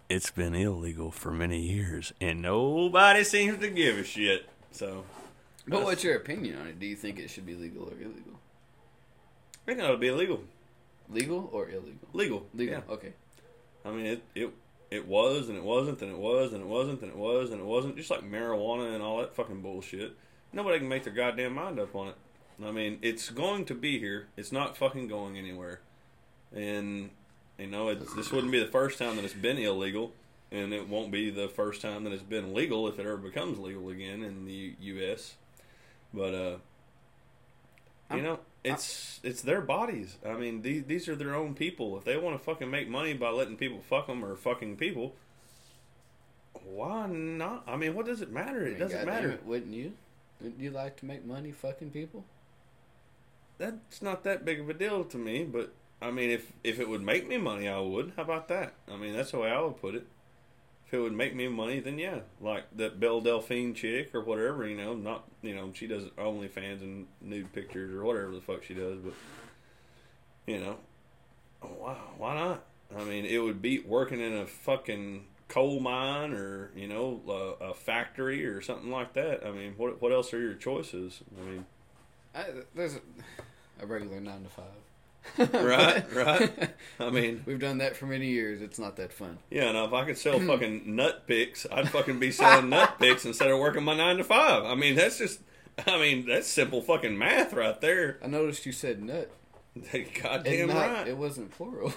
it's 0.09 0.31
been 0.31 0.55
illegal 0.55 1.11
for 1.11 1.31
many 1.31 1.61
years, 1.61 2.13
and 2.21 2.41
nobody 2.41 3.25
seems 3.25 3.59
to 3.59 3.69
give 3.69 3.99
a 3.99 4.05
shit. 4.05 4.49
So, 4.71 5.05
But 5.67 5.85
what's 5.85 6.03
your 6.03 6.17
opinion 6.17 6.59
on 6.59 6.67
it? 6.69 6.81
Do 6.81 6.87
you 6.87 6.97
think 6.97 7.19
it 7.19 7.29
should 7.29 7.45
be 7.45 7.55
legal 7.55 7.85
or 7.85 7.93
illegal? 7.93 8.39
I 9.55 9.67
think 9.67 9.81
it 9.81 9.85
ought 9.85 9.93
to 9.93 9.99
be 9.99 10.09
illegal. 10.09 10.41
Legal 11.11 11.49
or 11.53 11.69
illegal? 11.69 12.09
Legal. 12.13 12.47
Legal. 12.55 12.75
Yeah. 12.87 12.93
Okay. 12.95 13.13
I 13.85 13.91
mean, 13.91 14.07
it, 14.07 14.23
it 14.35 14.51
it 14.91 15.07
was, 15.07 15.49
and 15.49 15.57
it 15.59 15.65
wasn't, 15.65 16.01
and 16.03 16.11
it 16.11 16.19
was, 16.19 16.53
and 16.53 16.63
it 16.63 16.67
wasn't, 16.67 17.03
and 17.03 17.11
it 17.11 17.17
was, 17.17 17.51
and 17.51 17.61
it 17.61 17.67
wasn't. 17.67 17.97
Just 17.97 18.11
like 18.11 18.23
marijuana 18.23 18.95
and 18.95 19.03
all 19.03 19.19
that 19.19 19.35
fucking 19.35 19.61
bullshit. 19.61 20.13
Nobody 20.53 20.79
can 20.79 20.89
make 20.89 21.05
their 21.05 21.13
goddamn 21.13 21.55
mind 21.55 21.79
up 21.79 21.95
on 21.95 22.09
it. 22.09 22.15
I 22.65 22.71
mean, 22.71 22.99
it's 23.03 23.29
going 23.31 23.67
to 23.67 23.75
be 23.75 23.99
here. 23.99 24.29
It's 24.37 24.51
not 24.51 24.77
fucking 24.77 25.07
going 25.09 25.37
anywhere. 25.39 25.81
And 26.55 27.11
you 27.59 27.67
know, 27.67 27.89
it's, 27.89 28.15
this 28.15 28.33
wouldn't 28.33 28.51
be 28.53 28.59
the 28.61 28.71
first 28.71 28.99
time 28.99 29.17
that 29.17 29.25
it's 29.25 29.35
been 29.35 29.59
illegal, 29.59 30.13
and 30.51 30.73
it 30.73 30.89
won't 30.89 31.11
be 31.13 31.31
the 31.31 31.49
first 31.49 31.83
time 31.83 32.05
that 32.05 32.13
it's 32.13 32.23
been 32.23 32.55
legal 32.55 32.89
if 32.89 32.99
it 32.99 33.03
ever 33.07 33.17
becomes 33.19 33.59
legal 33.59 33.89
again 33.91 34.23
in 34.23 34.45
the 34.47 34.75
U.S. 34.81 35.35
But 36.15 36.35
uh, 36.35 36.57
you 38.11 38.17
I'm- 38.17 38.23
know, 38.23 38.39
it's 38.65 39.21
it's 39.23 39.43
their 39.43 39.61
bodies. 39.61 40.17
I 40.27 40.35
mean, 40.35 40.63
these 40.63 40.85
these 40.85 41.09
are 41.09 41.17
their 41.17 41.35
own 41.35 41.55
people. 41.55 41.97
If 41.99 42.05
they 42.05 42.17
want 42.17 42.39
to 42.39 42.45
fucking 42.45 42.71
make 42.71 42.89
money 42.89 43.15
by 43.15 43.31
letting 43.31 43.57
people 43.57 43.81
fuck 43.81 44.07
them 44.07 44.25
or 44.25 44.35
fucking 44.37 44.77
people, 44.77 45.15
why 46.65 47.07
not? 47.07 47.65
I 47.67 47.77
mean, 47.77 47.95
what 47.95 48.07
does 48.07 48.21
it 48.21 48.31
matter? 48.33 48.65
I 48.65 48.67
It 48.67 48.71
mean, 48.71 48.79
doesn't 48.79 49.05
goddamn 49.05 49.07
matter. 49.07 49.39
wouldn't 49.45 49.75
you? 49.75 49.93
Wouldn't 50.41 50.61
you 50.61 50.71
like 50.71 50.97
to 50.99 51.07
make 51.07 51.25
money 51.25 51.53
fucking 51.53 51.91
people? 51.91 52.25
That's 53.59 54.03
not 54.03 54.23
that 54.25 54.45
big 54.45 54.61
of 54.61 54.69
a 54.69 54.75
deal 54.75 55.05
to 55.05 55.17
me. 55.17 55.45
But 55.45 55.73
I 56.01 56.11
mean, 56.11 56.31
if 56.31 56.53
if 56.63 56.79
it 56.79 56.89
would 56.89 57.03
make 57.03 57.27
me 57.29 57.39
money, 57.39 57.69
I 57.69 57.81
would. 57.81 58.13
How 58.17 58.23
about 58.23 58.49
that? 58.49 58.75
I 58.91 58.97
mean, 58.97 59.15
that's 59.15 59.33
the 59.33 59.39
way 59.39 59.51
I 59.51 59.61
would 59.61 59.81
put 59.81 59.95
it. 59.95 60.07
If 60.89 60.95
it 60.95 61.01
would 61.01 61.13
make 61.13 61.37
me 61.37 61.49
money, 61.49 61.81
then 61.81 61.99
yeah, 61.99 62.21
like 62.41 62.65
that 62.77 62.99
Belle 62.99 63.21
Delphine 63.21 63.75
chick 63.75 64.15
or 64.15 64.23
whatever. 64.23 64.67
You 64.67 64.75
know, 64.75 64.95
not 64.95 65.25
you 65.43 65.55
know 65.55 65.71
she 65.75 65.87
does 65.87 66.05
OnlyFans 66.17 66.81
and 66.81 67.07
nude 67.21 67.53
pictures 67.53 67.95
or 67.95 68.05
whatever 68.05 68.35
the 68.35 68.41
fuck 68.41 68.65
she 68.65 68.73
does. 68.73 68.99
But 68.99 69.13
you 70.47 70.61
know, 70.61 70.79
why 71.61 71.95
why 72.17 72.35
not? 72.35 72.65
I 72.99 73.05
mean, 73.05 73.27
it 73.27 73.37
would 73.37 73.61
beat 73.61 73.87
working 73.87 74.19
in 74.19 74.33
a 74.33 74.47
fucking 74.47 75.27
coal 75.49 75.79
mine 75.79 76.33
or 76.33 76.71
you 76.75 76.89
know 76.89 77.21
a, 77.29 77.67
a 77.67 77.75
factory 77.75 78.47
or 78.47 78.63
something 78.63 78.91
like 78.91 79.13
that. 79.13 79.47
I 79.47 79.51
mean, 79.51 79.75
what 79.77 80.01
what 80.01 80.11
else 80.11 80.33
are 80.33 80.41
your 80.41 80.55
choices? 80.55 81.21
I 81.39 81.51
mean, 81.51 81.67
I, 82.35 82.45
there's 82.75 82.95
a, 82.95 83.01
a 83.83 83.87
regular 83.87 84.21
nine 84.21 84.43
to 84.43 84.49
five. 84.49 84.65
right, 85.53 86.05
right. 86.15 86.71
I 87.01 87.11
mean, 87.11 87.43
We've 87.47 87.59
done 87.59 87.79
that 87.79 87.97
for 87.97 88.07
many 88.07 88.29
years. 88.29 88.61
It's 88.63 88.79
not 88.79 88.97
that 88.97 89.13
fun. 89.13 89.39
yeah. 89.51 89.71
Now, 89.73 89.85
if 89.85 89.93
I 89.93 90.05
could 90.05 90.19
sell 90.19 90.39
fucking 90.47 90.83
nut 90.97 91.27
pics, 91.27 91.67
I'd 91.71 91.89
fucking 91.91 92.19
be 92.19 92.31
selling 92.33 92.69
nut 92.69 92.97
pics 92.99 93.25
instead 93.25 93.51
of 93.51 93.59
working 93.59 93.85
my 93.85 93.97
nine 93.97 94.17
to 94.19 94.25
five. 94.25 94.65
I 94.65 94.75
mean, 94.75 94.95
that's 94.95 95.19
just. 95.19 95.41
I 95.87 95.97
mean, 95.99 96.27
that's 96.27 96.49
simple 96.49 96.83
fucking 96.83 97.17
math 97.17 97.53
right 97.53 97.81
there. 97.81 98.19
I 98.23 98.27
noticed 98.27 98.67
you 98.67 98.73
said 98.73 99.01
nut. 99.03 99.31
Goddamn 100.23 100.69
not, 100.69 100.77
right. 100.77 101.07
It 101.09 101.17
wasn't 101.17 101.51
plural. 101.53 101.93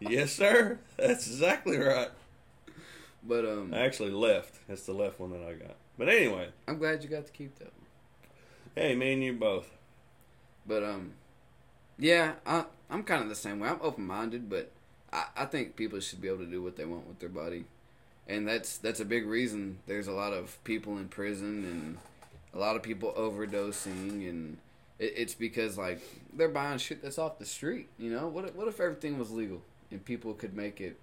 Yes, 0.00 0.32
sir. 0.32 0.78
That's 0.96 1.26
exactly 1.28 1.76
right. 1.78 2.08
but 3.22 3.44
um, 3.44 3.72
I 3.74 3.80
actually 3.80 4.10
left. 4.10 4.58
That's 4.66 4.82
the 4.86 4.92
left 4.94 5.20
one 5.20 5.30
that 5.32 5.42
I 5.46 5.52
got. 5.52 5.76
But 5.98 6.08
anyway, 6.08 6.48
I'm 6.66 6.78
glad 6.78 7.04
you 7.04 7.08
got 7.10 7.26
to 7.26 7.32
keep 7.32 7.58
that. 7.58 7.72
hey, 8.74 8.94
me 8.96 9.12
and 9.12 9.22
you 9.22 9.34
both. 9.34 9.68
But 10.66 10.82
um, 10.82 11.12
yeah, 11.98 12.34
I 12.46 12.64
I'm 12.90 13.02
kind 13.02 13.22
of 13.22 13.28
the 13.28 13.34
same 13.34 13.60
way. 13.60 13.68
I'm 13.68 13.80
open 13.82 14.06
minded, 14.06 14.48
but 14.48 14.70
I, 15.12 15.24
I 15.36 15.44
think 15.46 15.76
people 15.76 16.00
should 16.00 16.20
be 16.20 16.28
able 16.28 16.38
to 16.38 16.46
do 16.46 16.62
what 16.62 16.76
they 16.76 16.84
want 16.84 17.06
with 17.06 17.18
their 17.18 17.28
body, 17.28 17.64
and 18.28 18.46
that's 18.46 18.78
that's 18.78 19.00
a 19.00 19.04
big 19.04 19.26
reason. 19.26 19.78
There's 19.86 20.06
a 20.06 20.12
lot 20.12 20.32
of 20.32 20.62
people 20.64 20.98
in 20.98 21.08
prison 21.08 21.64
and 21.64 21.98
a 22.54 22.58
lot 22.58 22.76
of 22.76 22.82
people 22.82 23.12
overdosing, 23.16 24.28
and 24.28 24.58
it, 24.98 25.14
it's 25.16 25.34
because 25.34 25.76
like 25.78 26.00
they're 26.32 26.48
buying 26.48 26.78
shit 26.78 27.02
that's 27.02 27.18
off 27.18 27.38
the 27.38 27.46
street. 27.46 27.88
You 27.98 28.10
know, 28.10 28.28
what 28.28 28.44
if, 28.46 28.54
what 28.54 28.68
if 28.68 28.80
everything 28.80 29.18
was 29.18 29.30
legal 29.30 29.62
and 29.90 30.04
people 30.04 30.34
could 30.34 30.54
make 30.56 30.80
it, 30.80 30.98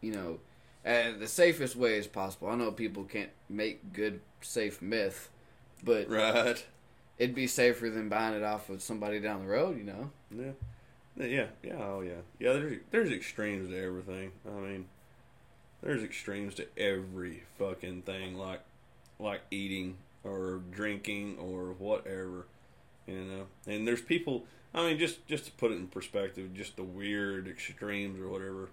you 0.00 0.12
know, 0.12 0.38
uh, 0.86 1.12
the 1.18 1.26
safest 1.26 1.76
way 1.76 1.98
as 1.98 2.06
possible. 2.06 2.48
I 2.48 2.54
know 2.54 2.70
people 2.70 3.04
can't 3.04 3.30
make 3.48 3.92
good 3.92 4.20
safe 4.40 4.80
meth, 4.80 5.28
but 5.84 6.08
Right. 6.08 6.64
It'd 7.20 7.34
be 7.36 7.46
safer 7.46 7.88
than 7.90 8.08
buying 8.08 8.34
it 8.34 8.42
off 8.42 8.68
of 8.70 8.82
somebody 8.82 9.20
down 9.20 9.42
the 9.44 9.48
road, 9.52 9.76
you 9.78 9.84
know. 9.84 10.10
Yeah. 10.36 10.52
Yeah. 11.26 11.46
Yeah. 11.62 11.74
Oh, 11.78 12.00
yeah. 12.00 12.12
Yeah. 12.38 12.54
There's 12.54 12.78
there's 12.90 13.10
extremes 13.12 13.68
to 13.68 13.76
everything. 13.80 14.32
I 14.46 14.58
mean, 14.60 14.86
there's 15.82 16.02
extremes 16.02 16.54
to 16.56 16.66
every 16.76 17.42
fucking 17.58 18.02
thing, 18.02 18.36
like 18.36 18.60
like 19.18 19.42
eating 19.50 19.96
or 20.24 20.60
drinking 20.70 21.36
or 21.38 21.74
whatever, 21.78 22.46
you 23.06 23.16
know. 23.20 23.46
And 23.66 23.86
there's 23.86 24.02
people. 24.02 24.44
I 24.74 24.86
mean, 24.86 24.98
just 24.98 25.26
just 25.26 25.44
to 25.46 25.52
put 25.52 25.72
it 25.72 25.74
in 25.74 25.88
perspective, 25.88 26.54
just 26.54 26.76
the 26.76 26.84
weird 26.84 27.48
extremes 27.48 28.18
or 28.20 28.28
whatever. 28.28 28.68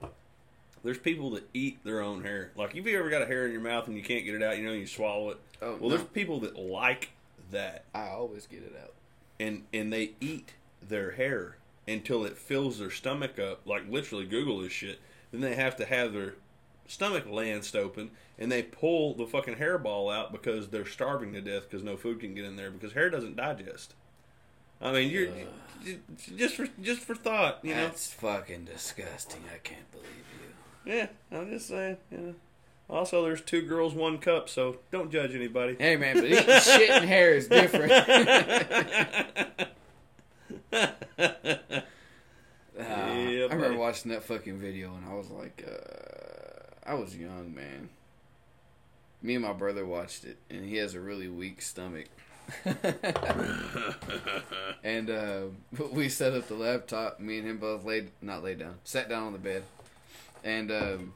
There's 0.84 1.00
people 1.00 1.32
that 1.32 1.44
eat 1.56 1.84
their 1.84 2.02
own 2.02 2.24
hair. 2.24 2.52
Like, 2.56 2.76
if 2.76 2.86
you 2.86 2.98
ever 3.00 3.10
got 3.10 3.24
a 3.24 3.26
hair 3.26 3.46
in 3.48 3.52
your 3.52 3.62
mouth 3.62 3.88
and 3.88 3.98
you 3.98 4.04
can't 4.04 4.24
get 4.24 4.36
it 4.36 4.44
out, 4.44 4.58
you 4.58 4.64
know, 4.64 4.72
you 4.74 4.86
swallow 4.86 5.32
it. 5.32 5.38
Oh, 5.62 5.72
Well, 5.82 5.90
no. 5.90 5.98
there's 5.98 6.08
people 6.10 6.40
that 6.42 6.56
like 6.58 7.10
that. 7.52 7.86
I 7.94 8.08
always 8.10 8.48
get 8.48 8.64
it 8.64 8.76
out. 8.82 8.94
and 9.40 9.64
and 9.74 9.92
they 9.94 10.12
eat 10.20 10.54
their 10.82 11.12
hair 11.12 11.58
until 11.88 12.26
it 12.26 12.38
fills 12.38 12.80
their 12.80 12.92
stomach 12.92 13.40
up. 13.40 13.62
Like 13.66 13.90
literally, 13.90 14.26
Google 14.26 14.60
this 14.60 14.72
shit. 14.74 15.00
Then 15.32 15.42
they 15.42 15.56
have 15.56 15.76
to 15.78 15.86
have 15.86 16.14
their 16.14 16.36
stomach 16.88 17.26
lanced 17.30 17.76
open, 17.76 18.12
and 18.40 18.52
they 18.52 18.64
pull 18.64 19.14
the 19.14 19.26
fucking 19.28 19.56
hairball 19.56 20.14
out 20.14 20.32
because 20.32 20.70
they're 20.70 20.86
starving 20.86 21.34
to 21.34 21.42
death 21.42 21.64
because 21.70 21.84
no 21.84 21.98
food 21.98 22.20
can 22.20 22.34
get 22.34 22.46
in 22.46 22.56
there 22.56 22.72
because 22.72 22.94
hair 22.94 23.10
doesn't 23.10 23.36
digest. 23.36 23.94
I 24.80 24.92
mean, 24.92 25.10
you're 25.10 25.28
j- 25.84 26.00
just 26.38 26.56
for 26.56 26.68
just 26.82 27.02
for 27.02 27.16
thought, 27.16 27.60
you 27.64 27.74
know. 27.76 27.88
That's 27.88 28.12
fucking 28.14 28.66
disgusting. 28.66 29.42
I 29.54 29.58
can't 29.58 29.90
believe 29.92 30.06
you. 30.86 30.94
Yeah, 30.94 31.08
I'm 31.32 31.50
just 31.50 31.68
saying. 31.68 31.98
You 32.12 32.18
know. 32.18 32.36
Also, 32.90 33.22
there's 33.24 33.42
two 33.42 33.62
girls, 33.64 33.94
one 33.94 34.18
cup, 34.18 34.48
so 34.48 34.78
don't 34.92 35.12
judge 35.12 35.36
anybody. 35.36 35.76
Hey 35.78 35.98
man, 35.98 36.16
but 36.16 36.26
eating 36.26 36.60
shit 36.62 36.90
and 36.90 37.06
hair 37.06 37.34
is 37.36 37.48
different. 37.48 37.92
Uh, 40.72 40.92
Yeah, 42.78 43.44
I 43.44 43.54
remember 43.54 43.70
buddy. 43.70 43.78
watching 43.78 44.12
that 44.12 44.24
fucking 44.24 44.60
video 44.60 44.94
and 44.96 45.04
I 45.10 45.14
was 45.16 45.30
like, 45.32 45.66
uh, 45.68 46.90
I 46.90 46.94
was 46.94 47.16
young, 47.18 47.54
man. 47.56 47.90
Me 49.22 49.34
and 49.36 49.44
my 49.44 49.54
brother 49.54 49.86
watched 49.86 50.24
it, 50.26 50.38
and 50.50 50.64
he 50.64 50.76
has 50.78 50.94
a 50.94 51.00
really 51.00 51.28
weak 51.28 51.62
stomach. 51.62 52.06
and 54.84 55.10
uh, 55.10 55.42
we 55.92 56.08
set 56.08 56.34
up 56.34 56.48
the 56.48 56.54
laptop. 56.54 57.20
Me 57.20 57.40
and 57.40 57.48
him 57.48 57.58
both 57.58 57.84
laid, 57.84 58.12
not 58.22 58.44
laid 58.44 58.60
down, 58.60 58.76
sat 58.84 59.10
down 59.10 59.24
on 59.24 59.34
the 59.34 59.40
bed, 59.40 59.64
and 60.44 60.72
um, 60.72 61.14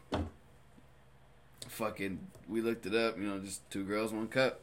fucking, 1.68 2.20
we 2.47 2.62
looked 2.62 2.86
it 2.86 2.95
up. 2.95 3.18
You 3.18 3.24
know, 3.24 3.39
just 3.39 3.70
two 3.70 3.84
girls, 3.84 4.12
one 4.12 4.28
cup. 4.28 4.62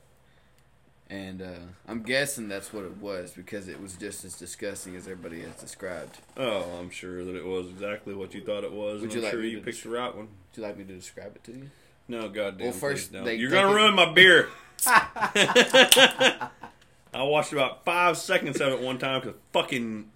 And 1.11 1.41
uh, 1.41 1.61
I'm 1.87 2.03
guessing 2.03 2.49
that's 2.49 2.71
what 2.73 2.85
it 2.85 2.99
was 2.99 3.31
because 3.33 3.67
it 3.67 3.81
was 3.81 3.95
just 3.95 4.27
as 4.27 4.35
disgusting 4.35 4.95
as 4.95 5.05
everybody 5.09 5.41
has 5.41 5.55
described. 5.55 6.19
Oh, 6.37 6.65
I'm 6.79 6.91
sure 6.91 7.25
that 7.25 7.35
it 7.35 7.47
was 7.47 7.69
exactly 7.69 8.15
what 8.15 8.35
you 8.35 8.43
thought 8.43 8.63
it 8.63 8.73
was. 8.73 9.01
Would 9.01 9.15
you 9.15 9.21
I'm 9.21 9.25
like 9.25 9.33
sure 9.33 9.41
me 9.41 9.49
you 9.49 9.59
to 9.61 9.65
picked 9.65 9.83
the 9.83 9.89
right 9.89 10.15
one. 10.15 10.27
Would 10.27 10.57
you 10.57 10.63
like 10.63 10.77
me 10.77 10.85
to 10.85 10.95
describe 10.95 11.35
it 11.35 11.45
to 11.45 11.53
you? 11.53 11.71
No, 12.09 12.29
goddamn. 12.29 12.67
Well, 12.67 12.73
first, 12.77 13.13
they 13.13 13.37
you're 13.37 13.51
gonna 13.51 13.71
it- 13.71 13.75
ruin 13.75 13.95
my 13.95 14.13
beer. 14.13 14.49
I 14.87 16.51
watched 17.15 17.53
about 17.55 17.85
five 17.87 18.19
seconds 18.19 18.61
of 18.61 18.73
it 18.75 18.81
one 18.81 18.99
time 18.99 19.23
because 19.23 19.37
fucking, 19.53 20.11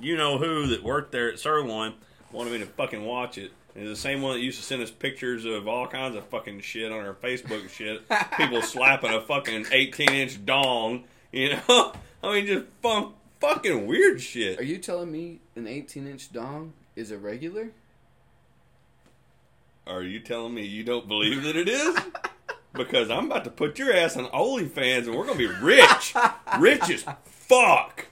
you 0.00 0.16
know 0.16 0.38
who 0.38 0.68
that 0.68 0.84
worked 0.84 1.10
there 1.10 1.32
at 1.32 1.40
Sirloin 1.40 1.94
wanted 2.30 2.52
me 2.52 2.58
to 2.60 2.66
fucking 2.66 3.04
watch 3.04 3.38
it. 3.38 3.50
And 3.74 3.88
it's 3.88 3.98
the 3.98 4.02
same 4.02 4.20
one 4.20 4.34
that 4.34 4.40
used 4.40 4.58
to 4.58 4.64
send 4.64 4.82
us 4.82 4.90
pictures 4.90 5.44
of 5.44 5.66
all 5.66 5.86
kinds 5.86 6.14
of 6.14 6.26
fucking 6.26 6.60
shit 6.60 6.92
on 6.92 6.98
our 7.06 7.14
Facebook 7.14 7.68
shit. 7.70 8.02
People 8.36 8.60
slapping 8.62 9.12
a 9.12 9.20
fucking 9.20 9.66
18 9.70 10.10
inch 10.10 10.44
dong, 10.44 11.04
you 11.32 11.56
know? 11.68 11.92
I 12.22 12.34
mean, 12.34 12.46
just 12.46 12.66
fun, 12.82 13.12
fucking 13.40 13.86
weird 13.86 14.20
shit. 14.20 14.58
Are 14.60 14.64
you 14.64 14.78
telling 14.78 15.10
me 15.10 15.40
an 15.56 15.66
18 15.66 16.06
inch 16.06 16.32
dong 16.32 16.74
is 16.94 17.10
a 17.10 17.18
regular? 17.18 17.70
Are 19.86 20.02
you 20.02 20.20
telling 20.20 20.54
me 20.54 20.64
you 20.64 20.84
don't 20.84 21.08
believe 21.08 21.42
that 21.42 21.56
it 21.56 21.68
is? 21.68 21.96
Because 22.74 23.10
I'm 23.10 23.26
about 23.26 23.44
to 23.44 23.50
put 23.50 23.78
your 23.78 23.92
ass 23.92 24.16
on 24.16 24.24
OnlyFans 24.28 25.06
and 25.06 25.14
we're 25.14 25.26
gonna 25.26 25.36
be 25.36 25.46
rich, 25.46 26.14
rich 26.58 26.88
as 26.88 27.04
fuck. 27.22 28.06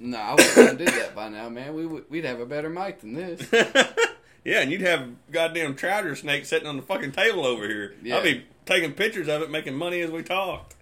No, 0.00 0.18
I 0.18 0.32
would 0.32 0.40
have 0.40 0.78
did 0.78 0.88
that 0.88 1.14
by 1.14 1.28
now, 1.28 1.48
man. 1.48 1.72
We 1.74 1.86
would, 1.86 2.10
we'd 2.10 2.24
have 2.24 2.40
a 2.40 2.46
better 2.46 2.68
mic 2.68 3.02
than 3.02 3.14
this. 3.14 3.48
Yeah, 4.46 4.60
and 4.60 4.70
you'd 4.70 4.82
have 4.82 5.08
goddamn 5.32 5.74
trouser 5.74 6.14
snake 6.14 6.46
sitting 6.46 6.68
on 6.68 6.76
the 6.76 6.82
fucking 6.82 7.10
table 7.10 7.44
over 7.44 7.66
here. 7.66 7.96
Yeah. 8.00 8.18
I'd 8.18 8.22
be 8.22 8.46
taking 8.64 8.92
pictures 8.92 9.26
of 9.26 9.42
it, 9.42 9.50
making 9.50 9.74
money 9.74 10.00
as 10.02 10.10
we 10.12 10.22
talked. 10.22 10.76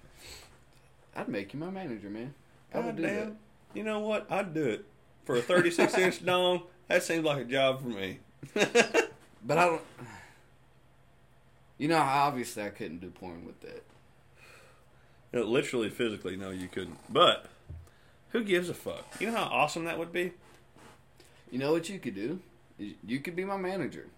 I'd 1.17 1.29
make 1.29 1.55
you 1.55 1.61
my 1.61 1.71
manager, 1.71 2.11
man. 2.11 2.35
I 2.75 2.81
would 2.81 2.97
do 2.97 3.03
that. 3.05 3.33
You 3.73 3.83
know 3.83 4.01
what? 4.01 4.31
I'd 4.31 4.53
do 4.53 4.65
it 4.65 4.85
for 5.25 5.37
a 5.37 5.41
36 5.41 5.97
inch 5.99 6.23
dong. 6.23 6.65
That 6.89 7.03
seems 7.03 7.25
like 7.25 7.39
a 7.39 7.45
job 7.45 7.81
for 7.81 7.89
me. 7.89 8.19
But 9.47 9.59
I 9.59 9.67
don't. 9.67 9.83
You 11.77 11.89
know, 11.89 11.99
how 11.99 12.29
obviously 12.29 12.63
I 12.63 12.71
couldn't 12.71 13.03
do 13.03 13.11
porn 13.11 13.45
with 13.45 13.61
that. 13.61 13.85
You 15.33 15.41
know, 15.41 15.45
literally, 15.45 15.91
physically, 15.91 16.35
no, 16.35 16.49
you 16.49 16.67
couldn't. 16.67 16.97
But 17.13 17.45
who 18.31 18.43
gives 18.43 18.71
a 18.71 18.75
fuck? 18.75 19.05
You 19.21 19.27
know 19.31 19.37
how 19.37 19.45
awesome 19.45 19.85
that 19.85 19.99
would 19.99 20.13
be. 20.13 20.33
You 21.51 21.59
know 21.59 21.73
what 21.73 21.91
you 21.91 21.99
could 21.99 22.15
do? 22.15 22.41
You 22.79 23.21
could 23.21 23.37
be 23.37 23.45
my 23.45 23.57
manager, 23.57 24.09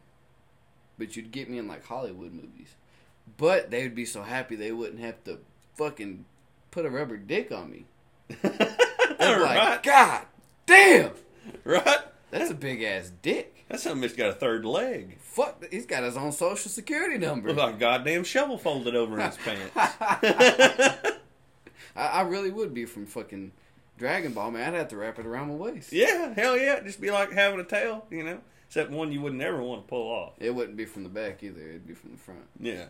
but 0.98 1.16
you'd 1.16 1.30
get 1.30 1.50
me 1.50 1.58
in 1.58 1.68
like 1.68 1.84
Hollywood 1.84 2.32
movies. 2.32 2.74
But 3.36 3.70
they 3.70 3.82
would 3.82 3.94
be 3.94 4.06
so 4.06 4.22
happy 4.22 4.56
they 4.56 4.72
wouldn't 4.72 5.00
have 5.00 5.22
to 5.24 5.40
fucking 5.74 6.24
put 6.70 6.86
a 6.86 6.90
rubber 6.90 7.16
dick 7.16 7.52
on 7.52 7.70
me. 7.70 7.84
They'd 8.28 9.38
like, 9.38 9.58
right, 9.58 9.82
God 9.82 10.22
damn, 10.66 11.12
right. 11.64 11.98
that's 12.30 12.50
a 12.50 12.54
big 12.54 12.82
ass 12.82 13.12
dick. 13.22 13.64
That's 13.68 13.84
how 13.84 13.94
that's 13.94 14.14
got 14.14 14.28
a 14.28 14.32
third 14.32 14.64
leg. 14.64 15.18
Fuck, 15.18 15.64
he's 15.70 15.86
got 15.86 16.04
his 16.04 16.16
own 16.16 16.32
social 16.32 16.70
security 16.70 17.18
number. 17.18 17.48
Look 17.48 17.58
like 17.58 17.74
a 17.74 17.78
goddamn 17.78 18.24
shovel 18.24 18.58
folded 18.58 18.94
over 18.94 19.18
in 19.18 19.26
his 19.26 19.36
pants. 19.44 19.72
I, 19.76 21.12
I 21.96 22.20
really 22.22 22.50
would 22.50 22.72
be 22.74 22.84
from 22.84 23.06
fucking 23.06 23.52
Dragon 23.98 24.32
Ball, 24.32 24.50
man. 24.50 24.74
I'd 24.74 24.78
have 24.78 24.88
to 24.88 24.96
wrap 24.96 25.18
it 25.18 25.26
around 25.26 25.48
my 25.48 25.54
waist. 25.54 25.92
Yeah, 25.92 26.34
hell 26.34 26.56
yeah. 26.56 26.80
Just 26.80 27.00
be 27.00 27.10
like 27.10 27.32
having 27.32 27.60
a 27.60 27.64
tail, 27.64 28.06
you 28.10 28.22
know? 28.22 28.40
Except 28.66 28.90
one 28.90 29.12
you 29.12 29.20
would 29.22 29.34
never 29.34 29.62
want 29.62 29.82
to 29.82 29.88
pull 29.88 30.08
off. 30.08 30.34
It 30.38 30.54
wouldn't 30.54 30.76
be 30.76 30.84
from 30.84 31.04
the 31.04 31.08
back 31.08 31.42
either. 31.42 31.60
It'd 31.60 31.86
be 31.86 31.94
from 31.94 32.12
the 32.12 32.18
front. 32.18 32.46
Yeah. 32.60 32.86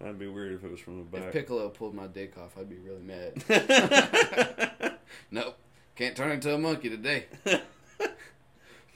That'd 0.00 0.18
be 0.18 0.28
weird 0.28 0.52
if 0.52 0.64
it 0.64 0.70
was 0.70 0.80
from 0.80 0.98
the 0.98 1.04
back. 1.04 1.28
If. 1.28 1.32
Piccolo 1.32 1.68
pulled 1.70 1.94
my 1.94 2.06
dick 2.06 2.36
off, 2.36 2.58
I'd 2.58 2.68
be 2.68 2.76
really 2.76 3.02
mad. 3.02 3.42
nope. 5.30 5.56
Can't 5.96 6.16
turn 6.16 6.32
into 6.32 6.52
a 6.52 6.58
monkey 6.58 6.90
today. 6.90 7.26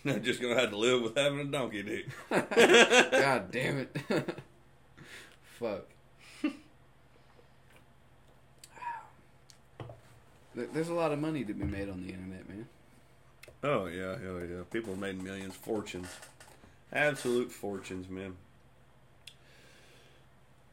Not 0.04 0.22
just 0.22 0.40
gonna 0.40 0.58
have 0.58 0.70
to 0.70 0.76
live 0.76 1.02
with 1.02 1.16
having 1.16 1.40
a 1.40 1.44
donkey 1.44 1.82
dick. 1.82 2.06
God 2.30 3.50
damn 3.50 3.78
it. 3.78 3.96
Fuck. 5.58 5.86
There's 10.66 10.88
a 10.88 10.94
lot 10.94 11.12
of 11.12 11.20
money 11.20 11.44
to 11.44 11.54
be 11.54 11.64
made 11.64 11.88
on 11.88 12.02
the 12.02 12.12
internet, 12.12 12.48
man. 12.48 12.66
Oh 13.62 13.86
yeah, 13.86 14.16
oh 14.26 14.38
yeah. 14.38 14.62
People 14.70 14.94
have 14.94 15.00
made 15.00 15.22
millions, 15.22 15.54
fortunes, 15.54 16.08
absolute 16.92 17.52
fortunes, 17.52 18.08
man. 18.08 18.36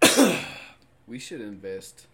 we 1.08 1.20
should 1.20 1.42
invest 1.42 2.08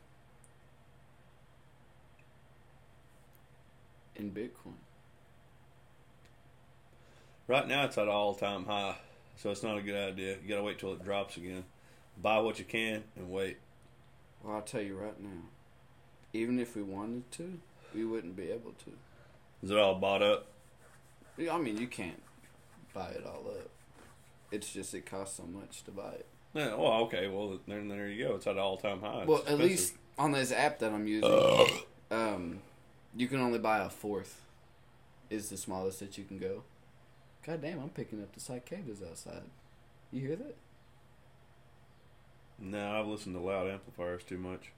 in 4.15 4.31
Bitcoin. 4.31 4.75
Right 7.47 7.67
now, 7.67 7.85
it's 7.85 7.97
at 7.97 8.03
an 8.03 8.09
all-time 8.09 8.65
high, 8.65 8.95
so 9.35 9.49
it's 9.51 9.63
not 9.63 9.77
a 9.77 9.81
good 9.81 9.95
idea. 9.95 10.37
You 10.41 10.49
gotta 10.49 10.63
wait 10.63 10.79
till 10.79 10.93
it 10.93 11.03
drops 11.03 11.37
again. 11.37 11.65
Buy 12.21 12.39
what 12.39 12.59
you 12.59 12.65
can 12.65 13.03
and 13.15 13.29
wait. 13.29 13.57
Well, 14.43 14.55
I'll 14.55 14.61
tell 14.61 14.81
you 14.81 14.95
right 14.95 15.19
now 15.19 15.50
even 16.33 16.59
if 16.59 16.75
we 16.75 16.81
wanted 16.81 17.31
to, 17.33 17.59
we 17.93 18.05
wouldn't 18.05 18.35
be 18.35 18.51
able 18.51 18.71
to. 18.85 18.91
Is 19.63 19.71
it 19.71 19.77
all 19.77 19.95
bought 19.95 20.21
up? 20.21 20.47
I 21.39 21.57
mean, 21.57 21.77
you 21.77 21.87
can't 21.87 22.21
buy 22.93 23.09
it 23.09 23.25
all 23.25 23.45
up. 23.47 23.69
It's 24.51 24.71
just 24.71 24.93
it 24.93 25.05
costs 25.05 25.37
so 25.37 25.43
much 25.43 25.83
to 25.83 25.91
buy 25.91 26.11
it. 26.11 26.25
Yeah. 26.53 26.75
Well, 26.75 26.93
okay. 27.03 27.27
Well, 27.27 27.59
then 27.67 27.87
there 27.87 28.09
you 28.09 28.27
go. 28.27 28.35
It's 28.35 28.47
at 28.47 28.53
an 28.53 28.59
all-time 28.59 29.01
high. 29.01 29.19
It's 29.21 29.27
well, 29.27 29.43
at 29.47 29.57
least 29.57 29.95
on 30.17 30.33
this 30.33 30.51
app 30.51 30.79
that 30.79 30.91
I'm 30.91 31.07
using, 31.07 31.31
um, 32.11 32.59
you 33.15 33.27
can 33.27 33.39
only 33.39 33.59
buy 33.59 33.79
a 33.79 33.89
fourth. 33.89 34.41
Is 35.29 35.49
the 35.49 35.55
smallest 35.55 36.01
that 36.01 36.17
you 36.17 36.25
can 36.25 36.39
go. 36.39 36.63
God 37.45 37.61
damn, 37.61 37.79
I'm 37.79 37.89
picking 37.89 38.21
up 38.21 38.33
the 38.33 38.41
cicadas 38.41 38.99
outside. 39.01 39.43
You 40.11 40.27
hear 40.27 40.35
that? 40.35 40.55
No, 42.59 42.99
I've 42.99 43.07
listened 43.07 43.35
to 43.35 43.41
loud 43.41 43.69
amplifiers 43.69 44.23
too 44.23 44.37
much. 44.37 44.71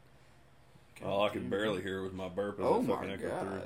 All 1.06 1.24
I 1.24 1.30
can 1.30 1.50
barely 1.50 1.82
hear 1.82 2.00
it 2.00 2.04
with 2.04 2.14
my 2.14 2.30
burp 2.30 2.60
as 2.60 2.66
Oh 2.66 2.82
my 2.82 3.06
god. 3.06 3.18
through. 3.18 3.62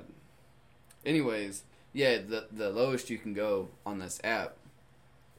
Anyways, 1.06 1.64
yeah, 1.94 2.18
the 2.18 2.48
the 2.52 2.70
lowest 2.70 3.10
you 3.10 3.18
can 3.18 3.34
go 3.34 3.70
on 3.86 4.00
this 4.00 4.20
app 4.24 4.56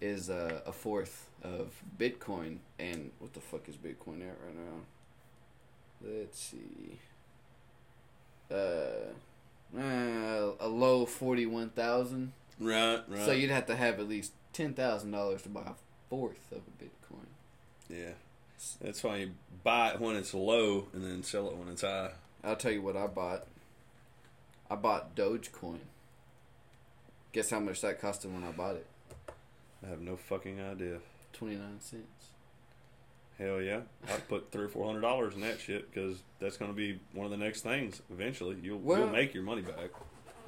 is 0.01 0.30
uh, 0.30 0.61
a 0.64 0.72
fourth 0.72 1.28
of 1.42 1.82
Bitcoin. 1.99 2.59
And 2.78 3.11
what 3.18 3.34
the 3.34 3.40
fuck 3.40 3.68
is 3.68 3.76
Bitcoin 3.76 4.22
at 4.22 4.36
right 4.44 4.57
now? 4.57 4.80
Let's 6.01 6.38
see. 6.38 6.99
Uh, 8.51 9.12
uh 9.76 10.53
a 10.61 10.68
low 10.68 11.05
forty 11.05 11.46
one 11.46 11.70
thousand. 11.70 12.32
Right, 12.61 13.01
right. 13.09 13.24
So 13.24 13.32
you'd 13.32 13.51
have 13.51 13.66
to 13.66 13.76
have 13.76 13.99
at 14.01 14.09
least 14.09 14.32
ten 14.53 14.74
thousand 14.74 15.11
dollars 15.11 15.42
to 15.42 15.49
buy 15.49 15.62
a 15.62 15.74
fourth 16.09 16.51
of 16.53 16.59
a 16.59 16.82
Bitcoin. 16.84 17.26
yeah. 17.88 18.12
That's 18.80 19.02
why 19.04 19.16
you 19.18 19.30
buy 19.62 19.90
it 19.90 20.00
when 20.00 20.16
it's 20.16 20.34
low 20.34 20.88
and 20.92 21.04
then 21.04 21.22
sell 21.22 21.48
it 21.48 21.56
when 21.56 21.68
it's 21.68 21.82
high. 21.82 22.11
I'll 22.42 22.56
tell 22.56 22.72
you 22.72 22.82
what 22.82 22.96
I 22.96 23.06
bought. 23.06 23.46
I 24.70 24.74
bought 24.76 25.14
Dogecoin. 25.16 25.78
Guess 27.32 27.50
how 27.50 27.61
much 27.61 27.80
that 27.82 28.00
costed 28.00 28.32
when 28.32 28.44
I 28.44 28.52
bought 28.52 28.76
it? 28.76 28.86
I 29.84 29.88
have 29.90 30.00
no 30.00 30.16
fucking 30.16 30.61
idea. 30.61 30.98
Twenty 31.32 31.56
nine 31.56 31.80
cents. 31.80 32.04
Hell 33.38 33.61
yeah, 33.62 33.80
I'd 34.12 34.26
put 34.28 34.50
three 34.50 34.64
or 34.64 34.68
four 34.68 34.84
hundred 34.86 35.02
dollars 35.02 35.34
in 35.34 35.42
that 35.42 35.61
shit 35.61 35.92
because 35.92 36.18
that's 36.40 36.56
going 36.56 36.70
to 36.72 36.76
be 36.76 36.98
one 37.12 37.24
of 37.24 37.30
the 37.30 37.36
next 37.36 37.61
things. 37.61 38.02
Eventually, 38.11 38.56
you'll 38.62 38.78
Well- 38.78 38.98
you'll 39.00 39.09
make 39.11 39.32
your 39.34 39.44
money 39.44 39.62
back, 39.62 39.90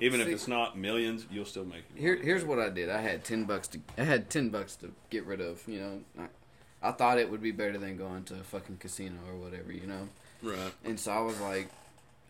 even 0.01 0.21
if 0.21 0.27
it's 0.27 0.49
not 0.49 0.77
millions. 0.77 1.27
You'll 1.31 1.45
still 1.45 1.65
make 1.65 1.85
it. 1.95 2.01
Here, 2.01 2.17
here's 2.17 2.45
what 2.45 2.59
I 2.59 2.69
did. 2.71 2.89
I 2.91 3.01
had 3.01 3.23
ten 3.25 3.45
bucks 3.45 3.69
to. 3.69 3.81
I 3.97 4.03
had 4.03 4.29
ten 4.29 4.49
bucks 4.49 4.75
to 4.77 4.91
get 5.11 5.25
rid 5.25 5.41
of. 5.41 5.63
You 5.69 5.81
know, 5.81 6.01
I, 6.19 6.27
I 6.83 6.93
thought 6.93 7.19
it 7.19 7.31
would 7.31 7.43
be 7.43 7.51
better 7.53 7.77
than 7.79 7.97
going 7.97 8.25
to 8.25 8.35
a 8.35 8.45
fucking 8.45 8.79
casino 8.79 9.17
or 9.29 9.37
whatever. 9.37 9.73
You 9.73 9.87
know, 9.87 10.09
Right. 10.43 10.73
and 10.85 10.99
so 10.99 11.13
I 11.13 11.21
was 11.21 11.39
like, 11.41 11.69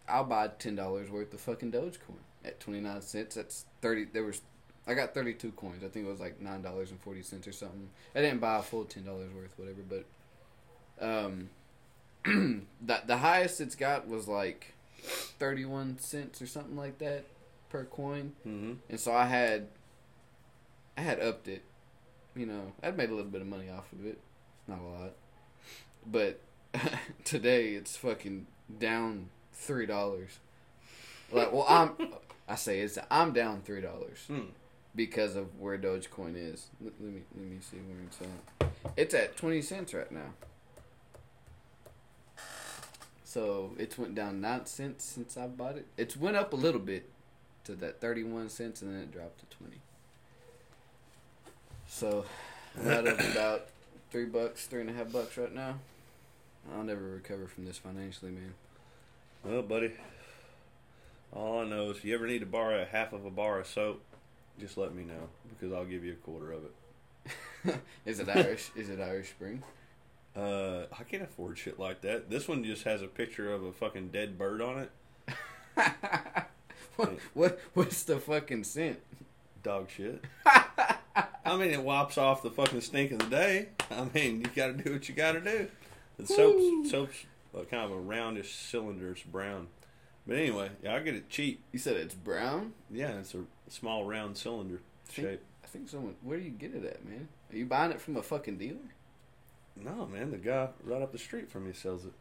I'll 0.09 0.25
buy 0.25 0.49
ten 0.59 0.75
dollars 0.75 1.11
worth 1.11 1.33
of 1.35 1.41
fucking 1.41 1.73
Dogecoin 1.73 2.19
at 2.45 2.59
twenty 2.61 2.81
nine 2.81 3.01
cents. 3.03 3.37
That's 3.37 3.65
thirty. 3.81 4.07
There 4.07 4.25
was, 4.25 4.41
I 4.87 4.95
got 4.95 5.15
thirty 5.15 5.35
two 5.35 5.53
coins. 5.53 5.85
I 5.85 5.89
think 5.89 6.07
it 6.07 6.11
was 6.11 6.21
like 6.21 6.41
nine 6.41 6.63
dollars 6.63 6.91
and 6.91 7.01
forty 7.01 7.23
cents 7.23 7.47
or 7.47 7.53
something. 7.53 7.89
I 8.15 8.21
didn't 8.23 8.41
buy 8.41 8.59
a 8.59 8.63
full 8.63 8.85
ten 8.85 9.05
dollars 9.05 9.31
worth, 9.33 9.53
whatever. 9.57 9.83
But, 10.99 11.05
um, 11.07 11.51
the 12.25 13.01
the 13.07 13.17
highest 13.19 13.61
it's 13.61 13.77
got 13.77 14.09
was 14.09 14.27
like 14.27 14.75
thirty 15.03 15.65
one 15.65 15.99
cents 16.01 16.43
or 16.43 16.47
something 16.47 16.77
like 16.77 16.99
that 16.99 17.25
per 17.69 17.85
coin. 17.85 18.33
Mm-hmm. 18.47 18.73
And 18.89 18.99
so 19.01 19.13
I 19.13 19.27
had, 19.27 19.69
I 20.99 21.03
had 21.03 21.21
upped 21.21 21.47
it. 21.49 21.63
You 22.35 22.47
know, 22.47 22.73
I'd 22.83 22.97
made 22.97 23.11
a 23.11 23.15
little 23.15 23.31
bit 23.31 23.41
of 23.43 23.47
money 23.47 23.71
off 23.71 23.93
of 23.93 24.05
it, 24.07 24.19
not 24.71 24.79
a 24.81 24.83
lot. 25.03 25.13
But 26.07 26.41
today 27.25 27.75
it's 27.75 27.97
fucking 27.97 28.47
down 28.79 29.29
three 29.53 29.87
dollars. 29.87 30.39
Like, 31.33 31.53
well, 31.53 31.67
I'm, 31.69 31.91
I 32.49 32.55
say 32.57 32.81
it's 32.81 32.99
I'm 33.11 33.33
down 33.33 33.61
three 33.63 33.81
dollars 33.81 34.25
Hmm. 34.27 34.47
because 34.97 35.37
of 35.37 35.59
where 35.61 35.77
Dogecoin 35.79 36.35
is. 36.37 36.69
Let, 36.81 36.95
let 37.01 37.13
me 37.13 37.21
let 37.37 37.45
me 37.47 37.59
see 37.61 37.77
where 37.79 37.99
it's 38.07 38.19
at. 38.21 38.93
It's 38.97 39.15
at 39.15 39.37
twenty 39.37 39.61
cents 39.63 39.93
right 39.95 40.11
now. 40.11 40.33
So 43.25 43.73
it's 43.79 43.97
went 43.97 44.15
down 44.17 44.41
nine 44.41 44.67
cents 44.67 45.05
since 45.05 45.37
I 45.37 45.47
bought 45.47 45.77
it. 45.77 45.87
It's 45.97 46.17
went 46.17 46.37
up 46.37 46.53
a 46.53 46.57
little 46.57 46.81
bit 46.81 47.09
to 47.65 47.75
that 47.77 48.01
thirty 48.01 48.25
one 48.25 48.49
cents 48.49 48.83
and 48.83 48.93
then 48.93 49.03
it 49.03 49.13
dropped 49.13 49.39
to 49.49 49.57
twenty. 49.57 49.79
So 51.87 52.25
out 52.87 53.07
of 53.07 53.19
about 53.33 53.67
three 54.11 54.27
bucks, 54.27 54.67
three 54.67 54.81
and 54.81 54.91
a 54.91 54.93
half 54.93 55.13
bucks 55.13 55.37
right 55.37 55.55
now. 55.55 55.77
I'll 56.75 56.85
never 56.85 57.03
recover 57.03 57.47
from 57.47 57.65
this 57.65 57.79
financially, 57.79 58.33
man. 58.33 58.55
Well, 59.45 59.63
buddy, 59.63 59.93
all 61.33 61.61
I 61.61 61.65
know 61.65 61.91
is 61.91 61.99
if 61.99 62.05
you 62.05 62.15
ever 62.15 62.27
need 62.27 62.41
to 62.41 62.47
borrow 62.47 62.83
a 62.83 62.85
half 62.85 63.13
of 63.13 63.25
a 63.25 63.31
bar 63.31 63.61
of 63.61 63.67
soap, 63.67 64.03
just 64.59 64.77
let 64.77 64.95
me 64.95 65.05
know 65.05 65.29
because 65.49 65.73
I'll 65.73 65.85
give 65.85 66.05
you 66.05 66.13
a 66.13 66.17
quarter 66.17 66.53
of 66.53 66.65
it. 66.65 67.81
is 68.07 68.21
it 68.21 68.29
Irish? 68.29 68.71
is 68.77 68.91
it 68.91 69.01
Irish 69.01 69.31
Spring? 69.31 69.63
Uh, 70.37 70.83
I 70.99 71.03
can't 71.05 71.23
afford 71.23 71.59
shit 71.59 71.79
like 71.79 72.03
that. 72.03 72.31
This 72.31 72.47
one 72.47 72.63
just 72.65 72.85
has 72.85 73.03
a 73.03 73.07
picture 73.07 73.53
of 73.53 73.65
a 73.65 73.73
fucking 73.73 74.09
dead 74.09 74.39
bird 74.39 74.61
on 74.61 74.79
it. 74.79 74.91
what, 76.97 77.19
what 77.35 77.61
what's 77.75 78.03
the 78.03 78.19
fucking 78.19 78.65
scent? 78.65 79.01
Dog 79.63 79.89
shit. 79.91 80.23
I 81.45 81.57
mean, 81.57 81.71
it 81.71 81.83
wipes 81.83 82.19
off 82.19 82.43
the 82.43 82.51
fucking 82.51 82.81
stink 82.83 83.13
of 83.13 83.19
the 83.21 83.27
day. 83.27 83.69
I 83.91 84.05
mean, 84.15 84.41
you 84.41 84.47
got 84.55 84.69
to 84.69 84.73
do 84.75 84.93
what 84.93 85.09
you 85.09 85.15
got 85.15 85.33
to 85.33 85.41
do. 85.41 85.69
The 86.19 86.27
soap's 86.27 86.91
soap's 86.91 87.25
uh, 87.57 87.63
kind 87.65 87.85
of 87.85 87.93
a 87.93 88.01
roundish 88.01 88.53
cylinder. 88.55 89.13
It's 89.13 89.23
brown. 89.23 89.69
But 90.27 90.37
anyway, 90.37 90.71
yeah, 90.83 90.95
I 90.95 91.01
get 91.01 91.15
it 91.15 91.29
cheap. 91.31 91.63
You 91.73 91.79
said 91.79 91.97
it's 91.97 92.15
brown. 92.15 92.75
Yeah, 92.91 93.19
it's 93.19 93.35
a 93.35 93.45
small 93.69 94.05
round 94.05 94.37
cylinder 94.37 94.81
Think- 95.07 95.29
shape. 95.29 95.43
I 95.65 95.67
think 95.67 95.89
someone. 95.89 96.17
Where 96.23 96.39
do 96.39 96.45
you 96.45 96.51
get 96.51 96.75
it 96.75 96.85
at, 96.85 97.05
man? 97.05 97.29
Are 97.53 97.57
you 97.57 97.65
buying 97.65 97.93
it 97.93 98.01
from 98.01 98.17
a 98.17 98.23
fucking 98.23 98.59
dealer? 98.59 98.95
No, 99.77 100.07
man, 100.07 100.31
the 100.31 100.37
guy 100.37 100.69
right 100.85 101.01
up 101.01 101.13
the 101.13 101.19
street 101.19 101.51
from 101.51 101.67
me 101.67 101.73
sells 101.73 102.05
it. 102.05 102.13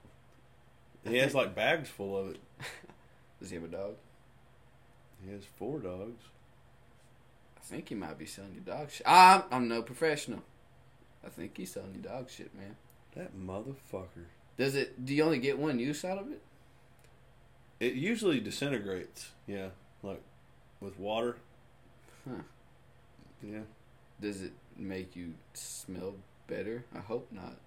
He 1.10 1.18
has 1.18 1.34
like 1.34 1.56
bags 1.56 1.90
full 1.90 2.18
of 2.18 2.30
it. 2.30 2.40
Does 3.40 3.50
he 3.50 3.56
have 3.56 3.66
a 3.66 3.70
dog? 3.70 3.96
He 5.26 5.32
has 5.32 5.44
four 5.58 5.80
dogs. 5.80 6.22
I 7.60 7.66
think 7.66 7.90
he 7.90 7.96
might 7.96 8.18
be 8.18 8.26
selling 8.26 8.54
you 8.56 8.62
dog 8.62 8.90
shit. 8.92 9.06
Ah, 9.06 9.46
I'm, 9.52 9.64
I'm 9.64 9.68
no 9.68 9.82
professional. 9.82 10.42
I 11.26 11.30
think 11.30 11.58
he's 11.58 11.72
selling 11.72 11.94
you 11.96 12.02
dog 12.02 12.30
shit, 12.30 12.56
man. 12.56 12.76
That 13.16 13.38
motherfucker. 13.38 14.28
Does 14.58 14.76
it? 14.76 15.06
Do 15.06 15.14
you 15.14 15.24
only 15.24 15.40
get 15.40 15.60
one 15.60 15.80
use 15.80 16.04
out 16.04 16.18
of 16.18 16.32
it? 16.32 16.42
It 17.80 17.94
usually 17.94 18.40
disintegrates. 18.40 19.32
Yeah, 19.48 19.70
like 20.04 20.22
with 20.80 21.00
water. 21.00 21.38
Huh. 22.28 22.42
Yeah. 23.42 23.62
Does 24.22 24.42
it 24.42 24.52
make 24.78 25.16
you 25.16 25.36
smell 25.54 26.16
better? 26.48 26.86
I 26.96 27.00
hope 27.00 27.30
not. 27.32 27.58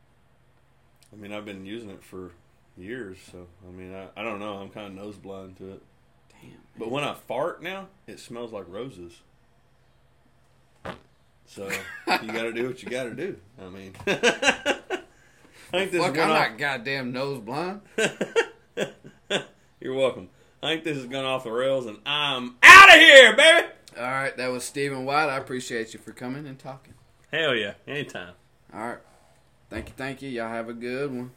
I 1.12 1.16
mean, 1.16 1.32
I've 1.32 1.45
been 1.45 1.64
using 1.64 1.90
it 1.90 2.03
for 2.03 2.32
years, 2.76 3.18
so 3.30 3.47
I 3.66 3.70
mean, 3.70 3.95
I, 3.95 4.09
I 4.16 4.22
don't 4.22 4.40
know. 4.40 4.55
I'm 4.55 4.70
kind 4.70 4.86
of 4.86 4.95
nose 4.95 5.16
blind 5.16 5.57
to 5.59 5.72
it. 5.72 5.82
Damn. 6.30 6.61
But 6.78 6.90
when 6.90 7.05
I 7.05 7.14
fart 7.14 7.62
now, 7.62 7.88
it 8.07 8.20
smells 8.20 8.53
like 8.53 8.64
roses. 8.68 9.20
So 11.55 11.68
you 11.68 12.32
got 12.32 12.44
to 12.44 12.53
do 12.55 12.66
what 12.66 12.82
you 12.82 12.88
got 12.88 13.05
to 13.05 13.14
do. 13.14 13.36
I 13.61 13.68
mean, 13.68 13.92
I 14.07 14.90
think 15.70 15.90
this 15.90 16.03
Fuck, 16.03 16.14
is 16.14 16.22
I'm 16.22 16.30
one 16.30 16.38
not 16.38 16.57
goddamn 16.57 17.12
nose 17.12 17.40
blind. 17.40 17.82
You're 19.80 19.92
welcome. 19.92 20.30
I 20.62 20.68
think 20.68 20.84
this 20.84 20.96
has 20.96 21.05
gone 21.07 21.26
off 21.26 21.44
the 21.44 21.53
rails, 21.53 21.84
and 21.84 21.98
I'm 22.07 22.57
out 22.62 22.88
of 22.88 22.94
here, 22.94 23.36
baby. 23.36 23.68
All 23.98 24.03
right, 24.03 24.34
that 24.34 24.48
was 24.48 24.64
Stephen 24.64 25.05
White. 25.05 25.28
I 25.28 25.36
appreciate 25.36 25.92
you 25.92 26.00
for 26.00 26.12
coming 26.12 26.46
and 26.46 26.59
talking. 26.59 26.94
Hell 27.30 27.55
yeah, 27.55 27.74
anytime. 27.86 28.32
All 28.72 28.80
right. 28.80 28.98
Thank 29.68 29.88
you, 29.88 29.94
thank 29.94 30.22
you. 30.22 30.30
Y'all 30.30 30.48
have 30.48 30.70
a 30.70 30.74
good 30.74 31.12
one. 31.12 31.32